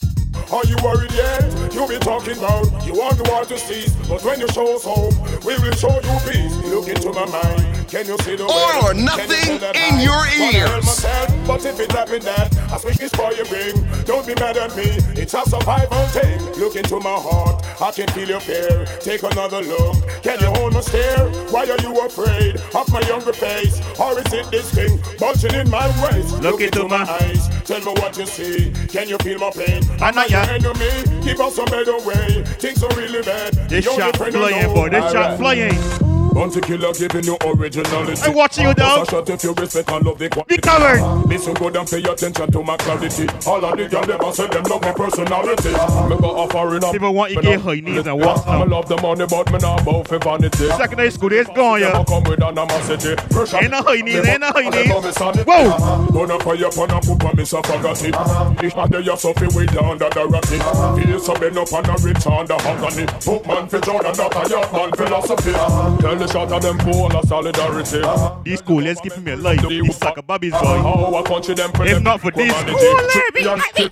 Are 0.52 0.64
you 0.64 0.76
worried 0.82 1.12
yet? 1.12 1.44
You 1.74 1.86
be 1.86 1.98
talking 1.98 2.38
about 2.38 2.64
you 2.86 2.94
want 2.94 3.18
the 3.18 3.28
world 3.30 3.48
to 3.48 3.58
cease, 3.58 3.94
but 4.08 4.24
when 4.24 4.40
you 4.40 4.48
show 4.48 4.74
us 4.76 4.82
hope, 4.84 5.12
we 5.44 5.52
will 5.58 5.76
show 5.76 5.92
you 5.92 6.16
peace. 6.24 6.56
Look 6.72 6.88
into 6.88 7.12
my 7.12 7.26
mind, 7.26 7.77
can 7.88 8.06
you 8.06 8.18
see 8.18 8.36
the 8.36 8.44
All 8.44 8.84
or 8.84 8.92
Can 8.92 8.98
you 8.98 9.04
nothing 9.04 9.54
in 9.56 9.94
high? 9.94 10.02
your 10.02 10.24
Wanna 10.38 10.76
ears. 10.76 11.06
But 11.46 11.64
if 11.64 11.80
it 11.80 11.90
happen 11.92 12.20
that 12.22 12.54
I 12.70 12.76
speak 12.76 12.96
this 12.98 13.12
for 13.12 13.32
you 13.32 13.44
bring, 13.44 13.74
don't 14.04 14.26
be 14.26 14.34
mad 14.34 14.56
at 14.58 14.76
me. 14.76 14.84
It's 15.16 15.32
a 15.34 15.42
survival 15.48 16.04
thing. 16.08 16.40
Look 16.60 16.76
into 16.76 17.00
my 17.00 17.16
heart, 17.16 17.64
I 17.80 17.90
can 17.92 18.08
feel 18.08 18.28
your 18.28 18.40
fear. 18.40 18.84
Take 19.00 19.22
another 19.22 19.62
look, 19.62 19.96
can 20.22 20.38
you 20.40 20.48
hold 20.48 20.74
my 20.74 20.80
stare? 20.80 21.28
Why 21.50 21.62
are 21.64 21.80
you 21.80 21.98
afraid 22.04 22.56
of 22.74 22.92
my 22.92 23.00
younger 23.08 23.32
face? 23.32 23.80
Or 23.98 24.18
is 24.18 24.32
it 24.32 24.50
this 24.50 24.70
thing 24.74 25.00
bulging 25.18 25.54
in 25.54 25.70
my 25.70 25.88
waist? 26.02 26.40
Look 26.42 26.60
into 26.60 26.86
my 26.88 27.04
eyes, 27.20 27.48
tell 27.64 27.80
me 27.80 27.92
what 28.00 28.16
you 28.18 28.26
see. 28.26 28.72
Can 28.88 29.08
you 29.08 29.16
feel 29.18 29.38
my 29.38 29.50
pain? 29.50 29.82
I 30.00 30.10
know 30.10 30.24
ya. 30.28 30.42
enemy, 30.50 31.24
give 31.24 31.40
us 31.40 31.58
a 31.58 31.64
better 31.64 31.98
way. 32.04 32.44
Things 32.60 32.82
are 32.82 32.94
really 32.96 33.22
bad. 33.22 33.54
This 33.68 33.86
The 33.86 33.92
shot 33.92 34.16
flying, 34.16 34.74
boy. 34.74 34.88
This 34.90 35.04
shot 35.12 35.16
Alright. 35.16 35.38
flying. 35.38 36.07
Bounty 36.38 36.60
killer 36.60 36.92
giving 36.92 37.24
you 37.24 37.36
originality. 37.44 38.22
I 38.22 38.28
watching 38.30 38.64
you, 38.64 38.70
a 38.70 39.04
shot 39.10 39.28
if 39.28 39.42
you 39.42 39.52
respect 39.54 39.90
and 39.90 40.06
love 40.06 40.18
the 40.18 40.28
quality. 40.28 40.54
Be 40.54 40.62
covered. 40.62 41.02
Listen 41.26 41.54
good 41.54 41.74
and 41.74 41.88
pay 41.88 41.98
attention 41.98 42.52
to 42.52 42.62
my 42.62 42.76
clarity. 42.76 43.26
All 43.44 43.64
of 43.64 43.76
the 43.76 43.88
girls 43.88 44.06
never 44.06 44.32
say 44.32 44.46
them 44.46 44.62
love 44.70 44.82
my 44.82 44.92
personality. 44.92 45.74
Me 46.08 46.16
go 46.16 46.30
offering 46.38 46.84
up. 46.84 46.92
People 46.92 47.12
want 47.12 47.32
you 47.32 47.42
get 47.42 47.60
high 47.60 47.80
knees 47.80 48.06
and 48.06 48.20
walk 48.20 48.46
I 48.46 48.62
love 48.62 48.88
the 48.88 48.96
money, 49.02 49.26
but 49.26 49.50
me 49.50 49.58
not 49.58 49.84
bout 49.84 50.06
for 50.06 50.18
vanity. 50.20 50.68
Secondary 50.78 51.10
school 51.10 51.28
days 51.28 51.48
gone, 51.56 51.80
yeah. 51.80 52.04
Come 52.06 52.22
with 52.22 52.40
animosity. 52.40 53.16
Pressure. 53.34 53.58
Ain't 53.58 53.72
no 53.72 53.82
high 53.82 54.00
knees, 54.00 54.24
ain't 54.24 54.40
no 54.40 54.52
high 54.54 54.70
knees. 54.70 54.86
Whoa. 54.88 55.74
Whoa. 55.74 56.06
Gonna 56.14 56.38
pay 56.38 56.62
up 56.62 56.78
on 56.78 56.90
a 56.94 57.00
poop 57.00 57.24
and 57.24 57.36
miss 57.36 57.52
a 57.52 57.60
faggoty. 57.62 58.14
Ich 58.62 58.76
hatte 58.76 59.02
ja 59.02 59.16
so 59.16 59.34
viel 59.34 59.50
weed 59.56 59.76
under 59.76 60.08
the 60.10 60.24
rocky. 60.24 60.58
Feel 61.02 61.18
so 61.18 61.34
bend 61.34 61.58
up 61.58 61.72
and 61.72 61.88
a 61.88 61.94
rich 61.98 62.26
under 62.28 62.54
hungary. 62.62 63.06
Book 63.26 63.44
man 63.44 63.66
for 63.66 63.80
Jordan, 63.80 64.14
not 64.16 64.36
a 64.38 64.48
yacht 64.48 64.72
man 64.72 64.92
philosophy. 64.92 65.50
Tell 65.98 66.14
the 66.14 66.27
shot 66.28 66.52
of 66.52 66.62
them 66.62 66.78
full 66.78 67.16
of 67.16 67.28
solidarity. 67.28 68.02
These 68.44 68.58
school 68.60 68.80
days 68.80 69.00
keeping 69.00 69.24
me 69.24 69.32
alive. 69.32 69.68
These 69.68 69.96
sucker 69.96 70.22
bubbies, 70.22 70.52
boy. 70.52 70.58
How 70.58 71.14
a 71.16 71.22
country 71.24 71.54
them 71.54 71.70
If 71.74 72.02
not 72.02 72.20
for 72.20 72.30
this 72.30 72.46
humanity. 72.46 72.78
school, 72.78 72.94
let 72.94 73.34
me 73.34 73.42
Triviality. 73.42 73.90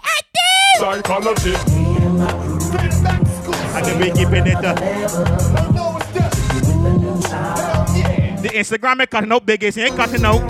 Psychology. 0.78 1.54
And 3.76 3.84
then 3.84 4.00
we 4.00 4.10
keeping 4.12 4.46
it. 4.46 4.56
Uh, 4.56 4.74
the 8.42 8.48
Instagram 8.54 9.00
is 9.02 9.08
cutting 9.10 9.32
out 9.32 9.44
biggest, 9.46 9.78
ain't 9.78 9.96
cutting 9.96 10.24
out. 10.24 10.40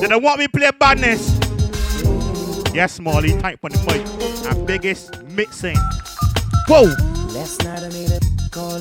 They 0.00 0.08
don't 0.08 0.22
want 0.22 0.38
me 0.38 0.48
play 0.48 0.70
badness. 0.78 1.38
Yes, 2.72 2.94
Smalley, 2.94 3.36
type 3.40 3.58
on 3.64 3.72
the 3.72 3.78
mic. 3.86 4.46
And 4.50 4.66
biggest 4.66 5.22
mixing. 5.24 5.76
Whoa! 6.68 7.09
Last 7.40 7.64
night 7.64 7.82
I 7.82 7.88
made 7.88 8.12
a 8.12 8.20
call. 8.50 8.76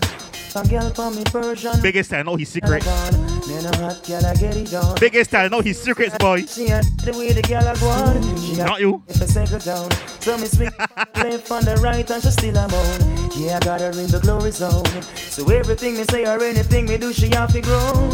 A 0.54 0.68
girl 0.68 0.90
from 0.90 1.16
me 1.16 1.24
Persian. 1.24 1.82
Biggest 1.82 2.12
I 2.12 2.24
know 2.24 2.36
his 2.36 2.50
secret. 2.50 2.86
Man, 2.86 3.66
a 3.66 3.78
hot 3.78 4.04
girl, 4.06 4.26
I 4.26 4.36
get 4.36 4.58
it. 4.58 5.00
Biggest 5.00 5.34
I 5.34 5.48
know 5.48 5.62
his 5.62 5.82
secrets, 5.82 6.18
boy. 6.18 6.42
She 6.42 6.68
had 6.68 6.84
the 7.06 7.18
way 7.18 7.32
the 7.32 7.42
girl 7.42 7.66
I 7.66 7.74
go. 7.80 8.36
She 8.36 8.58
Not 8.58 8.82
you. 8.82 9.02
If 9.08 9.22
I 9.22 9.60
down, 9.60 9.90
so 10.20 10.38
me 10.38 10.48
swing 10.48 10.72
left 11.16 11.50
on 11.50 11.64
the 11.64 11.78
right 11.82 12.12
and 12.12 12.22
she 12.22 12.32
still 12.32 12.58
a 12.58 12.68
moan. 12.68 13.32
Yeah, 13.38 13.56
I 13.56 13.60
got 13.64 13.80
her 13.80 13.92
in 13.92 14.12
the 14.12 14.20
glory 14.20 14.52
zone. 14.52 14.84
So 15.16 15.50
everything 15.50 15.96
me 15.96 16.04
say 16.12 16.26
or 16.26 16.44
anything 16.44 16.88
me 16.88 16.98
do, 16.98 17.14
she 17.14 17.30
have 17.30 17.54
to 17.54 17.62
grown. 17.62 18.10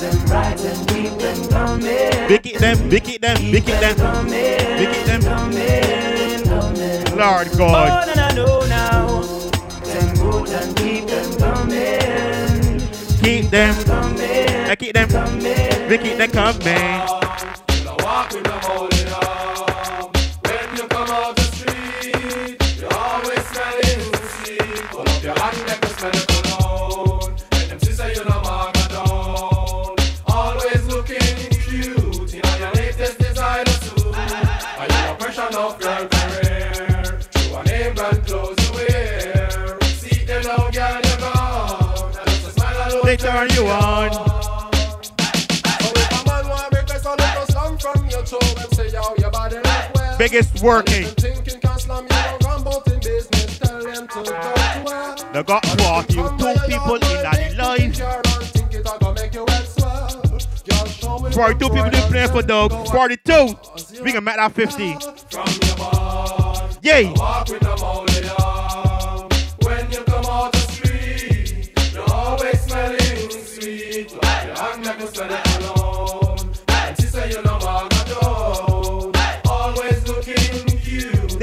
Them 0.00 0.16
right 0.32 0.58
and 0.64 0.86
deep 0.88 1.12
and 1.20 1.50
coming. 1.50 2.28
Big 2.28 2.46
it 2.46 2.58
them, 2.58 2.88
big 2.88 3.06
it 3.06 3.20
them, 3.20 3.36
big 3.52 3.68
it 3.68 3.80
them. 3.82 4.28
Big 4.30 4.96
it 4.96 5.06
them. 5.06 5.78
Lord 7.18 7.58
More 7.58 8.06
than 8.06 8.18
I 8.20 8.32
know 8.32 8.60
now. 8.66 9.37
Keep 10.48 10.56
them 10.56 10.62
and 10.62 10.76
deep 10.76 11.04
and 11.10 11.38
coming. 11.38 12.80
Keep 13.22 13.50
them. 13.50 13.74
I 14.70 14.76
keep 14.76 14.94
them. 14.94 15.08
We 15.90 15.98
keep 15.98 16.16
them 16.16 16.30
coming. 16.30 17.38
People 56.68 56.94
in 56.94 57.22
that 57.22 57.54
life. 57.56 57.96
Think 58.52 58.74
it 58.74 58.86
a 58.86 58.98
go 58.98 59.12
make 59.12 59.34
you 59.34 59.44
wet 59.44 59.66
swell. 59.66 60.22
Girl, 60.68 60.86
show 60.86 61.18
me 61.18 61.30
42 61.30 61.68
people 61.68 61.90
didn't 61.90 62.10
play 62.10 62.26
for 62.26 62.42
dog. 62.42 62.72
42. 62.88 64.02
We 64.02 64.12
can 64.12 64.24
make 64.24 64.36
that 64.36 64.52
50. 64.52 64.84
Yay. 66.82 68.17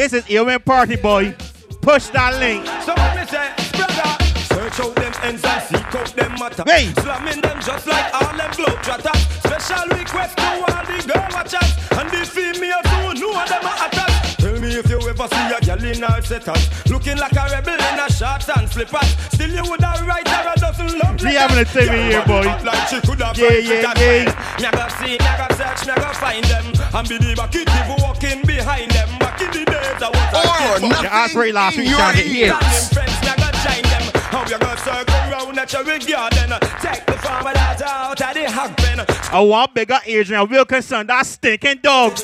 This 0.06 0.22
is 0.22 0.30
Ewan 0.30 0.62
Party 0.62 0.98
Boy. 0.98 1.34
Push 1.82 2.14
that 2.14 2.38
link. 2.38 2.62
So 2.86 2.94
what 2.94 3.18
me 3.18 3.26
say, 3.26 3.50
brother? 3.74 4.14
Search 4.54 4.78
out 4.86 4.94
them 4.94 5.14
ends 5.26 5.42
and 5.42 5.62
seek 5.66 5.96
out 5.98 6.14
them 6.14 6.32
matter. 6.38 6.62
Hey. 6.62 6.94
Slamming 7.02 7.42
them 7.42 7.58
just 7.58 7.90
like 7.90 8.14
all 8.14 8.30
them 8.38 8.54
globetrotters. 8.54 9.18
Special 9.42 9.90
request 9.98 10.38
to 10.38 10.46
all 10.62 10.86
the 10.86 10.98
girl 11.10 11.26
watchers 11.34 11.72
and 11.98 12.06
the 12.14 12.22
females 12.22 12.86
who 12.86 13.18
know 13.18 13.34
them 13.50 13.66
are 13.66 13.82
attack. 13.82 14.38
Tell 14.38 14.54
me 14.62 14.78
if 14.78 14.86
you 14.86 15.02
ever 15.10 15.26
see 15.26 15.50
a 15.50 15.60
girl 15.66 15.82
in 15.82 16.04
our 16.06 16.22
setups. 16.22 16.86
Looking 16.86 17.18
like 17.18 17.34
a 17.34 17.50
rebel 17.50 17.74
in 17.74 17.98
a 17.98 18.06
shorts 18.06 18.46
and 18.54 18.70
slippers. 18.70 19.10
Still 19.34 19.58
you 19.58 19.66
would 19.66 19.82
have 19.82 20.06
right 20.06 20.22
there 20.22 20.54
a 20.54 20.54
dozen 20.54 21.02
love 21.02 21.18
We 21.18 21.34
having 21.34 21.58
a 21.58 21.66
time 21.66 22.14
here, 22.14 22.22
boy. 22.30 22.46
Like 22.62 22.94
she 22.94 23.02
could 23.02 23.26
have 23.26 23.34
Yeah, 23.42 23.58
yeah, 23.58 23.90
yeah. 23.98 24.30
Me 24.62 24.70
go 24.70 24.86
see, 25.02 25.18
me 25.18 25.32
go 25.34 25.50
search, 25.58 25.82
me 25.90 25.98
go 25.98 26.14
find 26.14 26.46
them. 26.46 26.66
And 26.94 27.10
be 27.10 27.18
the 27.18 27.34
back 27.34 27.58
walking 27.98 28.46
behind 28.46 28.94
them. 28.94 29.15
Back 29.46 29.56
in 29.56 29.66
the 29.66 29.72
days 29.72 30.02
I 30.02 30.10
was 30.10 30.18
a 30.34 30.42
kid, 30.80 31.02
You 31.02 31.08
asked 31.08 31.36
last 31.36 31.78
week, 31.78 31.90
trying 31.90 32.18
to 32.18 32.24
get 32.24 32.32
here. 32.32 32.58
Standing 32.62 32.90
friends, 32.94 33.22
me 33.22 33.28
a 33.28 33.36
go 33.36 33.50
join 33.62 33.84
them. 33.84 34.04
How 34.32 34.42
you 34.50 34.58
go 34.58 34.76
circle 34.76 35.16
round 35.32 35.60
at 35.60 35.74
your 35.74 35.84
garden? 35.84 36.50
Take 36.82 37.06
the 37.06 37.14
farmer 37.14 37.54
that 37.54 37.82
out 37.82 38.22
of 38.22 38.34
the 38.34 38.52
hog 38.52 38.78
pen. 38.78 39.06
I 39.32 39.40
want 39.42 39.74
bigger 39.74 40.00
Adrian 40.06 40.50
Wilkinson, 40.50 41.08
that 41.08 41.26
stinking 41.26 41.80
dog. 41.82 42.18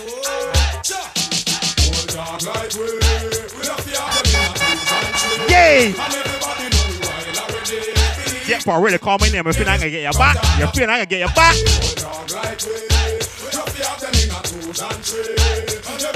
Yay! 5.50 5.94
Yeah, 8.48 8.60
for 8.60 8.82
really 8.82 8.98
call 8.98 9.18
my 9.20 9.30
name. 9.30 9.46
You 9.46 9.54
feel 9.54 9.70
I 9.70 9.78
can 9.78 9.90
get 9.90 10.02
your 10.02 10.14
back. 10.14 10.36
You 10.60 10.68
feel 10.68 10.90
I 10.90 11.00
can 11.00 11.08
get 11.08 11.20
your 11.20 11.30
back. 11.30 11.56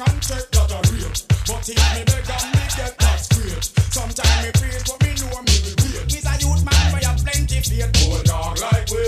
and 0.00 0.22
check 0.24 0.44
that 0.48 0.72
a 0.72 0.78
real. 0.92 1.12
But 1.44 1.68
if 1.68 1.76
me 1.92 2.02
beg 2.08 2.30
and 2.30 2.48
me 2.56 2.64
get 2.72 2.94
that 2.96 3.18
straight. 3.20 3.64
Sometimes 3.92 4.40
me 4.40 4.50
praise, 4.56 4.84
but 4.88 4.98
me 5.04 5.12
know 5.20 5.34
me 5.44 5.56
will 5.60 5.76
wait. 5.84 6.08
Me's 6.08 6.24
a 6.24 6.34
youth 6.40 6.62
man 6.64 6.84
where 6.92 7.04
you 7.04 7.14
plenty 7.20 7.60
faith. 7.60 7.92
Old 8.08 8.24
dog 8.24 8.56
like 8.64 8.88
we. 8.88 9.02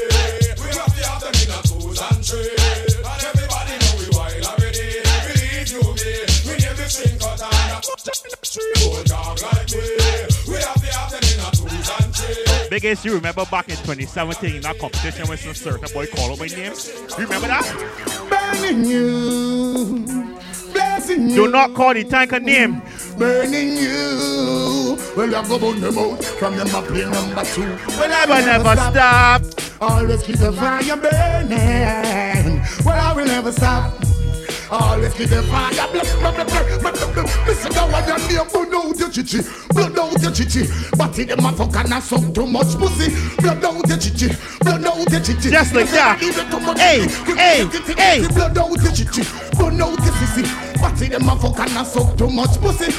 We 0.60 0.68
have 0.76 0.92
to 0.92 1.02
have 1.08 1.20
them 1.24 1.32
in 1.32 1.48
a 1.48 1.58
twos 1.64 1.96
and 1.96 2.20
threes. 2.20 2.92
And 3.00 3.22
everybody 3.24 3.74
know 3.80 3.94
we 3.96 4.06
wild 4.12 4.44
already. 4.52 5.00
Believe 5.32 5.70
you 5.72 5.82
me, 5.96 6.12
we 6.44 6.52
name 6.60 6.76
the 6.76 6.86
string 6.92 7.16
cut 7.16 7.40
and 7.40 7.72
a 7.72 7.80
Old 8.84 9.06
dog 9.08 9.36
like 9.40 9.70
me. 9.72 9.86
We 10.44 10.56
have 10.60 10.76
to 10.76 10.88
have 10.92 11.08
them 11.08 11.24
in 11.24 11.40
a 11.40 11.48
twos 11.56 11.88
and 11.88 12.10
threes. 12.12 12.68
Biggest, 12.68 13.04
you 13.04 13.14
remember 13.16 13.44
back 13.48 13.68
in 13.68 13.76
2017 13.80 14.56
in 14.56 14.62
that 14.62 14.78
competition 14.78 15.28
with 15.28 15.40
some 15.40 15.54
certain 15.54 15.88
boy 15.92 16.06
called 16.06 16.32
out 16.32 16.38
my 16.40 16.52
name? 16.52 16.72
You 17.16 17.24
remember 17.24 17.48
that? 17.48 17.64
Burning 18.28 18.84
you, 18.84 19.22
blessing 20.02 20.06
you. 20.06 20.41
Do 21.16 21.48
not 21.48 21.74
call 21.74 21.94
the 21.94 22.04
tanker 22.04 22.40
name. 22.40 22.82
Burning 23.18 23.76
you. 23.76 24.96
Well, 25.16 25.26
you 25.26 25.48
go 25.48 25.58
burn 25.58 25.80
them 25.80 25.98
out 25.98 26.24
from 26.24 26.56
them 26.56 26.74
up 26.74 26.84
play 26.86 27.04
number 27.04 27.44
two. 27.44 27.62
Well, 27.62 28.12
I 28.12 28.24
Will 28.26 28.46
never, 28.46 28.64
never 28.64 28.76
stop. 28.90 29.42
Always 29.80 30.22
keep 30.22 30.36
the 30.36 30.52
fire 30.52 30.96
burning. 30.96 32.62
Well, 32.84 33.00
I 33.00 33.12
will 33.14 33.26
never 33.26 33.52
stop. 33.52 34.01
Always 34.72 35.12
keep 35.12 35.28
the 35.28 35.42
fire 35.42 35.70
blah, 35.74 35.86
blah, 35.92 36.32
blah, 36.32 36.44
blah, 36.44 36.44
blah, 36.80 36.92
blah, 36.92 37.12
blah. 37.12 37.44
Listen 37.46 37.72
now, 37.72 37.88
I 37.88 38.00
am 38.08 38.20
here, 38.24 38.42
blood 38.46 38.72
out 38.72 38.98
your 38.98 39.10
chichi, 39.10 39.40
blood 39.68 39.98
out 39.98 40.22
your 40.22 40.32
chichi. 40.32 40.64
But 40.96 41.12
the 41.12 41.26
motherfucker 41.36 41.90
not 41.90 42.02
suck 42.02 42.32
too 42.34 42.46
much 42.46 42.72
pussy. 42.80 43.12
Blood 43.42 43.62
out 43.62 43.86
your 43.86 43.98
chichi, 43.98 44.34
blood 44.62 44.86
out 44.86 45.10
your 45.10 45.20
chichi. 45.20 45.50
Just 45.50 45.74
like 45.74 45.90
that. 45.90 46.18
Hey, 46.78 47.06
hey, 47.36 47.68
hey. 47.98 48.26
Blood 48.28 48.56
out 48.56 48.82
your 48.82 48.92
chichi, 48.92 49.22
blood 49.58 49.78
out 49.78 49.98
your 50.00 50.14
sissy. 50.16 50.72
But 50.80 50.96
the 50.96 51.18
motherfucker 51.18 51.74
not 51.74 51.86
suck 51.86 52.16
too 52.16 52.30
much 52.30 52.58
pussy. 52.58 52.92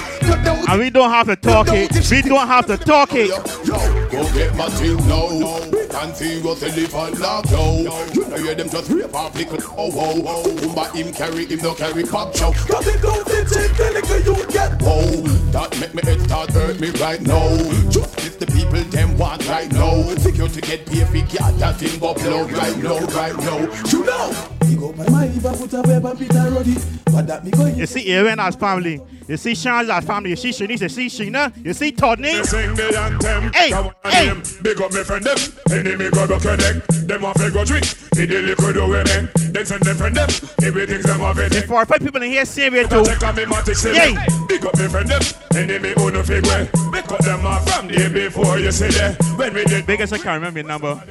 And 0.69 0.79
we 0.79 0.91
don't 0.91 1.09
have 1.09 1.25
to 1.25 1.35
talk 1.35 1.67
it. 1.69 1.91
We 2.11 2.21
don't 2.21 2.47
have 2.47 2.67
to 2.67 2.77
talk 2.77 3.09
it. 3.13 3.29
Go 3.29 4.23
get 4.33 4.55
my 4.55 4.67
team 4.77 4.97
now. 5.07 5.59
Can't 5.93 6.15
see 6.15 6.41
what 6.41 6.59
they 6.59 6.71
live 6.71 6.95
on 6.95 7.13
lock, 7.19 7.49
yo. 7.51 7.77
You 8.13 8.27
know 8.27 8.37
hear 8.37 8.55
them 8.55 8.69
just 8.69 8.89
rip 8.89 9.13
off 9.13 9.35
liquor. 9.35 9.57
Oh, 9.77 9.91
oh, 9.93 10.23
oh. 10.25 10.43
Umba 10.65 10.91
him 10.95 11.13
carry 11.13 11.45
him, 11.45 11.59
no 11.63 11.73
carry 11.73 12.03
pop 12.03 12.35
show. 12.35 12.51
Cause 12.51 12.87
it 12.87 13.01
don't 13.01 13.25
fit 13.25 13.51
in, 13.55 13.71
the 13.77 13.91
liquor 13.93 14.17
you 14.17 14.51
get. 14.51 14.73
Oh, 14.83 15.21
that 15.51 15.79
make 15.79 15.93
me 15.93 16.01
head 16.03 16.21
start 16.21 16.51
hurt 16.51 16.79
me 16.79 16.89
right 16.99 17.21
now. 17.21 17.55
Just 17.89 18.19
if 18.19 18.37
the 18.37 18.45
people 18.47 18.83
them 18.91 19.17
want 19.17 19.47
right 19.47 19.71
now. 19.71 20.03
Secure 20.17 20.49
to 20.49 20.61
get 20.61 20.85
for 20.89 21.37
cat 21.37 21.57
that 21.59 21.77
thing 21.77 21.99
go 21.99 22.13
blow 22.15 22.45
right 22.47 22.77
now, 22.77 22.99
right 23.15 23.37
now. 23.37 23.59
You 23.89 24.05
know. 24.05 24.52
He 24.65 24.75
go 24.75 24.93
by 24.93 25.09
my 25.09 25.27
Eva, 25.27 25.51
put 25.51 25.73
a 25.73 25.81
web 25.81 26.05
and 26.05 26.19
Peter 26.19 26.49
Roddy. 26.51 26.75
But 27.05 27.27
that 27.27 27.45
me 27.45 27.51
go 27.51 27.65
You 27.65 27.85
see 27.85 28.11
Aaron 28.11 28.39
as 28.39 28.55
family. 28.55 28.99
You 29.27 29.37
see 29.37 29.55
Sean's 29.55 29.89
as 29.89 30.03
family. 30.03 30.31
You 30.31 30.35
see 30.35 30.49
Shanice. 30.49 30.81
You 30.81 30.89
see 30.89 31.07
Sheena. 31.07 31.53
You 31.63 31.73
see 31.73 31.91
Todney. 31.91 32.39
Me 32.39 32.43
sing 32.43 32.73
the 32.75 32.99
anthem. 32.99 33.53
Hey, 33.53 33.71
hey. 34.09 34.33
Big 34.61 34.81
up 34.81 34.91
me 34.91 35.03
friend 35.03 35.23
them. 35.23 35.37
Enemy 35.71 36.09
go 36.09 36.27
broke 36.27 36.43
your 36.43 36.57
neck. 36.57 36.83
Them 36.87 37.21
want 37.21 37.37
to 37.37 37.51
go 37.51 37.63
drink. 37.63 37.85
He 38.15 38.25
the 38.25 38.41
liquid 38.41 38.73
do 38.75 38.87
women. 38.87 39.29
Then 39.51 39.65
send 39.65 39.83
them 39.83 39.95
friend 39.95 40.15
them. 40.15 40.29
Everything's 40.63 41.03
them 41.03 41.19
have 41.19 41.37
it. 41.39 41.55
If 41.55 41.65
for 41.65 41.85
five 41.85 41.99
people 41.99 42.21
in 42.21 42.31
here 42.31 42.45
same 42.45 42.73
way 42.73 42.83
too. 42.83 43.05
Check 43.05 43.23
on 43.23 43.35
me 43.35 43.43
matic 43.43 43.75
say 43.75 43.93
Yay. 43.93 44.15
Big 44.47 44.65
up 44.65 44.77
me 44.77 44.87
friend 44.87 45.07
them. 45.07 45.21
Enemy 45.55 45.93
who 45.95 46.11
no 46.11 46.23
fig 46.23 46.45
way. 46.47 46.69
We 46.91 47.01
cut 47.01 47.23
them 47.23 47.45
off 47.45 47.69
from 47.69 47.87
the 47.87 48.09
before 48.09 48.59
you 48.59 48.71
say 48.71 48.89
that. 48.89 49.21
When 49.37 49.53
we 49.53 49.63
did. 49.65 49.85
Biggest 49.85 50.13
I 50.13 50.17
can't 50.17 50.35
remember 50.35 50.59
your 50.59 50.67
number, 50.67 51.01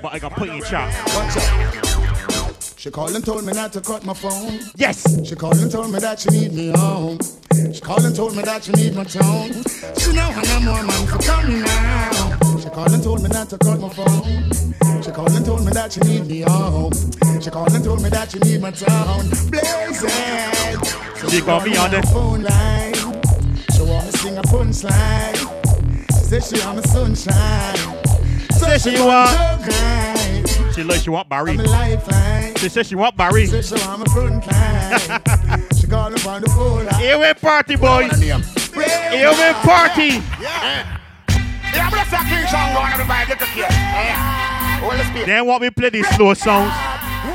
but 0.00 0.12
I 0.12 0.18
can 0.18 0.30
put 0.30 0.48
it 0.48 0.54
in 0.54 0.62
chat. 0.62 0.88
Watch 1.14 1.36
out. 1.36 1.89
She 2.80 2.90
called 2.90 3.14
and 3.14 3.22
told 3.22 3.44
me 3.44 3.52
not 3.52 3.74
to 3.74 3.82
cut 3.82 4.06
my 4.06 4.14
phone. 4.14 4.58
Yes. 4.74 5.04
She 5.28 5.36
called 5.36 5.58
and 5.58 5.70
told 5.70 5.92
me 5.92 5.98
that 5.98 6.18
she 6.18 6.30
need 6.30 6.54
me 6.54 6.70
home. 6.70 7.18
She 7.74 7.80
called 7.82 8.06
and 8.06 8.16
told 8.16 8.34
me 8.34 8.42
that 8.42 8.64
she 8.64 8.72
need 8.72 8.94
my 8.96 9.04
tone. 9.04 9.52
She 10.00 10.12
know 10.14 10.32
I 10.32 10.42
know 10.48 10.60
more 10.60 10.82
man 10.82 11.06
for 11.06 11.18
coming 11.18 11.60
now. 11.60 12.38
She 12.58 12.70
called 12.70 12.90
and 12.94 13.02
told 13.02 13.22
me 13.22 13.28
not 13.28 13.50
to 13.50 13.58
cut 13.58 13.80
my 13.80 13.88
phone. 13.90 15.02
She 15.02 15.10
called 15.10 15.28
and 15.32 15.44
told 15.44 15.66
me 15.66 15.72
that 15.72 15.92
she 15.92 16.00
need 16.00 16.26
me 16.26 16.40
home. 16.40 16.92
She 17.42 17.50
called 17.50 17.70
and 17.74 17.84
told 17.84 18.02
me 18.02 18.08
that 18.08 18.30
she 18.32 18.38
need 18.38 18.62
my 18.62 18.70
tone. 18.70 19.28
Blazing. 19.50 20.80
So 21.16 21.28
She 21.28 21.42
got 21.42 21.66
me 21.66 21.76
on 21.76 21.90
the 21.90 22.00
the- 22.00 22.06
phone 22.06 22.42
line. 22.44 22.94
She 23.76 23.82
want 23.82 24.06
me 24.06 24.12
sing 24.12 24.38
a 24.38 24.42
punchline. 24.42 25.36
She 26.16 26.24
said 26.40 26.44
she 26.44 26.64
want 26.64 26.78
me 26.78 26.82
sunshine. 26.84 27.76
Say 28.56 28.78
she 28.78 29.00
want. 29.02 30.19
Joke 30.80 30.86
She 30.86 30.94
like 30.94 31.02
she 31.02 31.10
want 31.10 31.28
Barry. 31.28 31.52
I'm 31.52 31.60
a 31.60 31.64
lifeline. 31.64 32.54
She 32.56 32.68
said 32.70 32.86
she 32.86 32.94
want 32.94 33.16
Barry. 33.16 33.46
Say 33.46 33.60
she 33.60 33.74
want 33.86 34.00
me 34.00 34.06
front 34.12 34.46
line. 34.46 35.68
she 35.78 35.86
call 35.86 36.08
me 36.10 36.18
on 36.26 36.40
the 36.40 36.48
phone. 36.48 36.88
Here 36.98 37.18
we 37.18 37.34
party, 37.34 37.76
boys. 37.76 38.18
Here 38.18 38.40
we 38.40 39.52
party. 39.60 40.22
Yeah, 40.40 40.98
I'm 41.74 41.90
gonna 41.90 42.04
King 42.28 42.46
Song 42.48 42.72
going 42.74 42.92
everybody 42.92 43.26
get 43.26 43.38
the 43.38 43.44
kid. 43.46 43.66
Yeah. 43.68 44.80
Hold 44.80 44.92
the 44.94 45.04
speed. 45.04 45.26
Then 45.26 45.46
want 45.46 45.62
me 45.62 45.70
play 45.70 45.90
the 45.90 46.02
slow 46.14 46.34
songs. 46.34 46.72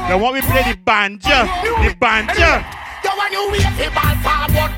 Then 0.07 0.19
want 0.19 0.35
me 0.35 0.41
play 0.41 0.63
the 0.63 0.77
banjo. 0.83 1.29
The 1.29 1.95
banjo. 1.99 2.65
Yo, 3.03 3.11
when 3.15 3.31
you 3.31 3.51
wait, 3.51 3.61
he 3.61 3.89
ball 3.93 4.15
forward. 4.25 4.71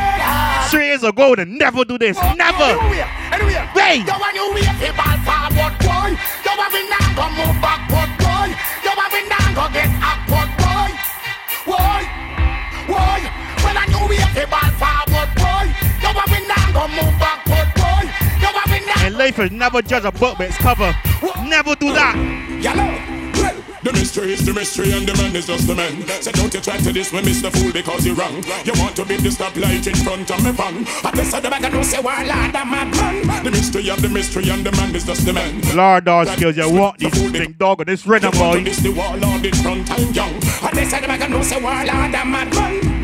three 0.71 0.87
years 0.87 1.03
ago, 1.03 1.35
they 1.35 1.45
never 1.45 1.85
do 1.85 1.99
this. 1.99 2.17
Never. 2.37 2.79
Anyway, 2.79 3.57
Hey. 3.75 4.03
And 19.07 19.17
life 19.17 19.39
is 19.39 19.51
never 19.53 19.83
judge 19.83 20.05
a 20.05 20.11
book 20.11 20.39
by 20.39 20.47
its 20.47 20.57
cover. 20.59 20.95
Never 21.45 21.75
do 21.77 21.93
that. 21.93 23.16
The 23.87 23.93
mystery 23.93 24.33
is 24.33 24.45
the 24.45 24.53
mystery 24.53 24.91
and 24.91 25.07
the 25.07 25.15
man 25.15 25.37
is 25.37 25.47
just 25.47 25.69
the 25.69 25.75
man. 25.77 26.03
So 26.21 26.33
don't 26.33 26.53
you 26.53 26.61
try 26.61 26.77
to 26.77 26.93
this 26.93 27.13
with 27.13 27.25
Mr. 27.25 27.53
Fool 27.55 27.71
because 27.71 28.05
you're 28.05 28.17
wrong. 28.17 28.43
You 28.65 28.73
want 28.83 28.97
to 28.97 29.05
be 29.05 29.15
the 29.15 29.29
stoplight 29.29 29.87
in 29.87 29.95
front 30.03 30.29
of 30.29 30.43
me 30.43 30.51
van. 30.51 30.85
I 31.07 31.15
guess 31.15 31.33
I 31.33 31.39
and 31.39 31.73
don't 31.73 31.85
say 31.85 32.01
well, 32.03 32.19
Lord, 32.19 32.57
I'm 32.57 32.67
a 32.67 32.85
man. 32.91 33.45
The 33.45 33.51
mystery 33.53 33.89
of 33.89 34.03
the 34.03 34.09
mystery 34.09 34.51
and 34.51 34.67
the 34.67 34.73
man 34.73 34.93
is 34.93 35.05
just 35.05 35.25
the 35.25 35.33
man. 35.33 35.63
Lord 35.77 36.05
dog 36.05 36.27
skills, 36.27 36.57
you 36.57 36.69
want 36.69 36.99
this 36.99 37.15
thing 37.31 37.53
dog 37.53 37.79
on 37.79 37.87
this 37.87 38.05
rhythm, 38.05 38.33
boy. 38.33 38.65
This 38.65 38.79
the 38.79 38.91
warlord 38.91 39.47
in 39.47 39.55
front 39.55 39.89
I'm 39.89 40.13
young. 40.13 40.35
I 40.35 40.71
guess 40.75 40.93
I 40.93 40.99
and 40.99 41.33
don't 41.33 41.45
say 41.45 41.63
well, 41.63 41.87
Lord, 41.87 42.13
I'm 42.13 42.35
a 42.35 42.51
man. 42.51 42.96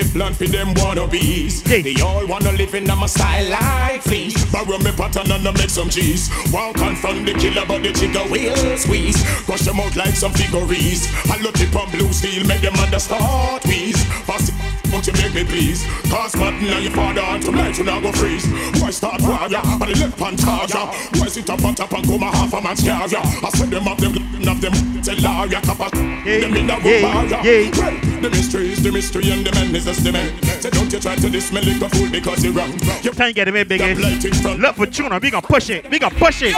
A 0.00 0.04
plan 0.12 0.32
for 0.32 0.46
them 0.46 0.72
wannabes. 0.76 1.62
They 1.62 2.00
all 2.00 2.26
wanna 2.26 2.52
live 2.52 2.74
in 2.74 2.86
my 2.86 3.04
style 3.04 3.50
like 3.50 4.00
fleas. 4.00 4.46
Borrow 4.50 4.78
me 4.78 4.92
pattern 4.92 5.30
and 5.30 5.46
I 5.46 5.50
make 5.50 5.68
some 5.68 5.90
cheese. 5.90 6.30
One 6.50 6.72
confront 6.72 7.26
the 7.26 7.34
killer, 7.34 7.66
but 7.66 7.82
the 7.82 7.92
chicken 7.92 8.30
will 8.30 8.78
squeeze. 8.78 9.22
Crush 9.44 9.60
them 9.60 9.78
out 9.78 9.94
like 9.96 10.14
some 10.14 10.32
figurines. 10.32 11.06
I 11.28 11.36
look 11.42 11.60
it 11.60 11.76
on 11.76 11.90
blue 11.90 12.10
steel, 12.14 12.46
make 12.46 12.62
them 12.62 12.74
understand 12.76 13.60
wheeze. 13.66 14.02
Fast 14.24 14.54
won't 14.90 15.06
you 15.06 15.12
make 15.12 15.34
me 15.34 15.44
please? 15.44 15.86
Cause 16.10 16.34
Martin 16.34 16.68
and 16.68 16.82
your 16.82 16.92
father 16.92 17.20
and 17.20 17.42
tonight 17.42 17.78
you 17.78 17.84
now 17.84 18.00
go 18.00 18.10
freeze. 18.10 18.46
Why 18.80 18.90
start 18.90 19.20
ya? 19.50 19.62
But 19.78 19.88
the 19.88 20.00
left 20.00 20.18
pan 20.18 20.36
charge 20.36 20.74
ya. 20.74 20.86
Why 21.14 21.28
sit 21.28 21.48
up 21.50 21.64
on 21.64 21.74
top 21.74 21.92
and 21.92 22.06
come 22.06 22.22
a 22.22 22.30
half 22.30 22.52
a 22.52 22.60
man 22.60 22.76
scare 22.76 23.06
ya? 23.06 23.20
I 23.22 23.50
send 23.50 23.72
them 23.72 23.86
up 23.86 23.98
them, 23.98 24.14
of 24.48 24.60
them, 24.60 25.02
tell 25.02 25.16
la 25.20 25.44
ya 25.44 25.60
kappa. 25.60 25.90
Them 25.90 26.54
in 26.54 26.70
a 26.70 26.78
yeah, 26.80 27.42
yeah. 27.42 27.70
Well, 27.76 28.20
the 28.20 28.30
mystery 28.30 28.72
is 28.72 28.82
the 28.82 28.92
mystery 28.92 29.30
and 29.30 29.46
the 29.46 29.52
man 29.52 29.74
is 29.74 29.84
just 29.84 30.04
the 30.04 30.12
man. 30.12 30.42
So 30.60 30.70
don't 30.70 30.92
you 30.92 31.00
try 31.00 31.16
to 31.16 31.30
diss 31.30 31.52
me 31.52 31.60
like 31.62 31.82
a 31.82 31.88
fool 31.96 32.10
because 32.10 32.44
you're 32.44 32.52
wrong. 32.52 32.72
You 33.02 33.12
can't 33.12 33.34
get 33.34 33.48
him 33.48 33.56
in, 33.56 33.66
biggie. 33.66 34.58
Look 34.58 34.76
for 34.76 34.86
tuna. 34.86 35.18
We 35.18 35.30
gonna 35.30 35.46
push 35.46 35.70
it. 35.70 35.90
We 35.90 35.98
gonna 35.98 36.14
push 36.14 36.42
it. 36.42 36.54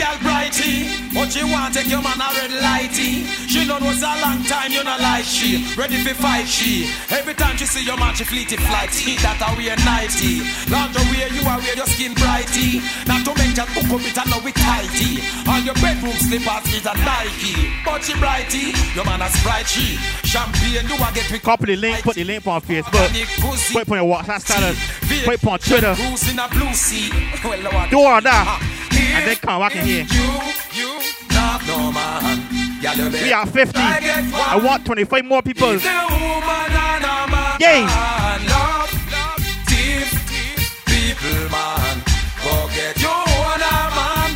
Girl 0.00 0.16
brighty, 0.24 0.88
but 1.12 1.28
she 1.28 1.44
want 1.44 1.74
take 1.76 1.92
your 1.92 2.00
man 2.00 2.16
a 2.16 2.32
red 2.32 2.48
lighty. 2.64 3.20
She 3.44 3.68
know 3.68 3.76
was 3.84 4.00
a 4.00 4.08
long 4.24 4.40
time 4.48 4.72
you 4.72 4.82
not 4.82 4.98
like 4.98 5.28
she. 5.28 5.60
Ready 5.76 6.00
for 6.00 6.14
fight 6.14 6.48
she. 6.48 6.88
Every 7.10 7.34
time 7.34 7.58
she 7.58 7.66
see 7.66 7.84
your 7.84 7.98
man 7.98 8.14
she 8.14 8.24
fleety 8.24 8.56
flighty. 8.56 9.20
That 9.20 9.36
a 9.44 9.52
wear 9.60 9.76
nighty. 9.84 10.40
Lingerie 10.72 11.28
you 11.36 11.44
are 11.44 11.60
wear 11.60 11.76
your 11.76 11.84
skin 11.84 12.16
brighty. 12.16 12.80
Not 13.04 13.28
to 13.28 13.36
mention 13.36 13.68
book 13.76 14.00
up 14.00 14.08
it 14.08 14.16
and 14.16 14.30
know 14.32 14.40
it 14.40 14.56
tighty. 14.56 15.20
On 15.44 15.60
your 15.68 15.76
bedroom 15.84 16.16
slippers 16.16 16.64
is 16.72 16.88
a 16.88 16.96
Nike. 17.04 17.68
But 17.84 18.00
she 18.00 18.16
brighty, 18.16 18.72
your 18.96 19.04
man 19.04 19.20
a 19.20 19.28
bright 19.44 19.68
she. 19.68 20.00
Champagne 20.24 20.88
you 20.88 20.96
a 20.96 21.08
get 21.12 21.28
pick 21.28 21.42
Copy 21.42 21.66
the 21.66 21.76
link. 21.76 22.00
Put 22.00 22.16
the 22.16 22.24
link 22.24 22.46
on 22.46 22.62
Facebook. 22.62 23.04
Put 23.04 23.84
it 23.84 23.90
on 23.92 24.00
your 24.00 24.08
WhatsApp 24.08 24.40
status. 24.40 24.80
Put 25.28 25.36
it 25.36 25.44
on 25.44 25.58
Twitter. 25.60 25.92
Goose 25.92 26.32
in 26.32 26.38
a 26.40 26.48
blue 26.48 26.72
sea. 26.72 27.12
Well, 27.44 27.60
what? 27.72 27.90
Do 27.90 28.00
all 28.00 28.20
that. 28.20 28.44
Ah. 28.48 28.79
And 28.92 29.26
then 29.26 29.36
come 29.36 29.60
back 29.60 29.76
in 29.76 29.84
here. 29.84 30.06
You 30.72 31.00
not 31.34 31.66
no 31.66 31.92
man. 31.92 32.80
Girl, 32.82 32.96
you 32.96 33.24
We 33.24 33.32
are 33.32 33.46
50. 33.46 33.78
I 33.78 34.56
want 34.62 34.84
25 34.86 35.24
more 35.24 35.42
people. 35.42 35.72
The 35.72 36.06
woman 36.10 36.72
and 36.72 37.04
a 37.04 37.30
man. 37.30 37.60
Yay. 37.60 37.86
People, 40.86 41.50
man. 41.50 42.02
Go 42.42 42.68
your 42.96 43.10
own 43.10 43.60
a 43.60 43.76
man. 43.96 44.30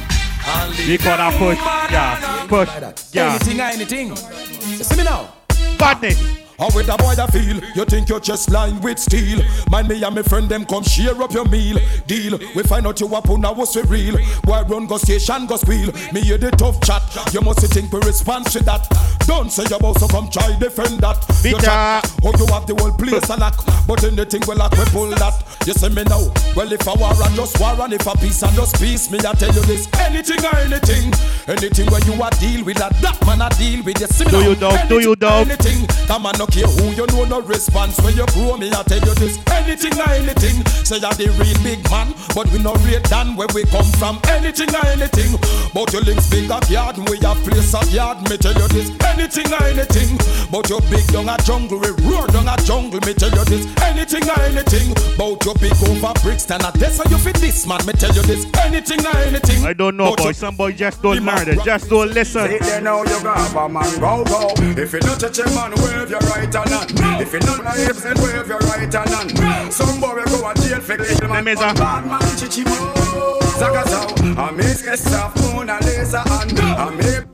We 0.88 0.98
call 0.98 1.16
that 1.16 1.32
the 1.32 1.38
push. 1.38 1.58
woman 1.58 1.90
Yeah. 1.90 2.40
and 2.40 2.48
Push. 2.48 2.68
Yeah. 3.12 3.30
Anything, 3.34 3.60
anything. 3.60 4.16
See 4.16 4.96
me 4.96 5.04
now. 5.04 5.32
Badness. 5.78 6.33
How 6.58 6.68
with 6.74 6.88
a 6.88 6.96
boy 6.96 7.14
I 7.18 7.26
feel? 7.28 7.58
You 7.74 7.84
think 7.84 8.08
you're 8.08 8.20
just 8.20 8.50
lined 8.50 8.82
with 8.84 8.98
steel? 8.98 9.40
Mind 9.70 9.88
me 9.88 10.02
and 10.02 10.14
my 10.14 10.22
friend 10.22 10.48
them 10.48 10.64
come 10.64 10.84
share 10.84 11.20
up 11.20 11.32
your 11.32 11.46
meal. 11.48 11.78
Deal. 12.06 12.38
We 12.54 12.62
find 12.62 12.86
out 12.86 13.00
you 13.00 13.12
up 13.14 13.28
on 13.28 13.42
was 13.42 13.74
we 13.76 13.82
real. 13.82 14.16
Why 14.44 14.62
run 14.62 14.86
go 14.86 14.96
station 14.96 15.46
go 15.46 15.56
squeal. 15.56 15.90
Me 16.12 16.20
hear 16.20 16.38
the 16.38 16.50
tough 16.52 16.80
chat. 16.80 17.02
You 17.34 17.40
must 17.40 17.60
think 17.72 17.92
we 17.92 17.98
respond 18.00 18.46
to 18.52 18.62
that. 18.64 18.86
Don't 19.26 19.50
say 19.50 19.64
you 19.68 19.76
about 19.76 19.98
so 19.98 20.06
come 20.06 20.30
try 20.30 20.56
defend 20.58 21.00
that. 21.00 21.18
You 21.42 21.58
chat. 21.58 22.06
Oh 22.22 22.32
you 22.38 22.46
have 22.52 22.66
the 22.66 22.74
whole 22.78 22.92
place 22.92 23.28
a 23.28 23.36
lock. 23.36 23.58
But 23.86 24.04
anything 24.04 24.42
we 24.46 24.54
lock 24.54 24.72
we 24.78 24.84
pull 24.94 25.10
that. 25.10 25.34
You 25.66 25.72
see 25.74 25.88
me 25.88 26.04
now. 26.04 26.30
Well 26.54 26.70
if 26.70 26.86
a 26.86 26.94
war 26.94 27.18
and 27.18 27.34
just 27.34 27.58
war 27.58 27.74
and 27.82 27.92
if 27.92 28.06
a 28.06 28.14
peace 28.16 28.42
and 28.42 28.54
just 28.54 28.78
peace, 28.78 29.10
me 29.10 29.18
I 29.18 29.32
tell 29.34 29.52
you 29.52 29.62
this. 29.66 29.88
Anything 29.98 30.38
or 30.44 30.54
anything. 30.62 31.10
Anything 31.50 31.90
where 31.90 32.04
you 32.06 32.14
a 32.14 32.30
deal 32.38 32.64
with 32.64 32.78
that. 32.78 32.94
That 33.02 33.18
man 33.26 33.42
a 33.42 33.50
deal 33.58 33.82
with 33.82 33.98
you. 33.98 34.06
See 34.06 34.24
me 34.24 34.30
Do 34.30 34.38
now. 34.40 34.48
you 34.48 34.54
dog? 34.54 34.88
Do 34.88 35.00
you 35.00 35.16
dog? 35.16 35.46
anything. 35.50 35.82
That 36.06 36.20
man 36.22 36.34
no 36.44 36.52
care 36.52 36.66
who 36.66 36.90
you 36.92 37.06
know 37.06 37.24
no 37.24 37.40
response 37.42 37.98
when 38.00 38.16
you 38.16 38.26
grow 38.26 38.56
me. 38.56 38.70
I 38.72 38.82
tell 38.82 39.00
you 39.00 39.14
this. 39.14 39.38
Anything 39.50 39.98
or 39.98 40.10
anything. 40.10 40.64
Say 40.84 40.98
you're 40.98 41.12
the 41.14 41.28
real 41.40 41.56
big 41.62 41.80
man, 41.90 42.12
but 42.34 42.50
we 42.52 42.58
no 42.58 42.74
rate 42.84 43.04
than 43.04 43.36
where 43.36 43.48
we 43.54 43.64
come 43.64 43.86
from. 43.96 44.20
Anything 44.28 44.68
or 44.74 44.84
anything. 44.86 45.38
But 45.72 45.92
your 45.92 46.02
links 46.02 46.28
big 46.28 46.50
up 46.50 46.68
yard, 46.68 46.98
and 46.98 47.08
we 47.08 47.18
have 47.20 47.38
place 47.44 47.74
of 47.74 47.88
yard. 47.90 48.20
Me 48.28 48.36
tell 48.36 48.52
you 48.52 48.68
this. 48.68 48.90
Anything 49.04 49.52
or 49.52 49.62
anything. 49.64 50.18
But 50.54 50.70
your 50.70 50.80
big 50.82 51.04
down 51.08 51.28
a 51.28 51.36
jungle, 51.42 51.80
we 51.80 51.90
roar 52.06 52.28
down 52.28 52.46
a 52.46 52.56
jungle. 52.62 53.00
Me 53.00 53.12
tell 53.12 53.28
you 53.34 53.44
this. 53.44 53.66
Anything 53.82 54.22
or 54.30 54.40
anything. 54.42 54.94
But 55.18 55.44
your 55.44 55.54
big 55.56 55.72
over 55.82 56.14
Brixton, 56.22 56.62
and 56.64 56.74
that's 56.76 56.98
how 56.98 57.10
you 57.10 57.18
fit 57.18 57.34
this 57.42 57.66
man. 57.66 57.84
Me 57.84 57.92
tell 57.92 58.14
you 58.14 58.22
this. 58.22 58.46
Anything 58.62 59.04
or 59.04 59.16
anything. 59.16 59.66
I 59.66 59.72
don't 59.72 59.96
know, 59.96 60.14
boy. 60.14 60.28
you- 60.28 60.32
Some 60.32 60.54
boy 60.54 60.70
just 60.70 61.02
don't 61.02 61.24
learn. 61.24 61.44
They 61.44 61.56
just 61.56 61.90
don't 61.90 62.12
listen. 62.12 62.46
Sit 62.46 62.60
there 62.62 62.80
now, 62.80 63.02
you 63.02 63.20
got 63.24 63.50
a 63.50 63.68
man, 63.68 63.98
go, 63.98 64.22
go. 64.22 64.54
If 64.80 64.92
you 64.92 65.00
not 65.00 65.18
touch 65.18 65.38
a 65.40 65.46
man, 65.50 65.72
wave 65.74 66.10
your 66.10 66.20
right 66.20 66.54
hand. 66.54 67.20
If 67.20 67.32
you 67.32 67.40
not 67.40 67.64
like 67.64 67.78
hips, 67.78 68.02
then 68.04 68.14
wave 68.22 68.46
your 68.46 68.58
right 68.58 68.94
hand. 68.94 69.72
Some 69.74 70.00
boy 70.00 70.14
will 70.14 70.24
go 70.24 70.48
a 70.48 70.54
jail 70.54 70.78
for 70.78 70.96
kill 70.96 71.28
man. 71.30 71.44
Bad 71.44 72.06
man, 72.06 72.20
chichimo. 72.38 73.40
Zagazo, 73.58 74.36
I 74.38 74.50
make 74.52 74.86
a 74.86 74.96
soft 74.96 75.36
moon 75.54 75.68
and 75.70 75.84
laser 75.84 76.22
and 76.26 76.58
I 76.60 76.90
make 76.90 77.33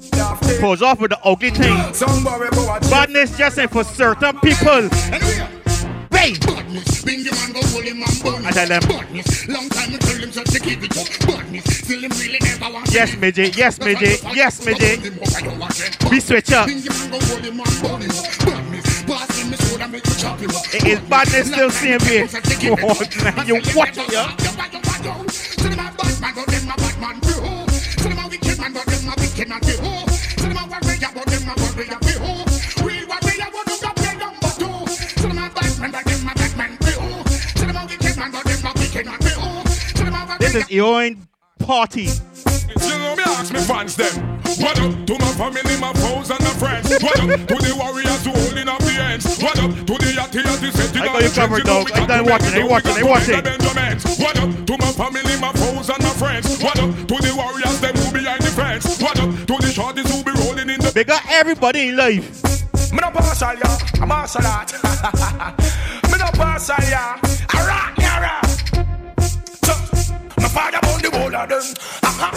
Pose 0.60 0.82
off 0.82 1.00
with 1.00 1.10
the 1.10 1.18
ugly 1.24 1.50
thing. 1.50 1.94
Some 1.94 2.22
boy 2.22 2.38
will 2.38 2.50
go 2.50 2.74
a 2.74 2.80
jail. 2.80 2.90
Badness 2.90 3.36
just 3.38 3.58
ain't 3.58 3.70
for 3.70 3.84
certain 3.84 4.38
people. 4.40 4.88
Hey! 6.12 6.36
Bring 7.02 7.24
the 7.24 7.32
man 7.32 7.52
go 7.52 7.60
hold 7.68 7.84
him 7.84 8.02
and 8.02 8.22
burn. 8.22 8.44
I 8.44 8.50
tell 8.50 8.68
them. 8.68 8.82
Badness, 8.82 9.48
long 9.48 9.68
time 9.70 9.94
I 9.94 9.98
tell 9.98 10.16
him 10.20 10.32
so 10.32 10.42
to 10.44 10.60
keep 10.60 10.82
it 10.82 10.96
up. 10.98 11.08
Badness, 11.26 11.64
still 11.78 12.00
him 12.00 12.10
really 12.20 12.38
never 12.40 12.72
want 12.74 12.92
Yes, 12.92 13.16
midget. 13.16 13.56
Yes, 13.56 13.78
midget. 13.80 14.22
Yes, 14.34 14.64
midget. 14.64 15.00
We 16.10 16.20
switch 16.20 16.52
up. 16.52 16.66
Bring 16.66 16.82
the 16.82 16.90
man 16.90 17.10
go 17.10 17.18
hold 17.24 17.40
him 17.40 17.60
and 17.60 17.80
burn 17.80 18.02
him. 18.02 18.12
Badness, 18.44 19.02
pass 19.04 19.40
him 19.40 19.50
the 19.50 19.56
soda 19.56 19.88
make 19.88 20.06
you 20.06 20.14
chop 20.14 20.38
him 20.38 20.50
up. 20.50 20.74
It 20.74 20.84
is 20.84 21.00
badness 21.08 21.46
still 21.48 21.70
same 21.70 22.00
way. 22.04 22.28
Oh, 22.84 23.00
man, 23.24 23.46
you 23.48 23.54
watch 23.74 23.96
it, 23.96 24.12
yeah? 24.12 24.36
So 24.36 25.68
them 25.68 25.80
a 25.80 25.88
bad 25.96 26.20
man, 26.20 26.34
but 26.34 26.46
them 26.46 26.68
a 26.68 26.76
bad 26.76 27.00
man 27.00 27.20
too. 27.20 27.40
So 27.96 28.08
them 28.08 28.18
a 28.18 28.28
wicked 28.28 28.58
man, 28.60 28.72
but 28.74 28.84
them 28.84 29.08
a 29.08 29.14
wicked 29.16 29.48
man 29.48 29.60
too. 29.62 29.89
This 31.80 31.88
is 40.54 40.64
Eoin 40.68 41.16
Party. 41.58 42.02
You 42.02 42.98
know 42.98 43.16
me 43.16 43.22
ask 43.24 43.50
me 43.50 43.60
fans 43.60 43.96
them. 43.96 44.12
What 44.60 44.78
up 44.78 45.06
to 45.06 45.18
my 45.18 45.32
family, 45.40 45.80
my 45.80 45.92
foes 45.94 46.28
and 46.28 46.40
my 46.40 46.52
friends? 46.60 46.90
What 47.02 47.18
up 47.18 47.48
to 47.48 47.56
the 47.56 47.74
warriors 47.78 48.24
who 48.26 48.32
holding 48.32 48.68
up 48.68 48.80
the 48.80 49.00
ends? 49.00 49.40
What 49.40 49.58
up 49.58 49.70
to 49.72 49.94
the 49.96 50.12
yachty 50.20 50.42
yachty 50.42 50.72
setting 50.72 51.00
I 51.00 51.06
got 51.06 51.22
you 51.22 51.28
the 51.30 51.34
covered, 51.34 51.64
dog. 51.64 51.92
I 51.92 52.04
done 52.04 52.26
watching. 52.26 52.50
They 52.50 52.62
watching. 52.62 52.94
They 52.94 53.04
watching. 53.04 53.40
Benjamins. 53.40 54.18
What 54.18 54.38
up 54.38 54.50
to 54.66 54.76
my 54.76 54.92
family, 54.92 55.40
my 55.40 55.52
foes 55.52 55.88
and 55.88 56.02
my 56.02 56.12
friends? 56.20 56.62
What 56.62 56.78
up 56.78 56.92
to 56.92 57.16
the 57.24 57.32
warriors 57.34 57.80
them 57.80 57.96
who 57.96 58.12
behind 58.12 58.42
the 58.42 58.50
fence? 58.50 59.00
What 59.00 59.18
up 59.18 59.30
to 59.32 59.54
the 59.64 59.72
shorties 59.72 60.12
who 60.12 60.19
They 60.92 61.04
got 61.04 61.22
everybody 61.30 61.88
in 61.88 61.96
life. 61.96 62.42
Me 62.92 62.98
no 63.00 63.10
partial, 63.10 63.54
ya. 63.54 63.78
I'm 64.02 64.08
partial 64.08 64.42
that. 64.42 64.72
Me 66.10 66.18
no 66.18 66.26
partial, 66.34 66.84
ya. 66.90 67.16
A 67.54 67.58
rock, 67.66 67.98
ya, 67.98 68.18
rock. 68.18 68.46
So, 69.64 69.74
me 70.36 70.48
fire 70.48 70.74
on 70.82 71.00
the 71.00 71.10
whole 71.12 71.34
of 71.36 71.48
them. 71.48 71.62
Uh-huh. 72.02 72.32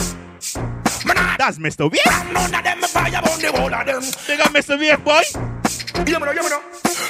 Me 1.06 1.14
not 1.14 1.38
That's 1.39 1.58
Mr. 1.58 1.89
Wave. 1.91 2.34
none 2.34 2.54
of 2.54 2.64
them. 2.64 2.80
Me 2.82 2.88
fire 2.88 3.16
on 3.18 3.39
the 3.41 3.51
whole 3.51 3.74
of 3.74 3.86
them. 3.86 4.04
They 4.28 4.38
got 4.38 4.54
Mr. 4.54 4.78
Wave, 4.80 5.04
boy. 5.04 5.22
You 6.06 6.20
me 6.20 6.26
know, 6.26 6.32
you 6.32 6.43
me 6.43 6.49
know. 6.49 6.62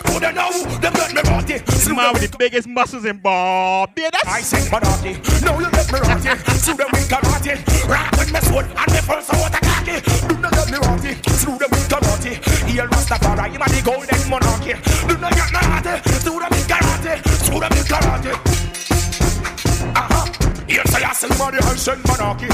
Who 0.07 0.19
they 0.19 0.33
know? 0.33 0.51
Them 0.79 0.93
get 0.93 1.13
me 1.13 1.21
rotty. 1.29 1.57
This 1.65 1.87
man 1.89 2.13
with 2.13 2.31
the 2.31 2.37
biggest 2.37 2.67
muscles 2.67 3.05
in 3.05 3.17
Barbados. 3.17 4.21
I 4.25 4.41
said 4.41 4.71
Manati. 4.71 5.17
Now 5.43 5.59
you 5.59 5.69
get 5.71 5.91
me 5.91 5.99
rotty. 5.99 6.33
Through 6.63 6.77
them 6.77 6.89
with 6.91 7.09
karate. 7.09 7.53
Rock 7.87 8.11
with 8.17 8.33
me 8.33 8.39
sword 8.41 8.65
and 8.65 8.91
me 8.91 8.99
first 9.01 9.31
water 9.33 9.59
khaki. 9.61 10.01
Do 10.27 10.37
not 10.37 10.51
get 10.51 10.71
me 10.71 10.77
rotty. 10.77 11.13
Through 11.41 11.57
them 11.57 11.69
with 11.71 11.89
karate. 11.89 12.33
Here 12.69 12.87
Rastafari, 12.87 13.51
him 13.51 13.61
a 13.61 13.67
the 13.69 13.81
golden 13.83 14.29
monarchy. 14.29 14.73
Do 15.07 15.17
not 15.17 15.33
get 15.33 15.51
me 15.51 15.59
rotty. 15.61 15.95
Through 16.23 16.39
them 16.39 16.49
with 16.51 16.67
karate. 16.67 17.13
Through 17.45 17.59
them 17.59 17.71
with 17.71 17.87
karate. 17.87 18.33
Uh-huh. 18.33 18.62
Here 20.67 20.85
say 20.87 21.03
I 21.03 21.13
sell 21.13 21.29
money 21.37 21.57
and 21.61 21.79
send 21.79 22.01
monarchy. 22.07 22.47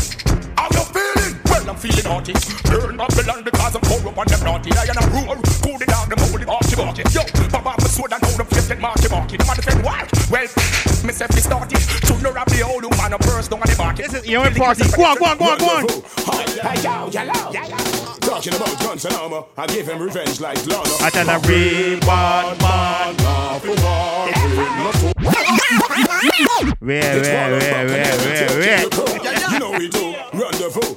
How 0.58 0.68
you 0.74 0.84
feeling? 0.92 1.34
Well, 1.46 1.70
I'm 1.70 1.78
feeling 1.78 2.04
naughty. 2.04 2.34
Burn 2.66 3.00
up 3.00 3.14
the 3.14 3.24
land 3.28 3.46
because 3.46 3.76
I'm 3.76 3.82
corrupt 3.82 4.18
and 4.18 4.30
them 4.30 4.44
naughty. 4.44 4.72
I 4.74 4.90
am 4.90 4.98
a 4.98 5.06
rule. 5.14 5.38
Cool 5.62 5.82
it 5.82 5.88
down, 5.88 6.10
them 6.10 6.20
holy 6.20 6.46
marky 6.46 6.76
marky. 6.76 7.04
Yo, 7.14 7.22
Papa, 7.50 7.76
my 7.78 7.88
sword 7.88 8.14
and 8.14 8.22
how 8.22 8.38
them 8.38 8.46
face 8.48 8.68
get 8.68 8.80
marky 8.80 9.08
marky. 9.10 9.38
Them 9.38 9.50
a 9.50 9.56
defend 9.56 9.84
why? 9.86 10.08
Well, 10.30 10.50
me 11.06 11.14
say 11.14 11.28
fi 11.28 11.40
start 11.40 11.72
it. 11.72 11.82
To 12.10 12.14
know 12.22 12.34
of 12.34 12.50
the 12.50 12.62
old 12.66 12.84
woman, 12.84 13.14
a 13.14 13.18
burst 13.20 13.52
down 13.52 13.62
on 13.62 13.68
the 13.70 13.78
market. 13.78 14.10
This 14.10 14.24
is 14.24 14.28
Eoin 14.28 14.58
Party. 14.58 14.90
Go 14.90 15.04
on, 15.06 15.18
go 15.18 15.26
on, 15.26 15.38
go 15.38 15.46
on, 15.46 15.60
go 15.60 15.70
on. 15.70 15.86
Hey, 16.66 16.82
yo, 16.82 17.08
yellow. 17.14 17.54
Talking 18.20 18.54
about 18.56 18.80
guns 18.80 19.06
and 19.06 19.16
armor, 19.16 19.44
I 19.58 19.68
give 19.68 19.88
him 19.88 20.00
revenge 20.02 20.40
like 20.42 20.58
Lana. 20.66 20.90
I 21.02 21.10
tell 21.10 21.30
a 21.30 21.40
real 21.46 22.00
bad 22.02 22.62
man. 22.62 22.90
Where, 26.20 26.76
where, 26.80 27.22
where, 27.22 27.60
where, 27.60 27.88
where, 27.88 28.48
where? 28.60 28.82
You 29.52 29.60
know 29.60 29.72
we 29.72 29.88
do 29.88 30.16
rendezvous. 30.34 30.96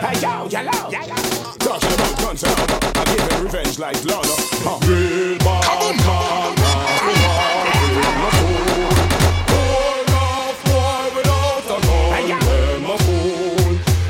Hey, 0.00 0.20
yo, 0.22 0.48
yellow, 0.48 0.90
yellow. 0.90 1.18
Talking 1.58 1.92
about 1.92 2.18
guns, 2.18 2.44
I'm 2.44 3.04
giving 3.04 3.44
revenge 3.44 3.78
like 3.78 4.02
Lana. 4.04 4.34
Real 4.86 5.38
bad 5.38 5.86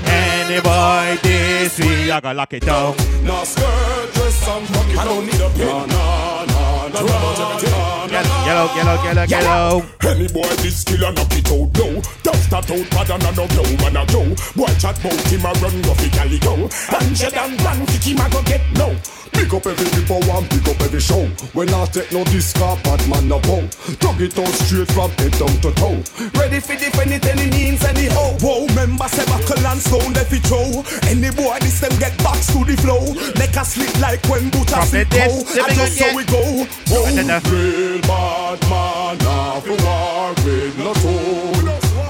man, 0.06 0.62
Boy, 0.62 1.18
this 1.22 1.78
we 1.80 2.10
I 2.12 2.20
gotta 2.20 2.36
lock 2.36 2.52
it 2.52 2.64
down. 2.64 2.94
No 3.24 3.42
skirt, 3.42 4.14
dress, 4.14 4.34
some 4.34 4.64
pocket. 4.68 4.98
I 4.98 5.04
don't 5.04 5.26
need 5.26 5.40
a 5.40 5.50
pin. 5.50 5.66
No, 5.66 6.44
no, 6.46 6.88
no. 6.88 7.06
Trouble, 7.06 8.03
nah, 8.24 8.46
Yellow, 8.46 8.74
yellow, 8.74 9.02
yellow, 9.04 9.24
yellow. 9.24 9.86
Any 10.02 10.28
boy 10.28 10.48
this 10.60 10.84
killer 10.84 11.12
knock 11.12 11.32
it 11.32 11.48
out 11.48 11.70
low. 11.78 12.00
Dust 12.22 12.50
that 12.50 12.70
out, 12.70 12.90
bad 12.90 13.10
and 13.10 13.36
no 13.36 13.46
blow, 13.48 13.70
man 13.80 13.96
a 13.96 14.04
go. 14.12 14.22
Boy 14.56 14.72
chat 14.78 14.96
bout 15.02 15.20
him 15.28 15.44
a 15.44 15.52
run 15.60 15.82
cali 16.10 16.38
go. 16.38 16.54
And 16.92 17.16
shed 17.16 17.34
and 17.34 17.60
run, 17.62 17.86
kick 17.86 18.04
him 18.04 18.20
a 18.20 18.28
go 18.30 18.42
get 18.42 18.62
no. 18.74 18.94
Pick 19.34 19.52
up 19.52 19.66
every 19.66 19.90
people 19.90 20.22
and 20.22 20.48
pick 20.48 20.68
up 20.68 20.80
every 20.80 21.00
show. 21.00 21.26
When 21.52 21.68
I 21.74 21.84
take 21.86 22.12
no 22.12 22.22
discard, 22.24 22.82
bad 22.84 23.02
man 23.08 23.28
no 23.28 23.40
bow. 23.40 23.66
Tug 23.98 24.20
it 24.20 24.38
out 24.38 24.54
straight 24.62 24.90
from 24.92 25.10
head 25.18 25.32
down 25.32 25.54
to 25.60 25.70
toe. 25.74 25.98
Ready 26.38 26.60
for 26.60 26.76
defend 26.76 27.12
it 27.12 27.26
any 27.26 27.50
means 27.50 27.82
anyhow. 27.84 28.38
Whoa, 28.38 28.66
member 28.74 29.08
say 29.08 29.26
buckle 29.26 29.66
and 29.66 29.80
stone 29.80 30.12
left 30.14 30.32
it 30.32 30.46
throw. 30.46 30.84
Any 31.10 31.34
boy 31.34 31.58
this 31.60 31.80
them 31.80 31.98
get 31.98 32.16
back 32.22 32.38
to 32.54 32.62
the 32.62 32.76
flow. 32.78 33.02
Make 33.34 33.56
a 33.56 33.64
slip 33.64 33.90
like 34.00 34.22
when 34.30 34.54
Drop 34.74 34.86
slip 34.86 35.10
go. 35.10 35.26
And 35.26 35.74
just 35.74 35.98
so 35.98 36.14
we 36.14 36.24
go. 36.24 36.66
Oh, 36.90 37.06
real 37.50 38.00
bad 38.14 38.60
man 38.70 39.16
have 39.20 39.64
to 39.64 39.74
war 39.84 40.28
with 40.44 40.74
no 40.78 40.92
tool. 41.02 41.54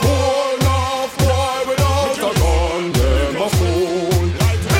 Whole 0.04 0.54
enough 0.56 1.12
boy 1.22 1.58
without 1.68 2.18
a 2.18 2.32
gun, 2.40 2.82
them 2.96 3.36
a 3.44 3.48
fool. 3.56 4.24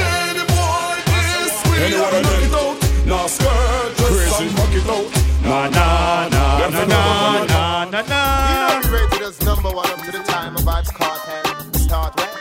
Any 0.04 0.44
boy 0.52 0.96
this 1.10 1.56
way, 1.68 1.80
Anyone 1.86 2.22
knock 2.26 2.44
it 2.46 2.54
out. 2.62 2.76
Now 3.10 3.26
skirt, 3.26 3.90
dress 3.96 4.40
and 4.40 4.52
fuck 4.56 4.74
it 4.80 4.88
out. 4.96 5.08
Na 5.44 5.58
na 5.76 5.86
na 6.34 6.44
na 6.74 6.82
na 6.92 7.02
na 7.52 7.62
na 7.92 8.00
na. 8.12 8.22
You 8.50 8.56
know 8.60 8.76
we 8.82 8.88
rated 8.96 9.22
as 9.28 9.36
number 9.42 9.70
one 9.70 9.90
up 9.90 10.00
to 10.06 10.10
the 10.12 10.22
time 10.32 10.52
of 10.56 10.62
Vybz 10.68 10.90
Kartel. 10.98 11.44
Start 11.84 12.12
where? 12.18 12.32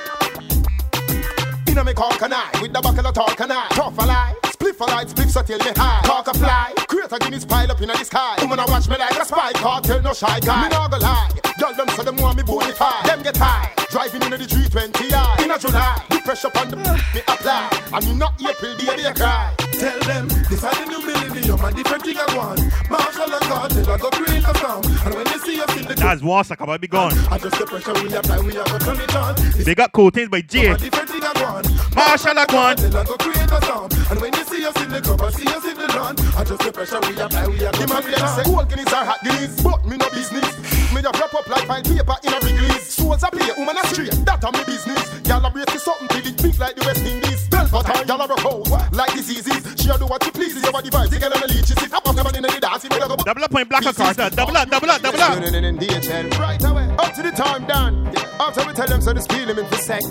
You 1.68 1.74
know 1.76 1.84
me 1.84 1.94
call 1.94 2.12
can 2.12 2.34
I 2.34 2.50
with 2.62 2.74
the 2.74 2.82
buckle 2.82 3.08
of 3.08 3.14
talk 3.14 3.36
can 3.38 3.52
I 3.52 3.68
tough 3.72 3.98
a 3.98 4.06
lie. 4.06 4.36
Spliff 4.44 4.80
a 4.80 4.86
light, 4.86 5.08
spliff 5.08 5.30
so 5.32 5.42
till 5.42 5.60
me 5.60 5.72
high. 5.76 6.02
Talk 6.06 6.28
a 6.28 6.34
fly, 6.34 6.72
create 6.76 6.83
a 7.14 7.20
Guinness 7.20 7.45
pile 7.45 7.72
up 7.72 7.80
in 7.80 7.88
the 7.88 8.03
sky. 8.03 8.36
Woman 8.41 8.59
a 8.59 8.66
watch 8.68 8.89
me 8.89 8.97
like 8.97 9.18
a 9.20 9.26
spy 9.26 9.53
cartel, 9.53 10.01
no 10.01 10.14
shy 10.14 10.39
guy. 10.39 10.64
Me 10.64 10.70
not 10.70 10.91
go 10.91 10.97
lie, 10.97 11.30
y'all 11.59 11.74
them 11.74 11.88
say 11.89 12.03
them 12.03 12.18
want 12.18 12.38
me 12.38 12.43
bonafide. 12.43 13.05
Them 13.05 13.22
get 13.22 13.38
high, 13.38 13.72
driving 13.89 14.24
in 14.24 14.32
the 14.32 14.38
320i. 14.38 15.43
In 15.43 15.51
a 15.51 15.59
July, 15.59 16.01
the 16.09 16.18
pressure 16.26 16.49
on 16.57 16.70
the 16.70 16.76
me 17.14 17.22
apply. 17.28 17.70
And 17.93 18.05
me 18.07 18.16
not 18.16 18.34
April, 18.41 18.76
baby, 18.78 19.05
I 19.05 19.14
cry. 19.14 19.53
Tell 19.74 19.99
them 20.01 20.28
this 20.28 20.51
is 20.51 20.61
the 20.61 20.86
new 20.89 21.05
millennium 21.05 21.59
and 21.64 21.76
different 21.76 22.03
thing 22.03 22.18
I 22.18 22.38
want. 22.38 22.59
Marshall 22.89 23.34
and 23.34 23.45
cartel, 23.45 23.91
I 23.91 23.97
go 23.97 24.09
create 24.09 24.43
a 24.43 24.57
sound. 24.57 24.86
And 24.86 25.14
when 25.14 25.26
they 25.26 25.38
see 25.38 25.61
us 25.61 25.78
in 25.78 25.88
the 25.88 25.95
That's 25.95 26.22
Warsack 26.22 26.61
about 26.61 26.74
to 26.74 26.80
be 26.80 26.88
gone. 26.88 27.14
I 27.30 27.38
just 27.38 27.59
the 27.59 27.66
pressure 27.66 27.93
we 27.93 28.14
apply, 28.14 28.39
we 28.39 28.57
are 28.57 28.66
gonna 28.66 28.80
turn 28.80 28.99
it 28.99 29.16
on. 29.16 29.36
They 29.64 29.76
got 29.76 29.91
cool 29.91 30.09
things 30.09 30.30
by 30.30 30.41
J. 30.41 30.68
A 30.68 30.78
different 30.78 31.09
thing 31.09 31.22
I 31.24 31.34
want. 31.43 31.95
Marshall 31.95 32.39
I 32.39 32.45
want. 32.53 32.80
Cartel, 32.80 32.97
I 32.97 33.03
go 33.03 33.16
create 33.18 33.51
a 33.51 33.61
sound. 33.66 33.93
And 34.09 34.22
when 34.22 34.34
you 34.34 34.43
see 34.64 34.70
us 34.70 34.84
in 34.84 34.89
the 34.91 35.24
I 35.24 35.30
see 35.32 35.47
us 35.47 35.66
in 35.66 35.76
the 35.76 35.88
lawn. 35.95 36.16
I 36.38 36.43
just 36.43 36.61
the 36.64 36.72
pressure 36.72 36.99
we 37.03 37.20
apply, 37.20 37.47
we 37.47 37.59
man 37.59 38.03
turn 38.03 38.16
it 38.16 38.32
say 38.32 38.43
gold 38.47 38.70
guineas 38.70 38.93
are 38.93 39.05
hot 39.05 39.20
guineas, 39.24 39.59
but 39.59 39.84
me 39.86 39.97
no 39.97 40.07
business. 40.09 40.47
Me 40.93 40.99
a 41.03 41.11
wrap 41.11 41.34
up 41.36 41.47
like 41.47 41.68
fine 41.68 41.84
paper 41.84 42.16
in 42.24 42.32
a 42.32 42.39
big 42.39 42.59
list. 42.72 42.95
Souls 42.95 43.24
a 43.24 43.28
play, 43.28 43.51
woman 43.57 43.76
a 43.76 43.84
straight, 43.88 44.16
that 44.24 44.43
a 44.43 44.49
me 44.51 44.64
business. 44.64 45.03
Y'all 45.28 45.43
a 45.43 45.49
brace 45.51 45.84
something 45.84 46.07
till 46.07 46.28
it 46.28 46.38
big 46.39 46.55
like 46.59 46.76
the 46.76 46.84
West 46.86 47.03
Indies. 47.03 47.43
Butter, 47.49 48.05
y'all 48.07 48.22
a 48.22 48.28
rock 48.28 48.45
out 48.45 48.93
like 48.93 49.11
diseases. 49.14 49.59
She 49.76 49.89
a 49.89 49.97
do 49.97 50.05
what 50.05 50.24
she 50.24 50.32
pleases, 50.32 50.64
your 50.64 50.72
body 50.72 50.89
vibes, 50.89 51.09
the 51.09 51.20
girl 51.20 51.34
on 51.34 51.41
the 51.41 51.47
lead. 51.47 51.66
She 51.68 51.76
sit 51.76 51.91
never 52.24 52.38
in 52.38 52.43
the 52.43 52.59
dance, 52.59 52.84
you 52.84 52.89
know. 52.89 53.15
Double 53.15 53.43
up 53.43 53.51
point 53.51 53.69
black 53.69 53.84
Carter. 53.84 54.30
Double 54.30 54.57
up, 54.57 54.69
double 54.69 54.89
up, 54.89 55.01
double 55.01 55.21
up. 55.21 55.43
Tuning 55.43 55.63
in 55.63 55.78
DHL. 55.78 56.39
Right 56.39 56.63
away. 56.63 56.95
Up 56.97 57.13
to 57.15 57.21
the 57.24 57.32
time 57.32 57.65
done. 57.65 58.07
After 58.39 58.65
we 58.65 58.74
tell 58.74 58.88
them 58.88 59.01
so 59.01 59.13
the 59.13 59.21
speed 59.21 59.47
limit 59.47 59.67
for 59.67 59.78
sex 59.78 60.05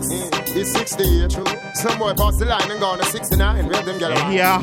is 0.54 0.72
60, 0.72 1.04
yeah, 1.04 1.28
true. 1.28 1.44
Some 1.74 1.98
boy 1.98 2.14
pass 2.14 2.38
the 2.38 2.46
line 2.46 2.70
and 2.70 2.80
gone 2.80 2.98
to 2.98 3.04
69. 3.04 3.66
We 3.66 3.74
have 3.74 3.84
them 3.84 3.98
get 3.98 4.10
Yeah, 4.10 4.30
yeah. 4.30 4.58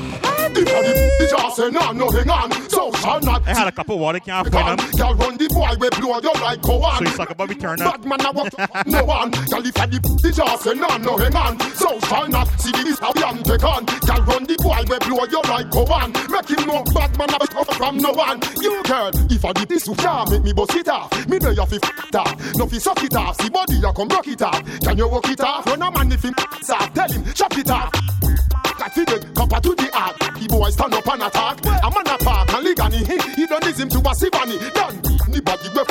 The 0.49 0.65
body, 0.65 0.93
the 0.93 1.27
just 1.29 1.55
say 1.57 1.69
no, 1.69 1.91
no, 1.91 2.09
hang 2.09 2.29
on. 2.29 2.51
So 2.69 2.91
shall 2.93 3.19
not. 3.19 3.47
I 3.47 3.53
had 3.53 3.67
a 3.67 3.71
couple 3.71 3.95
of 3.95 4.01
water, 4.01 4.19
can't 4.19 4.49
find 4.49 4.79
them. 4.79 4.91
Girl, 4.97 5.13
run 5.13 5.37
the 5.37 5.47
boy, 5.49 5.69
we 5.79 5.89
blow 5.89 6.19
you 6.19 6.33
like 6.41 6.61
go 6.61 6.81
on. 6.81 7.05
So 7.05 7.09
it's 7.09 7.19
like 7.19 7.29
a 7.29 7.35
Bobby 7.35 7.55
Turner. 7.55 7.83
Bad 7.85 8.05
man, 8.05 8.21
I 8.21 8.31
walk 8.31 8.53
no 8.87 9.03
one. 9.03 9.31
Girl, 9.31 9.65
if 9.65 9.77
I 9.77 9.85
the, 9.85 9.99
the 9.99 10.31
just 10.31 10.63
say 10.63 10.73
no, 10.73 10.97
no, 10.97 11.17
hang 11.17 11.35
on. 11.35 11.59
So 11.75 11.99
shall 12.07 12.27
not. 12.27 12.47
See 12.59 12.71
the 12.71 12.83
this 12.83 12.99
how 12.99 13.11
we 13.13 13.23
am 13.23 13.43
take 13.43 13.63
on. 13.63 13.85
Girl, 13.85 14.21
run 14.25 14.43
the 14.45 14.55
boy, 14.57 14.81
we 14.89 14.97
blow 15.05 15.25
you 15.29 15.41
like 15.51 15.69
go 15.69 15.85
on. 15.93 16.13
Make 16.31 16.49
him 16.49 16.65
know 16.65 16.83
bad 16.95 17.17
man, 17.17 17.29
I 17.41 17.45
come 17.47 17.65
from 17.65 17.97
no 17.97 18.11
one. 18.11 18.39
You 18.61 18.83
girl, 18.83 19.11
if 19.29 19.45
I 19.45 19.53
the 19.53 19.65
this 19.67 19.87
you 19.87 19.95
can't 19.95 20.29
make 20.31 20.43
me 20.43 20.53
bust 20.53 20.75
it 20.75 20.87
off. 20.89 21.11
Me 21.27 21.37
know 21.39 21.51
you 21.51 21.65
fi 21.65 21.77
f 21.77 22.15
off. 22.15 22.55
No 22.55 22.67
fi 22.67 22.77
suck 22.79 23.03
it 23.03 23.15
off. 23.15 23.39
See 23.41 23.49
body, 23.49 23.75
you 23.75 23.93
come 23.93 24.09
rock 24.09 24.27
it 24.27 24.41
off. 24.41 24.61
Can 24.81 24.97
you 24.97 25.07
walk 25.07 25.29
it 25.29 25.41
off? 25.41 25.65
Run 25.65 25.81
a 25.81 25.91
man 25.91 26.11
if 26.11 26.23
him 26.23 26.33
off. 26.37 26.93
Tell 26.93 27.09
him, 27.09 27.23
chop 27.33 27.57
it 27.57 27.69
off. 27.69 27.91
That 28.79 28.93
figure, 28.93 29.19
copper 29.35 29.59
to 29.59 29.75
the 29.75 29.89
heart. 29.93 30.19
The 30.19 30.47
boy 30.47 30.69
stand 30.69 30.93
up 30.93 31.07
and 31.07 31.23
attack. 31.23 31.65
A 31.65 31.89
man 31.91 32.07
a 32.07 32.17
park 32.17 32.53
and 32.53 32.65
ligani. 32.65 32.99
He, 33.07 33.41
he 33.41 33.47
done 33.47 33.61
this 33.61 33.79
him 33.79 33.89
to 33.89 33.99
a 33.99 34.13
sivani. 34.15 34.57
Done. 34.73 35.01
Anybody 35.27 35.69
go 35.73 35.83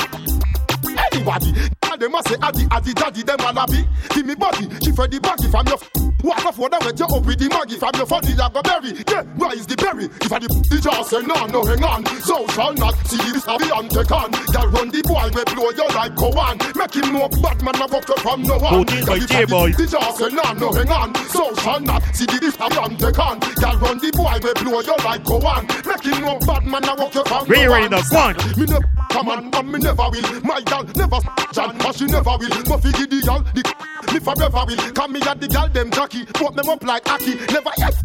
Anybody, 1.13 1.53
all 1.53 1.78
them 1.99 2.15
a 2.15 2.23
say 2.23 2.37
addy 2.43 2.65
addy 2.71 2.93
daddy 2.95 3.23
them 3.23 3.41
a 3.59 3.67
be. 3.67 3.85
Give 4.15 4.27
me 4.27 4.35
body, 4.35 4.69
she 4.83 4.93
for 4.93 5.07
the 5.09 5.21
baggy 5.21 5.49
from 5.49 5.67
your. 5.67 5.79
Walk 6.25 6.45
off 6.47 6.59
water 6.59 6.79
when 6.83 6.97
you 6.99 7.07
up 7.07 7.23
with 7.25 7.39
the 7.39 7.47
maggie 7.49 7.79
from 7.79 7.95
your 7.95 8.07
funny 8.07 8.35
you 8.35 8.37
go 8.51 8.63
berry. 8.63 8.91
Yeah, 9.07 9.23
where 9.39 9.55
is 9.55 9.67
the 9.71 9.77
berry? 9.79 10.11
If 10.19 10.33
I 10.33 10.39
the 10.43 10.51
just 10.83 11.11
say 11.11 11.23
no, 11.23 11.47
no 11.47 11.63
hang 11.63 11.85
on. 11.85 12.03
So 12.27 12.43
shall 12.51 12.75
not 12.75 12.95
see 13.07 13.23
this 13.31 13.47
be 13.47 13.71
on 13.71 13.87
take 13.89 14.11
on. 14.11 14.31
Girl 14.51 14.67
run 14.67 14.91
the 14.91 14.99
boy 15.07 15.31
we 15.31 15.43
blow 15.55 15.71
you 15.71 15.87
like 15.95 16.15
go 16.19 16.31
on. 16.35 16.59
Make 16.75 16.95
him 16.99 17.15
know 17.15 17.29
bad 17.39 17.63
man 17.63 17.79
a 17.79 17.87
fuck 17.87 18.11
from 18.19 18.43
no 18.43 18.59
one. 18.59 18.83
Cool 18.83 18.85
things 18.91 19.07
by 19.07 19.19
Girl, 19.19 19.23
if 19.23 19.31
I 19.31 19.47
J-Boy. 19.47 19.69
just 19.79 20.17
say 20.19 20.31
no, 20.35 20.43
no 20.59 20.69
hang 20.75 20.91
on. 20.91 21.15
So 21.31 21.55
shall 21.63 21.81
not 21.81 22.03
see 22.15 22.27
this 22.27 22.57
be 22.59 22.67
on 22.67 22.97
take 22.99 23.19
on. 23.19 23.39
Girl 23.39 23.77
run 23.79 23.99
the 24.03 24.11
boy 24.11 24.35
we 24.43 24.51
blow 24.59 24.81
you 24.83 24.97
like 25.07 25.23
go 25.23 25.39
on. 25.47 25.67
Make 25.87 26.03
him 26.03 26.19
know 26.19 26.39
bad 26.43 26.67
man 26.67 26.83
a 26.83 26.95
fuck 26.99 27.15
from 27.27 27.47
Ready, 27.47 27.63
no 27.67 27.73
ready, 27.79 27.87
one. 27.87 27.91
now, 27.95 28.03
go 28.11 28.19
on. 28.19 28.35
Me 28.59 28.65
no 28.67 28.79
come 29.11 29.29
on, 29.31 29.55
and 29.55 29.67
me 29.71 29.79
never 29.79 30.07
will. 30.11 30.41
My 30.43 30.61
gal 30.67 30.83
never 30.99 31.21
John, 31.55 31.79
but 31.89 31.97
she 31.97 32.05
never 32.05 32.37
will. 32.37 32.53
But 32.69 32.83
fi 32.85 32.93
give 32.93 33.09
the 33.09 33.21
gal 33.25 33.41
the 33.41 33.65
me 34.13 34.21
forever 34.21 34.63
will. 34.69 34.93
Come 34.93 35.13
me 35.13 35.21
at 35.25 35.41
the 35.41 35.49
gal 35.49 35.69
them 35.69 35.91
Jackie, 35.91 36.27
put 36.37 36.55
them 36.55 36.69
up 36.69 36.85
like 36.85 37.09
Aki. 37.09 37.35
Never 37.49 37.73
yet. 37.79 37.97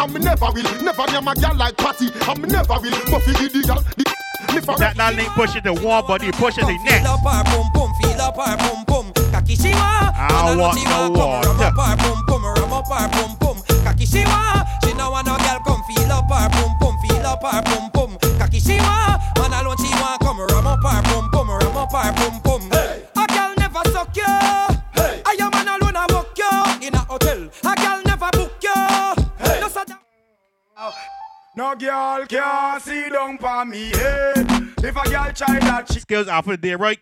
And 0.00 0.12
me 0.14 0.20
never 0.20 0.48
will. 0.48 0.68
Never 0.80 1.04
near 1.12 1.20
my 1.20 1.34
gal 1.34 1.54
like 1.54 1.76
Patty. 1.76 2.08
And 2.08 2.40
me 2.40 2.48
never 2.48 2.80
will. 2.80 2.96
But 3.12 3.20
fi 3.20 3.32
give 3.36 3.52
the 3.52 3.60
gal 3.68 3.84
the 3.84 4.04
me 4.56 4.60
forever. 4.64 4.80
That 4.80 4.96
that 4.96 5.14
link 5.16 5.28
push 5.36 5.54
it 5.54 5.64
to 5.68 5.76
warm 5.76 6.06
body, 6.08 6.32
push 6.32 6.56
it 6.56 6.64
to 6.64 6.72
neck. 6.80 7.04
Feel 7.04 7.12
up 7.12 7.20
her 7.20 7.44
pum 7.44 7.68
pum, 7.76 7.90
feel 8.00 8.20
up 8.24 8.40
her 8.40 8.56
pum 8.56 8.80
pum. 8.88 9.06
Kaki 9.36 9.54
she 9.54 9.76
want, 9.76 10.16
I 10.16 10.56
wanna 10.56 10.72
she 10.72 10.84
no 10.88 11.12
want 11.12 11.14
come 11.20 11.28
water. 11.28 11.48
rum 11.52 11.60
up 11.60 11.76
her 11.76 11.96
pum 12.00 12.18
pum, 12.24 12.44
rum 12.56 12.72
up 12.72 12.88
her 12.88 13.08
pum 13.12 13.32
pum. 13.36 13.56
Kaki 13.84 14.06
she 14.08 14.24
want, 14.24 14.64
she 14.80 14.96
no 14.96 15.12
want 15.12 15.28
no 15.28 15.36
girl 15.36 15.60
come 15.68 15.82
feel 15.84 16.08
up 16.08 16.24
her 16.24 16.48
pum 16.56 16.72
pum, 16.80 16.94
feel 17.04 17.26
up 17.28 17.44
her 17.44 17.60
pum 17.68 17.84
pum. 17.92 18.10
Kaki 18.40 18.60
she 18.64 18.80
want, 18.80 19.20
man 19.36 19.52
alone 19.60 19.76
she 19.76 19.92
want 20.00 20.16
come 20.24 20.40
rum 20.40 20.66
up 20.66 20.80
her 20.80 21.02
pum 21.04 21.28
pum, 21.28 21.48
rum 21.52 21.76
up 21.76 21.92
her 21.92 22.12
pum 22.16 22.40
pum. 22.40 22.49
No 31.56 31.74
girl 31.74 32.26
can 32.26 32.80
see 32.80 33.08
down 33.10 33.36
pa 33.36 33.64
me 33.64 33.90
head. 33.90 34.46
If 34.84 34.96
a 34.96 35.10
girl 35.10 35.32
try 35.32 35.58
that, 35.58 35.92
she 35.92 35.98
Skills 35.98 36.28
after 36.28 36.52
the 36.52 36.56
day, 36.56 36.76
right? 36.76 36.98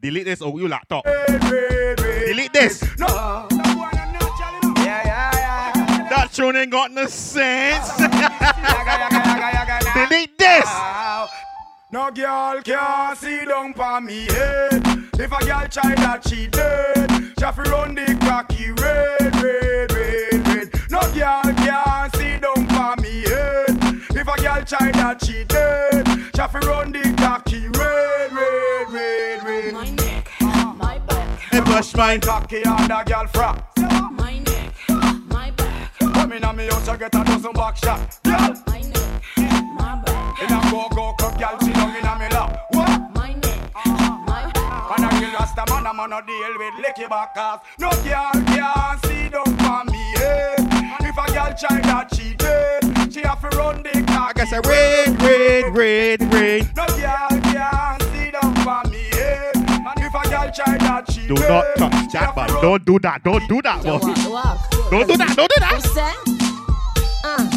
Delete 0.00 0.24
this 0.24 0.42
or 0.42 0.58
you 0.58 0.66
laptop. 0.66 1.06
red, 1.06 1.44
red, 1.44 2.00
red. 2.00 2.26
Delete 2.26 2.52
this. 2.52 2.82
No, 2.98 3.06
that 3.06 3.48
boy 3.48 3.88
a 3.92 4.12
natural, 4.12 4.54
you 4.62 4.74
know. 4.74 4.84
Yeah, 4.84 5.02
yeah, 5.04 5.76
yeah. 5.76 6.08
That 6.08 6.32
tune 6.32 6.56
ain't 6.56 6.72
got 6.72 6.90
no 6.90 7.06
sense. 7.06 7.96
Delete 9.94 10.38
this. 10.38 10.68
No 11.92 12.10
girl 12.10 12.60
can 12.62 13.14
see 13.14 13.44
down 13.44 13.74
pa 13.74 14.00
me 14.00 14.24
head. 14.24 14.82
If 15.20 15.30
a 15.30 15.38
girl 15.46 15.68
try 15.68 15.94
that, 15.94 16.26
she 16.28 16.48
dead. 16.48 17.10
She 17.38 17.70
run 17.70 17.94
the 17.94 18.18
cocky 18.20 18.72
red, 18.72 19.36
red, 19.40 19.92
red, 19.92 20.48
red. 20.48 20.90
No 20.90 21.00
girl 21.12 21.42
can 21.54 22.10
If 24.26 24.38
a 24.38 24.42
girl 24.42 24.64
try 24.64 24.90
that, 24.92 25.22
she 25.22 25.44
dead. 25.44 26.08
Have 26.38 26.54
run 26.54 26.92
the 26.92 27.14
cocky 27.18 27.68
red, 27.68 28.32
red, 28.32 28.90
red, 28.90 29.44
red. 29.44 29.74
My 29.74 29.90
neck, 29.90 30.30
my 30.40 30.98
back, 31.00 31.38
Hey, 31.52 31.60
brush 31.60 31.94
mine. 31.94 32.22
Cocky 32.22 32.62
and 32.64 32.90
a 32.90 33.04
girl 33.04 33.26
frack. 33.28 33.62
my 34.16 34.38
neck, 34.38 34.72
my 35.28 35.50
back, 35.50 35.98
Come 35.98 36.32
in 36.32 36.42
on 36.42 36.56
me 36.56 36.68
house, 36.68 36.88
I 36.88 36.96
get 36.96 37.14
a 37.14 37.22
dozen 37.22 37.52
back 37.52 37.76
shot. 37.76 38.18
Girl, 38.24 38.54
my 38.66 38.80
neck, 38.80 39.22
my 39.76 40.02
back, 40.06 40.42
in 40.42 40.56
a 40.56 40.70
go 40.70 40.88
go 40.88 41.12
cock, 41.18 41.38
girl, 41.38 41.58
she 41.60 41.72
down 41.74 41.94
in 41.94 42.06
a 42.06 42.18
me 42.18 42.28
lap. 42.32 42.64
What? 42.70 43.14
my 43.14 43.34
neck, 43.34 43.74
my 43.74 44.50
back. 44.54 44.98
And 44.98 45.04
a 45.04 45.20
real 45.20 45.32
rasta 45.34 45.64
man, 45.68 45.86
I'm 45.86 46.00
on 46.00 46.12
a 46.14 46.24
deal 46.24 46.56
with 46.56 46.74
licky 46.82 47.10
back 47.10 47.34
cause 47.34 47.60
No 47.78 47.90
girl 47.90 48.32
can 48.46 48.98
see 49.04 49.28
down 49.28 49.44
for 49.44 49.84
me 49.92 50.14
eh? 50.16 50.56
head 50.56 51.00
If 51.02 51.18
a 51.18 51.26
girl 51.30 51.54
try 51.58 51.80
that, 51.82 52.14
she 52.14 52.32
dead 52.32 52.93
She 53.14 53.20
have 53.20 53.48
to 53.48 53.56
run 53.56 53.80
the 53.84 53.90
clock 54.08 54.30
I 54.30 54.32
guess 54.34 54.52
I 54.52 54.58
red, 54.58 55.22
red, 55.22 55.76
red, 55.76 56.34
red. 56.34 56.76
No 56.76 56.84
girl 56.84 57.28
can 57.30 58.00
see 58.10 58.30
down 58.32 58.56
for 58.56 58.90
me 58.90 59.04
head 59.12 59.54
And 59.54 59.98
if 59.98 60.12
a 60.12 60.28
girl 60.28 60.50
try 60.50 60.78
that 60.78 61.12
she 61.12 61.28
Do 61.28 61.34
not 61.34 61.64
touch 61.76 62.12
that, 62.12 62.32
but 62.34 62.48
don't 62.60 62.84
do 62.84 62.98
that. 62.98 63.22
Don't 63.22 63.48
do 63.48 63.62
that, 63.62 63.84
boy. 63.84 64.00
Don't 64.90 65.06
do 65.06 65.16
that. 65.16 65.36
Don't 65.36 65.48
do 65.48 65.60
that. 65.60 65.78
Uh, 67.24 67.50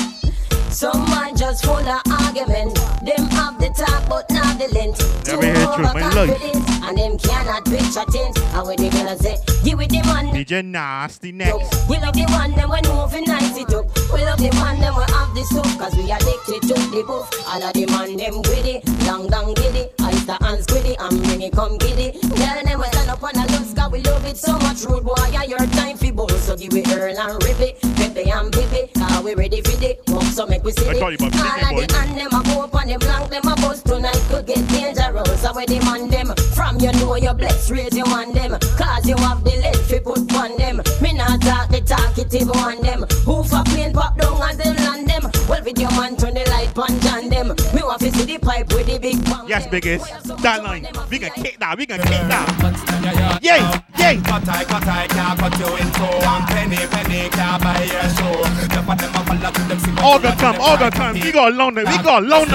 some 0.70 1.04
man 1.10 1.36
just 1.36 1.66
full 1.66 1.74
of 1.78 2.02
argument. 2.06 2.76
Them 3.04 3.26
have 3.32 3.60
the 3.60 3.74
talk 3.76 4.08
but 4.08 4.30
not 4.30 4.60
the 4.60 4.68
length. 4.76 5.26
Never 5.26 5.44
hear 5.44 5.56
it 5.56 5.94
my 5.96 6.14
life. 6.14 6.77
And 6.88 6.98
them 6.98 7.18
cannot 7.18 7.66
picture 7.66 8.08
things. 8.12 8.38
And 8.56 8.66
when 8.66 8.78
they 8.78 8.90
gonna 8.90 9.18
say, 9.18 9.36
give 9.64 9.80
it 9.80 9.90
the 9.90 10.02
man. 10.08 10.32
DJ 10.32 10.64
Nasty 10.64 11.32
next. 11.32 11.88
We 11.90 11.98
love 12.00 12.14
the 12.16 12.26
one 12.32 12.56
them 12.56 12.70
when 12.70 12.84
moving 12.88 13.26
nice 13.26 13.58
it 13.58 13.74
up. 13.74 13.86
We 14.14 14.24
love 14.24 14.40
the 14.40 14.52
man 14.56 14.80
them 14.80 14.96
we 14.96 15.04
have 15.12 15.36
the 15.36 15.44
stuff 15.44 15.78
cause 15.78 15.96
we 15.96 16.10
addicted 16.12 16.62
to 16.64 16.76
the 16.92 17.04
buff. 17.06 17.28
All 17.48 17.62
of 17.62 17.74
the 17.74 17.86
man 17.88 18.16
them 18.16 18.42
gritty, 18.42 18.80
long 19.06 19.28
long 19.28 19.54
giddy. 19.54 19.92
Insta 20.00 20.38
and 20.48 20.64
squiddy 20.66 20.96
and 21.00 21.20
mini 21.28 21.50
come 21.50 21.78
giddy. 21.78 22.16
Girl 22.24 22.60
them 22.64 22.80
we 22.80 22.88
stand 22.88 23.10
up 23.12 23.24
on 23.24 23.36
a 23.36 23.46
lust 23.52 23.76
cause 23.76 23.92
we 23.92 24.00
love 24.02 24.26
it 24.26 24.38
so 24.38 24.54
much. 24.60 24.84
Rude 24.86 25.04
boy, 25.04 25.16
yeah, 25.32 25.44
your 25.44 25.60
time 25.76 25.98
fi 25.98 26.12
bull. 26.12 26.30
So 26.30 26.56
give 26.56 26.74
it 26.74 26.88
Earl 26.88 27.20
and 27.20 27.42
Rippy, 27.44 27.76
Pepe 28.00 28.32
and 28.32 28.48
Pippy. 28.54 28.94
Cause 28.96 29.24
we 29.24 29.36
ready 29.36 29.62
for 29.62 29.76
the 29.76 29.98
walk 30.08 30.24
so 30.24 30.48
make 30.48 30.64
we 30.64 30.72
see 30.72 30.88
it. 30.88 31.00
call 31.00 31.12
you 31.12 31.18
my 31.20 31.28
All 31.28 31.82
of 31.82 31.88
the 31.88 31.96
hand 31.96 32.18
them 32.18 32.32
a 32.32 32.44
go 32.44 32.64
up 32.64 32.76
and 32.76 32.92
the 32.92 32.98
blank 32.98 33.30
them 33.30 33.48
a 33.48 33.56
bust 33.60 33.86
tonight 33.86 34.22
could 34.30 34.46
get 34.46 34.68
dangerous. 34.70 35.42
So 35.42 35.54
where 35.54 35.66
the 35.66 35.80
man 35.84 36.08
them 36.10 36.34
from 36.56 36.77
you 36.82 36.92
know 36.94 37.16
you 37.16 37.34
bless 37.34 37.70
raise 37.72 37.96
you 37.96 38.04
on 38.04 38.34
them. 38.34 38.58
Cause 38.78 39.08
you 39.08 39.16
have 39.18 39.44
the 39.44 39.52
lead 39.52 39.78
fi 39.88 40.00
put 40.00 40.34
on 40.34 40.58
them. 40.58 40.78
Me 41.02 41.14
not 41.14 41.42
talk 41.42 41.70
the 41.70 41.82
talkative 41.82 42.50
on 42.52 42.82
them. 42.82 43.06
Who 43.26 43.44
for 43.44 43.64
plane 43.66 43.94
pop 43.94 44.18
down 44.18 44.42
as 44.42 44.58
them 44.58 44.76
land 44.76 45.10
them. 45.10 45.32
Well 45.48 45.64
with 45.64 45.80
your 45.80 45.92
man 45.92 46.16
turn 46.18 46.34
the 46.34 46.46
light 46.50 46.74
punch 46.74 47.06
on 47.08 47.30
them. 47.30 47.48
Me 47.74 47.82
want 47.84 48.02
to 48.02 48.12
see 48.12 48.26
the 48.26 48.38
pipe 48.38 48.72
with 48.74 48.88
the 48.88 49.00
big 49.00 49.24
bang. 49.26 49.48
Yes, 49.48 49.68
biggest. 49.68 50.06
That 50.42 50.64
line. 50.64 50.88
We 51.10 51.20
can 51.20 51.32
kick 51.32 51.60
that. 51.60 51.78
We 51.78 51.86
can 51.86 52.00
kick 52.02 52.24
that. 52.28 53.40
Yay, 53.42 53.62
yay. 53.98 54.22
Cut 54.22 54.48
I, 54.48 54.64
cut 54.64 54.88
I, 54.88 55.08
can't 55.08 55.40
cut 55.40 55.60
you 55.60 55.72
in 55.78 55.90
two. 55.92 56.26
One 56.26 56.44
penny, 56.48 56.78
penny, 56.88 57.30
can't 57.30 57.62
buy 57.64 57.84
your 57.84 58.10
show. 58.18 58.34
The 58.68 58.84
part 58.86 59.00
them 59.00 59.16
a 59.16 59.22
follow 59.26 59.52
to 59.52 59.62
them 59.68 59.80
see 59.80 60.02
All 60.02 60.20
the 60.20 60.32
come, 60.38 60.56
all 60.60 60.78
the 60.78 60.90
come. 60.92 61.20
We 61.20 61.32
got 61.32 61.54
loan 61.54 61.76
night. 61.76 61.88
We 61.88 62.04
got 62.04 62.24
loan 62.24 62.48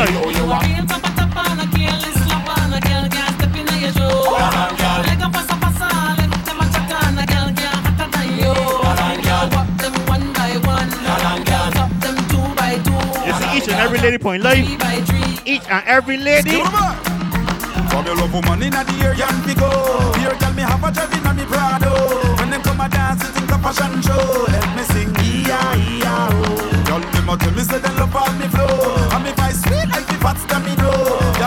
every 13.83 13.99
lady 13.99 14.19
point 14.19 14.43
live. 14.43 14.65
Each 15.45 15.69
and 15.69 15.85
every 15.87 16.17
lady. 16.17 16.61
On. 16.61 17.13
From 17.91 18.07
your 18.07 18.17
love 18.17 18.33
woman 18.33 18.63
in 18.63 18.71
the 18.71 18.81
and 18.81 19.45
we 19.45 19.55
go 19.55 19.69
Here 20.17 20.33
tell 20.41 20.55
me 20.55 20.63
have 20.63 20.83
a 20.83 20.91
drive 20.91 21.13
in 21.13 21.37
me 21.37 21.45
Prado 21.45 21.93
When 22.39 22.49
them 22.49 22.63
come 22.63 22.81
a 22.81 22.89
dance 22.89 23.23
you 23.23 23.29
think 23.29 23.51
a 23.51 23.59
fashion 23.59 24.01
show 24.01 24.47
Help 24.47 24.77
me 24.77 24.83
sing 24.85 25.11
E-I-E-I-O 25.21 26.41
Y'all 26.89 27.05
oh. 27.05 27.13
them 27.13 27.39
tell 27.39 27.51
me 27.53 27.63
say 27.63 27.79
they 27.79 27.93
love 28.01 28.17
all 28.17 28.33
me 28.33 28.49
flow 28.49 29.12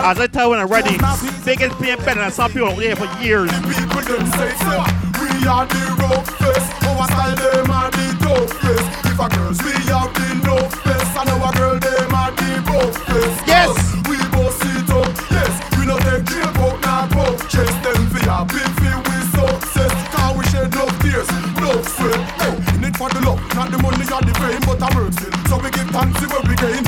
As 0.06 0.20
I 0.20 0.28
tell 0.28 0.50
when 0.50 0.60
I'm 0.60 0.68
ready, 0.68 0.94
biggest 1.42 1.74
playing 1.82 1.98
better 2.06 2.20
than 2.22 2.30
some 2.30 2.52
people 2.52 2.68
out 2.68 2.78
there 2.78 2.94
for 2.94 3.10
years. 3.18 3.50
People 3.50 4.06
them 4.06 4.22
say 4.38 4.54
so 4.62 4.78
We 5.18 5.34
are 5.50 5.66
the 5.66 5.82
roughest 5.98 6.70
Our 6.86 7.10
style 7.10 7.34
them 7.34 7.66
are 7.74 7.90
the 7.90 8.06
toughest 8.22 8.86
If 9.02 9.18
a 9.18 9.26
girls 9.34 9.58
we 9.66 9.74
have 9.90 10.14
the 10.14 10.30
roughest 10.46 11.10
And 11.10 11.26
our 11.26 11.50
girl 11.58 11.74
them 11.82 12.14
are 12.14 12.30
the 12.38 12.50
roughest 12.70 13.34
Yes. 13.50 13.74
We 14.06 14.14
both 14.30 14.54
sit 14.62 14.86
up 14.94 15.10
Yes. 15.26 15.50
We 15.74 15.90
no 15.90 15.98
take 15.98 16.22
care 16.22 16.54
about 16.54 16.78
not 16.86 17.10
broke 17.10 17.42
Chase 17.50 17.74
them 17.82 18.06
for 18.06 18.22
happy 18.30 18.62
feel 18.78 19.02
we 19.10 19.18
success 19.34 19.90
Cause 20.14 20.38
we 20.38 20.44
shed 20.54 20.70
no 20.70 20.86
tears 21.02 21.26
No 21.58 21.82
sweat. 21.82 22.22
Hey 22.38 22.54
it 22.86 22.94
for 22.94 23.10
the 23.10 23.26
love 23.26 23.42
Not 23.58 23.74
the 23.74 23.78
money 23.82 24.06
or 24.06 24.22
the 24.22 24.30
fame 24.38 24.62
But 24.62 24.86
I 24.86 24.88
work 24.94 25.10
still 25.18 25.34
So 25.50 25.58
we 25.58 25.66
give 25.74 25.90
thanks 25.90 26.14
to 26.22 26.26
what 26.30 26.46
we 26.46 26.54
gain 26.54 26.85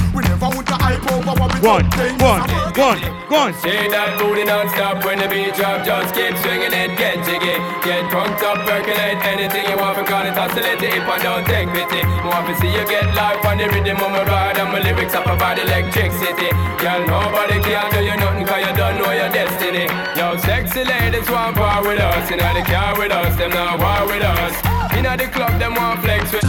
One, 1.59 1.91
one, 2.23 2.47
one, 2.79 3.03
one. 3.27 3.53
Shake 3.59 3.91
that 3.91 4.15
booty 4.15 4.47
non-stop 4.47 5.03
when 5.03 5.19
the 5.19 5.27
beat 5.27 5.59
drop 5.59 5.83
Just 5.83 6.15
keep 6.15 6.31
swinging 6.39 6.71
it, 6.71 6.95
get 6.95 7.19
jiggy. 7.27 7.59
Get 7.83 8.07
drunk 8.15 8.39
up, 8.47 8.63
percolate 8.63 9.19
anything 9.27 9.67
you 9.67 9.75
want 9.75 9.99
Because 9.99 10.31
it 10.31 10.39
oscillate 10.39 10.79
if 10.87 11.03
I 11.03 11.19
don't 11.19 11.43
take 11.51 11.67
pity. 11.75 12.07
Want 12.23 12.47
to 12.47 12.55
see 12.63 12.71
you 12.71 12.87
get 12.87 13.11
life 13.11 13.43
on 13.43 13.59
the 13.59 13.67
rhythm 13.75 13.99
of 13.99 14.07
my 14.07 14.23
ride 14.23 14.55
And 14.55 14.71
my 14.71 14.79
lyrics 14.79 15.19
up 15.19 15.27
about 15.27 15.59
electricity. 15.59 16.47
Girl, 16.79 17.03
nobody 17.11 17.59
can 17.59 17.91
do 17.91 18.07
you 18.07 18.15
nothing 18.15 18.47
Cause 18.47 18.63
you 18.63 18.73
don't 18.79 18.95
know 19.03 19.11
your 19.11 19.31
destiny. 19.35 19.91
Yo, 20.15 20.39
sexy 20.39 20.87
ladies 20.87 21.27
want 21.27 21.59
part 21.59 21.83
with 21.83 21.99
us 21.99 22.23
You 22.31 22.39
know 22.39 22.55
they 22.55 22.63
car 22.63 22.95
with 22.95 23.11
us, 23.11 23.35
them 23.35 23.51
not 23.51 23.83
war 23.83 24.07
with 24.07 24.23
us. 24.23 24.55
You 24.95 25.03
know 25.03 25.19
the 25.19 25.27
club, 25.27 25.59
them 25.59 25.75
want 25.75 26.07
flex 26.07 26.31
with 26.31 26.47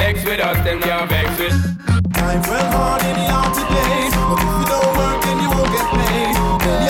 Next 0.00 0.24
with 0.24 0.40
us, 0.40 0.56
them 0.64 0.80
can't 0.80 1.12
vex 1.12 1.28
with 1.36 1.89
Well 2.20 2.68
hard 2.70 3.00
in 3.00 3.16
the 3.16 3.32
today 3.56 4.12
But 4.12 4.44
if 4.44 4.52
you 4.60 4.66
don't 4.68 4.92
work 4.92 5.18
then 5.24 5.40
you 5.40 5.48
won't 5.48 5.72
get 5.72 5.88
paid. 5.88 6.36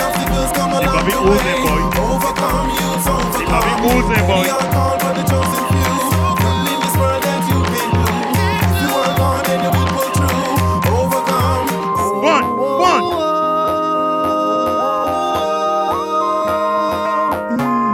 Obstacles 0.03 0.51
come 0.59 0.73
along 0.75 1.07
the 1.07 1.15
eh, 1.15 1.31
way. 1.31 1.87
Overcome 2.03 2.75
you, 2.75 2.91
overcome 2.99 4.11
eh, 4.11 4.27
boy. 4.27 4.43
We 4.43 4.51
are 4.51 4.67
called 4.75 4.99
the 5.01 5.23
chosen 5.31 5.63
few. 5.71 5.87
In 6.51 6.79
this 6.83 6.95
world 6.99 7.23
that 7.23 7.47
you 7.47 7.63
can 7.63 7.89
do 7.95 8.03
If 8.11 8.75
you 8.83 8.91
work 8.91 9.15
hard 9.23 9.47
then 9.47 9.59
you 9.63 9.71
will 9.71 9.87
pull 9.95 10.11
through 10.19 10.99
Overcome. 10.99 11.71
One, 12.27 12.47
one. 12.83 13.05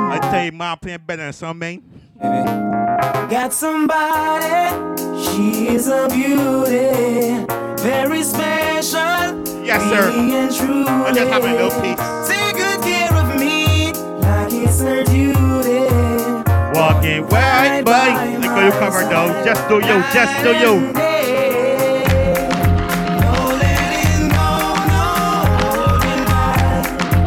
I 0.08 0.18
tell 0.30 0.44
you, 0.44 0.52
my 0.52 0.74
playing 0.76 1.00
better 1.06 1.24
than 1.24 1.32
some 1.34 1.58
man. 1.58 1.82
Got 2.18 3.52
somebody, 3.52 4.70
she 5.22 5.68
is 5.68 5.88
a 5.88 6.08
beauty, 6.08 7.44
very 7.82 8.22
special. 8.22 9.44
Yes, 9.62 9.82
sir. 9.90 10.10
I 10.10 11.12
just 11.12 11.30
have 11.30 11.44
a 11.44 11.52
little 11.52 11.70
piece. 11.82 11.98
Take 12.28 12.56
good 12.56 12.80
care 12.82 13.12
of 13.14 13.38
me, 13.38 13.92
like 14.20 14.52
it's 14.52 14.80
her 14.80 15.04
duty. 15.04 15.84
Walking 16.78 17.26
right 17.28 17.82
by. 17.84 18.36
Look 18.38 18.50
how 18.50 18.64
you 18.64 18.72
cover 18.72 19.02
though. 19.02 19.44
Just 19.44 19.68
do 19.68 19.74
you, 19.74 20.02
just 20.14 20.42
do 20.42 20.54
you. 20.56 20.92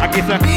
I 0.01 0.07
guess 0.11 0.29
uh, 0.29 0.48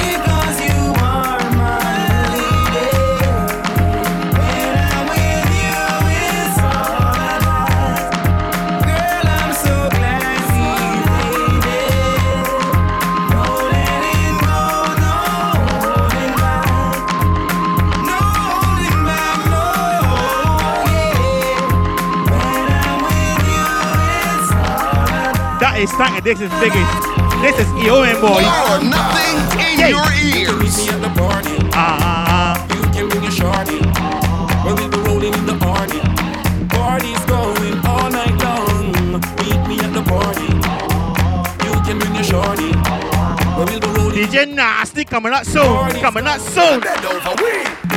That 25.82 25.90
is 25.90 25.98
something. 25.98 26.22
This 26.22 26.38
is 26.38 26.50
biggest. 26.62 26.94
This 27.42 27.58
is 27.58 27.66
EOM 27.82 28.22
boy. 28.22 28.38
nothing 28.86 29.34
in 29.58 29.82
Yeah. 29.82 29.98
your 29.98 30.06
ears. 30.14 30.78
Me 30.78 30.88
at 30.94 31.02
the 31.02 31.10
party. 31.18 31.58
Ah, 31.74 32.54
You 32.70 32.82
can 32.94 33.08
bring 33.10 33.24
your 33.26 33.32
shorty. 33.34 33.82
Well, 34.62 34.78
we'll 34.78 34.88
be 34.94 34.98
rolling 35.02 35.34
in 35.34 35.46
the 35.46 35.58
party. 35.58 35.98
Party's 36.70 37.18
going 37.26 37.74
all 37.82 38.06
night 38.14 38.30
long. 38.46 38.94
Meet 39.42 39.60
me 39.66 39.74
at 39.82 39.90
the 39.90 40.04
party. 40.06 40.54
You 41.66 41.74
can 41.82 41.98
bring 41.98 42.14
your 42.14 42.24
shorty. 42.30 42.70
Well, 43.58 43.66
we'll 43.66 43.80
be 43.82 43.90
rolling. 43.90 44.14
DJ 44.22 44.46
Nasty 44.54 45.02
coming 45.04 45.32
up 45.34 45.44
soon. 45.44 45.98
Coming 45.98 46.26
up 46.30 46.38
soon. 46.38 46.78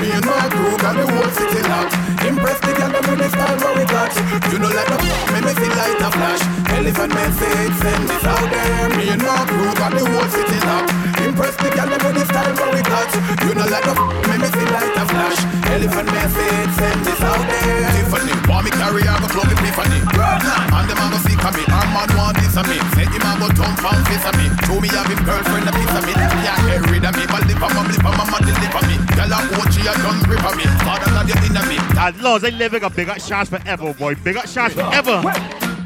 Me 0.01 0.09
and 0.09 0.25
my 0.25 0.49
crew 0.49 0.73
got 0.81 0.97
the 0.97 1.05
whole 1.05 1.29
city 1.37 1.61
locked. 1.69 1.93
Impress 2.25 2.59
the 2.65 2.73
girl 2.73 2.89
them 2.89 3.05
with 3.13 3.19
the 3.21 3.29
style 3.29 3.57
what 3.61 3.77
we 3.77 3.85
got. 3.85 4.09
You 4.51 4.57
know 4.57 4.73
like 4.73 4.89
the 4.89 4.97
f- 5.05 5.31
make 5.37 5.45
me 5.45 5.53
feel 5.53 5.75
like 5.77 6.01
a 6.01 6.09
flash. 6.09 6.41
Elephant 6.75 7.13
message 7.15 7.73
send 7.79 8.03
this 8.03 8.25
out 8.27 8.51
there. 8.51 8.89
Me 8.99 9.07
and 9.07 9.23
my 9.23 9.47
crew 9.47 9.71
got 9.79 9.95
the 9.95 10.03
whole 10.03 10.27
city 10.27 10.59
locked. 10.67 10.91
Impress 11.23 11.55
the 11.55 11.71
them 11.71 11.87
with 11.87 12.15
the 12.19 12.23
style 12.27 12.51
what 12.59 12.69
we 12.75 12.83
got. 12.83 13.07
You 13.47 13.55
know 13.55 13.63
like 13.63 13.87
the 13.87 13.95
f- 13.95 14.27
make 14.27 14.43
me 14.43 14.49
feel 14.51 14.69
like 14.75 14.91
a 14.91 15.03
flash. 15.07 15.39
Elephant 15.71 16.09
message 16.11 16.71
send 16.75 16.99
this 17.07 17.21
out 17.23 17.39
there. 17.47 17.89
Tiffany, 17.95 18.35
want 18.51 18.67
me 18.67 18.71
carry 18.75 19.07
her 19.07 19.17
go 19.23 19.27
club 19.31 19.55
Epiphany. 19.55 20.03
And 20.03 20.85
them 20.91 20.99
a 20.99 21.05
go 21.15 21.17
seek 21.23 21.39
me. 21.39 21.63
Her 21.63 21.87
man 21.95 22.11
want 22.11 22.35
this 22.43 22.59
of 22.59 22.67
me. 22.67 22.75
Say 22.91 23.07
him 23.07 23.23
a 23.23 23.31
go 23.39 23.47
thump 23.55 23.79
and 23.79 24.03
face 24.11 24.27
of 24.27 24.35
me. 24.35 24.45
Show 24.67 24.77
me 24.83 24.91
have 24.91 25.07
him 25.07 25.21
girlfriend 25.23 25.67
a 25.67 25.71
piece 25.71 25.95
of 25.95 26.03
me. 26.03 26.13
Yeah, 26.43 26.59
get 26.59 26.83
rid 26.91 27.07
of 27.07 27.15
me. 27.15 27.23
But 27.23 27.47
lip 27.47 27.63
on 27.63 27.71
my 27.71 27.87
lip 27.87 28.03
on 28.03 28.19
my 28.19 28.27
mama 28.27 28.43
deliver 28.43 28.83
me. 28.83 28.95
Girl 29.15 29.31
a 29.31 29.39
you 29.47 29.87
a 29.87 29.93
done 30.03 30.19
grip 30.27 30.43
of 30.43 30.59
me. 30.59 30.67
Father 30.83 31.07
not 31.15 31.23
your 31.23 31.39
me. 31.71 31.79
As 31.95 32.19
long 32.19 32.43
they 32.43 32.51
living 32.51 32.83
a 32.83 32.91
big 32.91 33.07
up 33.07 33.23
chance 33.23 33.47
forever, 33.47 33.95
boy. 33.95 34.19
Big 34.19 34.35
up 34.35 34.43
chance 34.43 34.75
forever. 34.75 35.23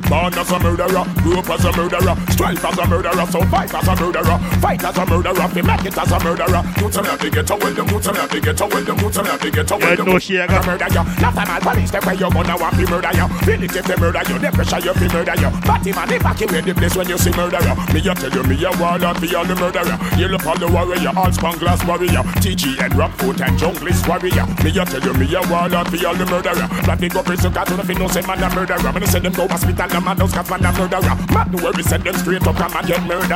Born 0.10 0.34
as 0.34 0.52
a 0.52 0.60
murderer, 0.60 1.06
grew 1.22 1.38
up 1.38 1.50
as 1.52 1.66
a 1.66 1.72
murderer, 1.78 2.16
strive 2.40 2.64
as 2.64 2.78
a 2.78 2.88
murderer, 2.88 3.26
survive 3.28 3.76
as 3.76 3.88
a 3.88 3.96
murderer, 4.00 4.38
fight 4.64 4.84
as 4.84 4.98
a 4.98 5.06
murderer, 5.06 5.48
fi 5.52 5.62
make 5.62 5.86
it 5.86 5.98
as 5.98 6.12
a 6.12 6.20
murderer. 6.24 6.64
You 6.80 6.88
tell 6.88 7.04
me 7.04 7.18
to 7.20 7.30
get 7.30 7.50
away, 7.52 7.74
them 7.76 7.88
you 7.90 8.00
tell 8.00 8.14
me 8.16 8.28
to 8.32 8.40
get 8.40 8.62
away, 8.62 8.82
them 8.82 9.00
you 9.00 9.10
tell 9.12 9.24
me 9.28 9.38
to 9.38 9.52
get 9.52 9.72
away. 9.72 9.84
Yeah, 9.84 10.04
no 10.08 10.14
you 10.14 10.20
shit, 10.20 10.40
I 10.40 10.48
me 10.48 10.66
murder 10.66 10.88
you. 10.88 11.04
Last 11.20 11.36
time 11.36 11.52
I 11.52 11.60
police 11.60 11.92
them 11.92 12.04
where 12.08 12.16
you 12.16 12.32
gonna 12.32 12.56
want 12.56 12.76
to 12.80 12.86
murder 12.88 13.12
you. 13.12 13.28
Feel 13.44 13.64
it 13.64 13.76
if 13.76 13.86
they 13.86 13.98
murder 14.00 14.24
you, 14.24 14.40
they 14.40 14.52
pressure 14.56 14.80
you 14.80 14.94
fi 14.96 15.08
murder 15.12 15.36
you. 15.36 15.50
Batty 15.68 15.92
man, 15.92 16.08
away 16.08 16.62
the 16.64 16.74
place 16.74 16.96
when 16.96 17.10
you 17.12 17.18
see 17.20 17.36
murderer. 17.36 17.76
Me 17.92 18.00
a 18.00 18.14
tell 18.16 18.32
you, 18.32 18.44
me 18.48 18.56
a 18.64 18.72
warlord, 18.80 19.20
be 19.20 19.36
all 19.36 19.44
the 19.44 19.56
murderer. 19.60 19.98
Yellow 20.16 20.40
all 20.48 20.56
the 20.56 20.68
warrior, 20.72 21.12
all 21.12 21.32
span 21.36 21.60
glass 21.60 21.84
warrior. 21.84 22.24
TG 22.40 22.80
TGN, 22.80 22.96
Rockfoot 22.96 23.44
and 23.44 23.60
junglist 23.60 24.08
warrior. 24.08 24.48
Me 24.64 24.72
a 24.72 24.84
tell 24.88 25.04
you, 25.04 25.14
me 25.20 25.28
a 25.36 25.44
warlord, 25.52 25.92
be 25.92 26.00
all 26.08 26.16
the 26.16 26.24
murderer. 26.32 26.68
Black 26.88 27.04
up 27.04 27.26
prison, 27.28 27.52
to 27.52 27.76
the 27.76 27.84
fin, 27.84 28.00
no 28.00 28.08
say 28.08 28.24
man 28.24 28.40
a 28.40 28.48
murderer. 28.56 28.92
Me 28.96 29.00
no 29.04 29.08
say 29.12 29.20
them 29.20 29.34
go 29.36 29.44
hospital, 29.44 29.88
no 29.92 30.00
man 30.00 30.16
those 30.16 30.32
cats 30.32 30.50
man 30.50 30.64
a 30.64 30.72
murderer. 30.72 31.16
Man, 31.36 31.52
no 31.52 31.60
worry, 31.60 31.84
send 31.84 32.04
them 32.08 32.16
straight 32.30 32.48
up, 32.48 32.56
come 32.56 32.78
and 32.78 32.88
get 32.88 33.04
murder. 33.08 33.34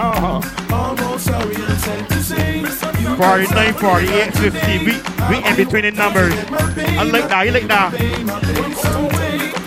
Almost 0.72 1.26
sorry, 1.26 1.56
I'm 1.56 1.78
sad 1.78 2.10
to 2.10 2.22
say. 2.22 2.64
49, 2.64 3.74
48, 3.74 4.34
50. 4.34 4.78
We, 4.78 4.86
we 5.30 5.38
in 5.48 5.56
between 5.56 5.84
the 5.84 5.91
numbers. 5.91 6.34
I 6.38 7.04
like 7.04 7.28
that, 7.30 7.46
you 7.46 7.52
like 7.54 7.68
that. 7.68 7.94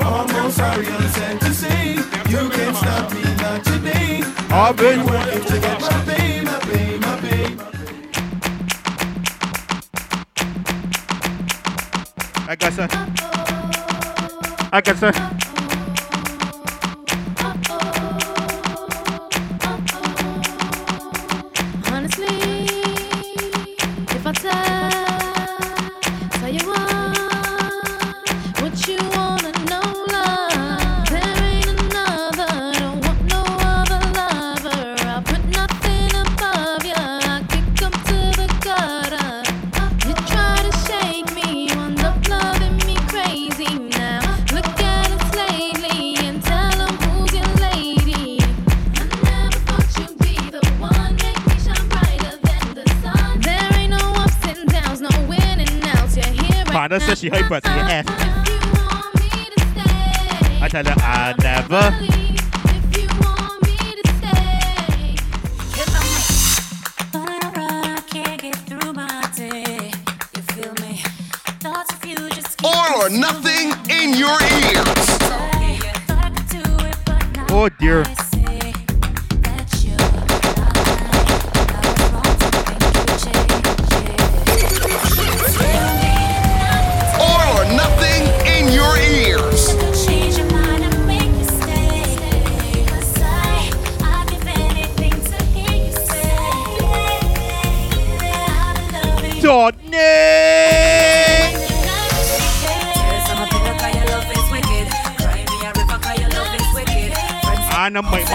Almost 0.05 0.57
sorry, 0.57 0.87
I'm 0.87 1.09
sad 1.09 1.41
to 1.41 1.53
say. 1.53 1.95
You 2.31 2.51
can't 2.51 2.77
stop 2.77 3.13
me, 3.13 3.23
not 3.43 3.65
today. 3.65 4.23
Oh, 4.53 4.73
baby. 4.73 5.01
I 5.01 5.05
want 5.05 5.35
you 5.35 5.41
to 5.41 5.61
get 5.61 5.81
my 5.81 6.05
pay, 6.05 6.41
my 6.43 6.59
pay, 6.61 6.99
my 6.99 7.21
pay. 7.21 7.57
I 12.49 12.55
got 12.55 12.73
sir. 12.73 12.89
Uh, 12.93 13.09
I 14.73 14.81
got 14.81 14.97
sir. 14.99 15.13
Uh, 15.13 15.56
Here 56.89 57.01
says 57.01 57.19
she 57.19 57.29
to 57.65 57.71
your 57.71 57.85
ass. 57.85 58.07
I 60.63 60.69
tell 60.69 60.85
her 60.85 60.95
I 60.99 61.35
never. 61.43 61.91
All 72.65 73.03
or 73.03 73.11
nothing 73.11 73.73
in 73.91 74.15
your 74.17 74.41
ears. 74.43 75.07
Oh 77.51 77.69
dear. 77.81 78.26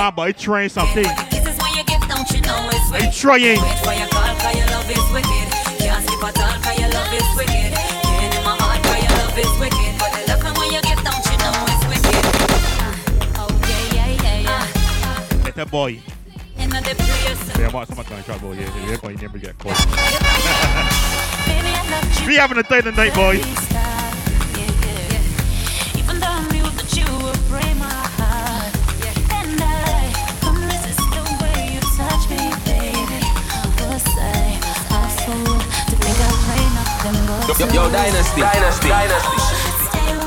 I 0.01 0.05
know 0.05 0.11
but 0.15 0.21
I 0.23 0.31
trying 0.31 0.67
something. 0.67 1.05
I 1.05 3.11
trying. 3.13 3.59
Little 15.45 15.65
boy. 15.67 15.99
Yeah, 16.57 17.67
I'm 17.67 17.85
some 17.85 18.03
kind 18.03 18.19
of 18.19 18.25
trouble. 18.25 18.55
Yeah, 18.55 18.89
yeah, 18.89 18.97
boy, 18.97 19.15
never 19.21 19.37
get 19.37 19.55
caught. 19.59 19.77
we 22.25 22.37
having 22.37 22.57
a 22.57 22.63
day 22.63 22.81
tonight, 22.81 23.13
boy. 23.13 23.39
Yo, 37.61 37.67
yo, 37.67 37.87
Dynasty, 37.91 38.41
Dynasty, 38.41 38.89
Dynasty. 38.89 39.37
Stay 39.37 40.13
I'll 40.13 40.25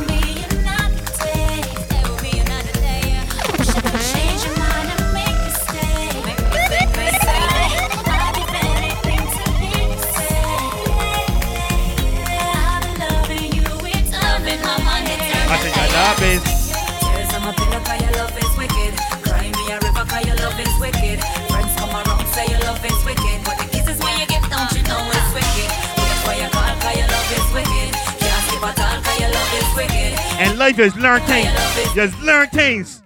be 8.33 8.45
anything 8.55 9.19
to 9.19 9.51
make 9.59 9.91
you 9.91 9.99
stay. 9.99 10.47
I've 12.31 12.83
been 12.85 12.99
loving 13.01 13.51
you 13.53 13.67
with 13.83 14.13
me 14.13 14.53
another 14.55 16.21
day. 16.21 16.54
Life 30.65 30.79
is 30.79 30.97
learn 30.97 31.21
things. 31.21 31.51
Just 31.95 32.19
learn 32.23 32.49
things. 32.49 33.03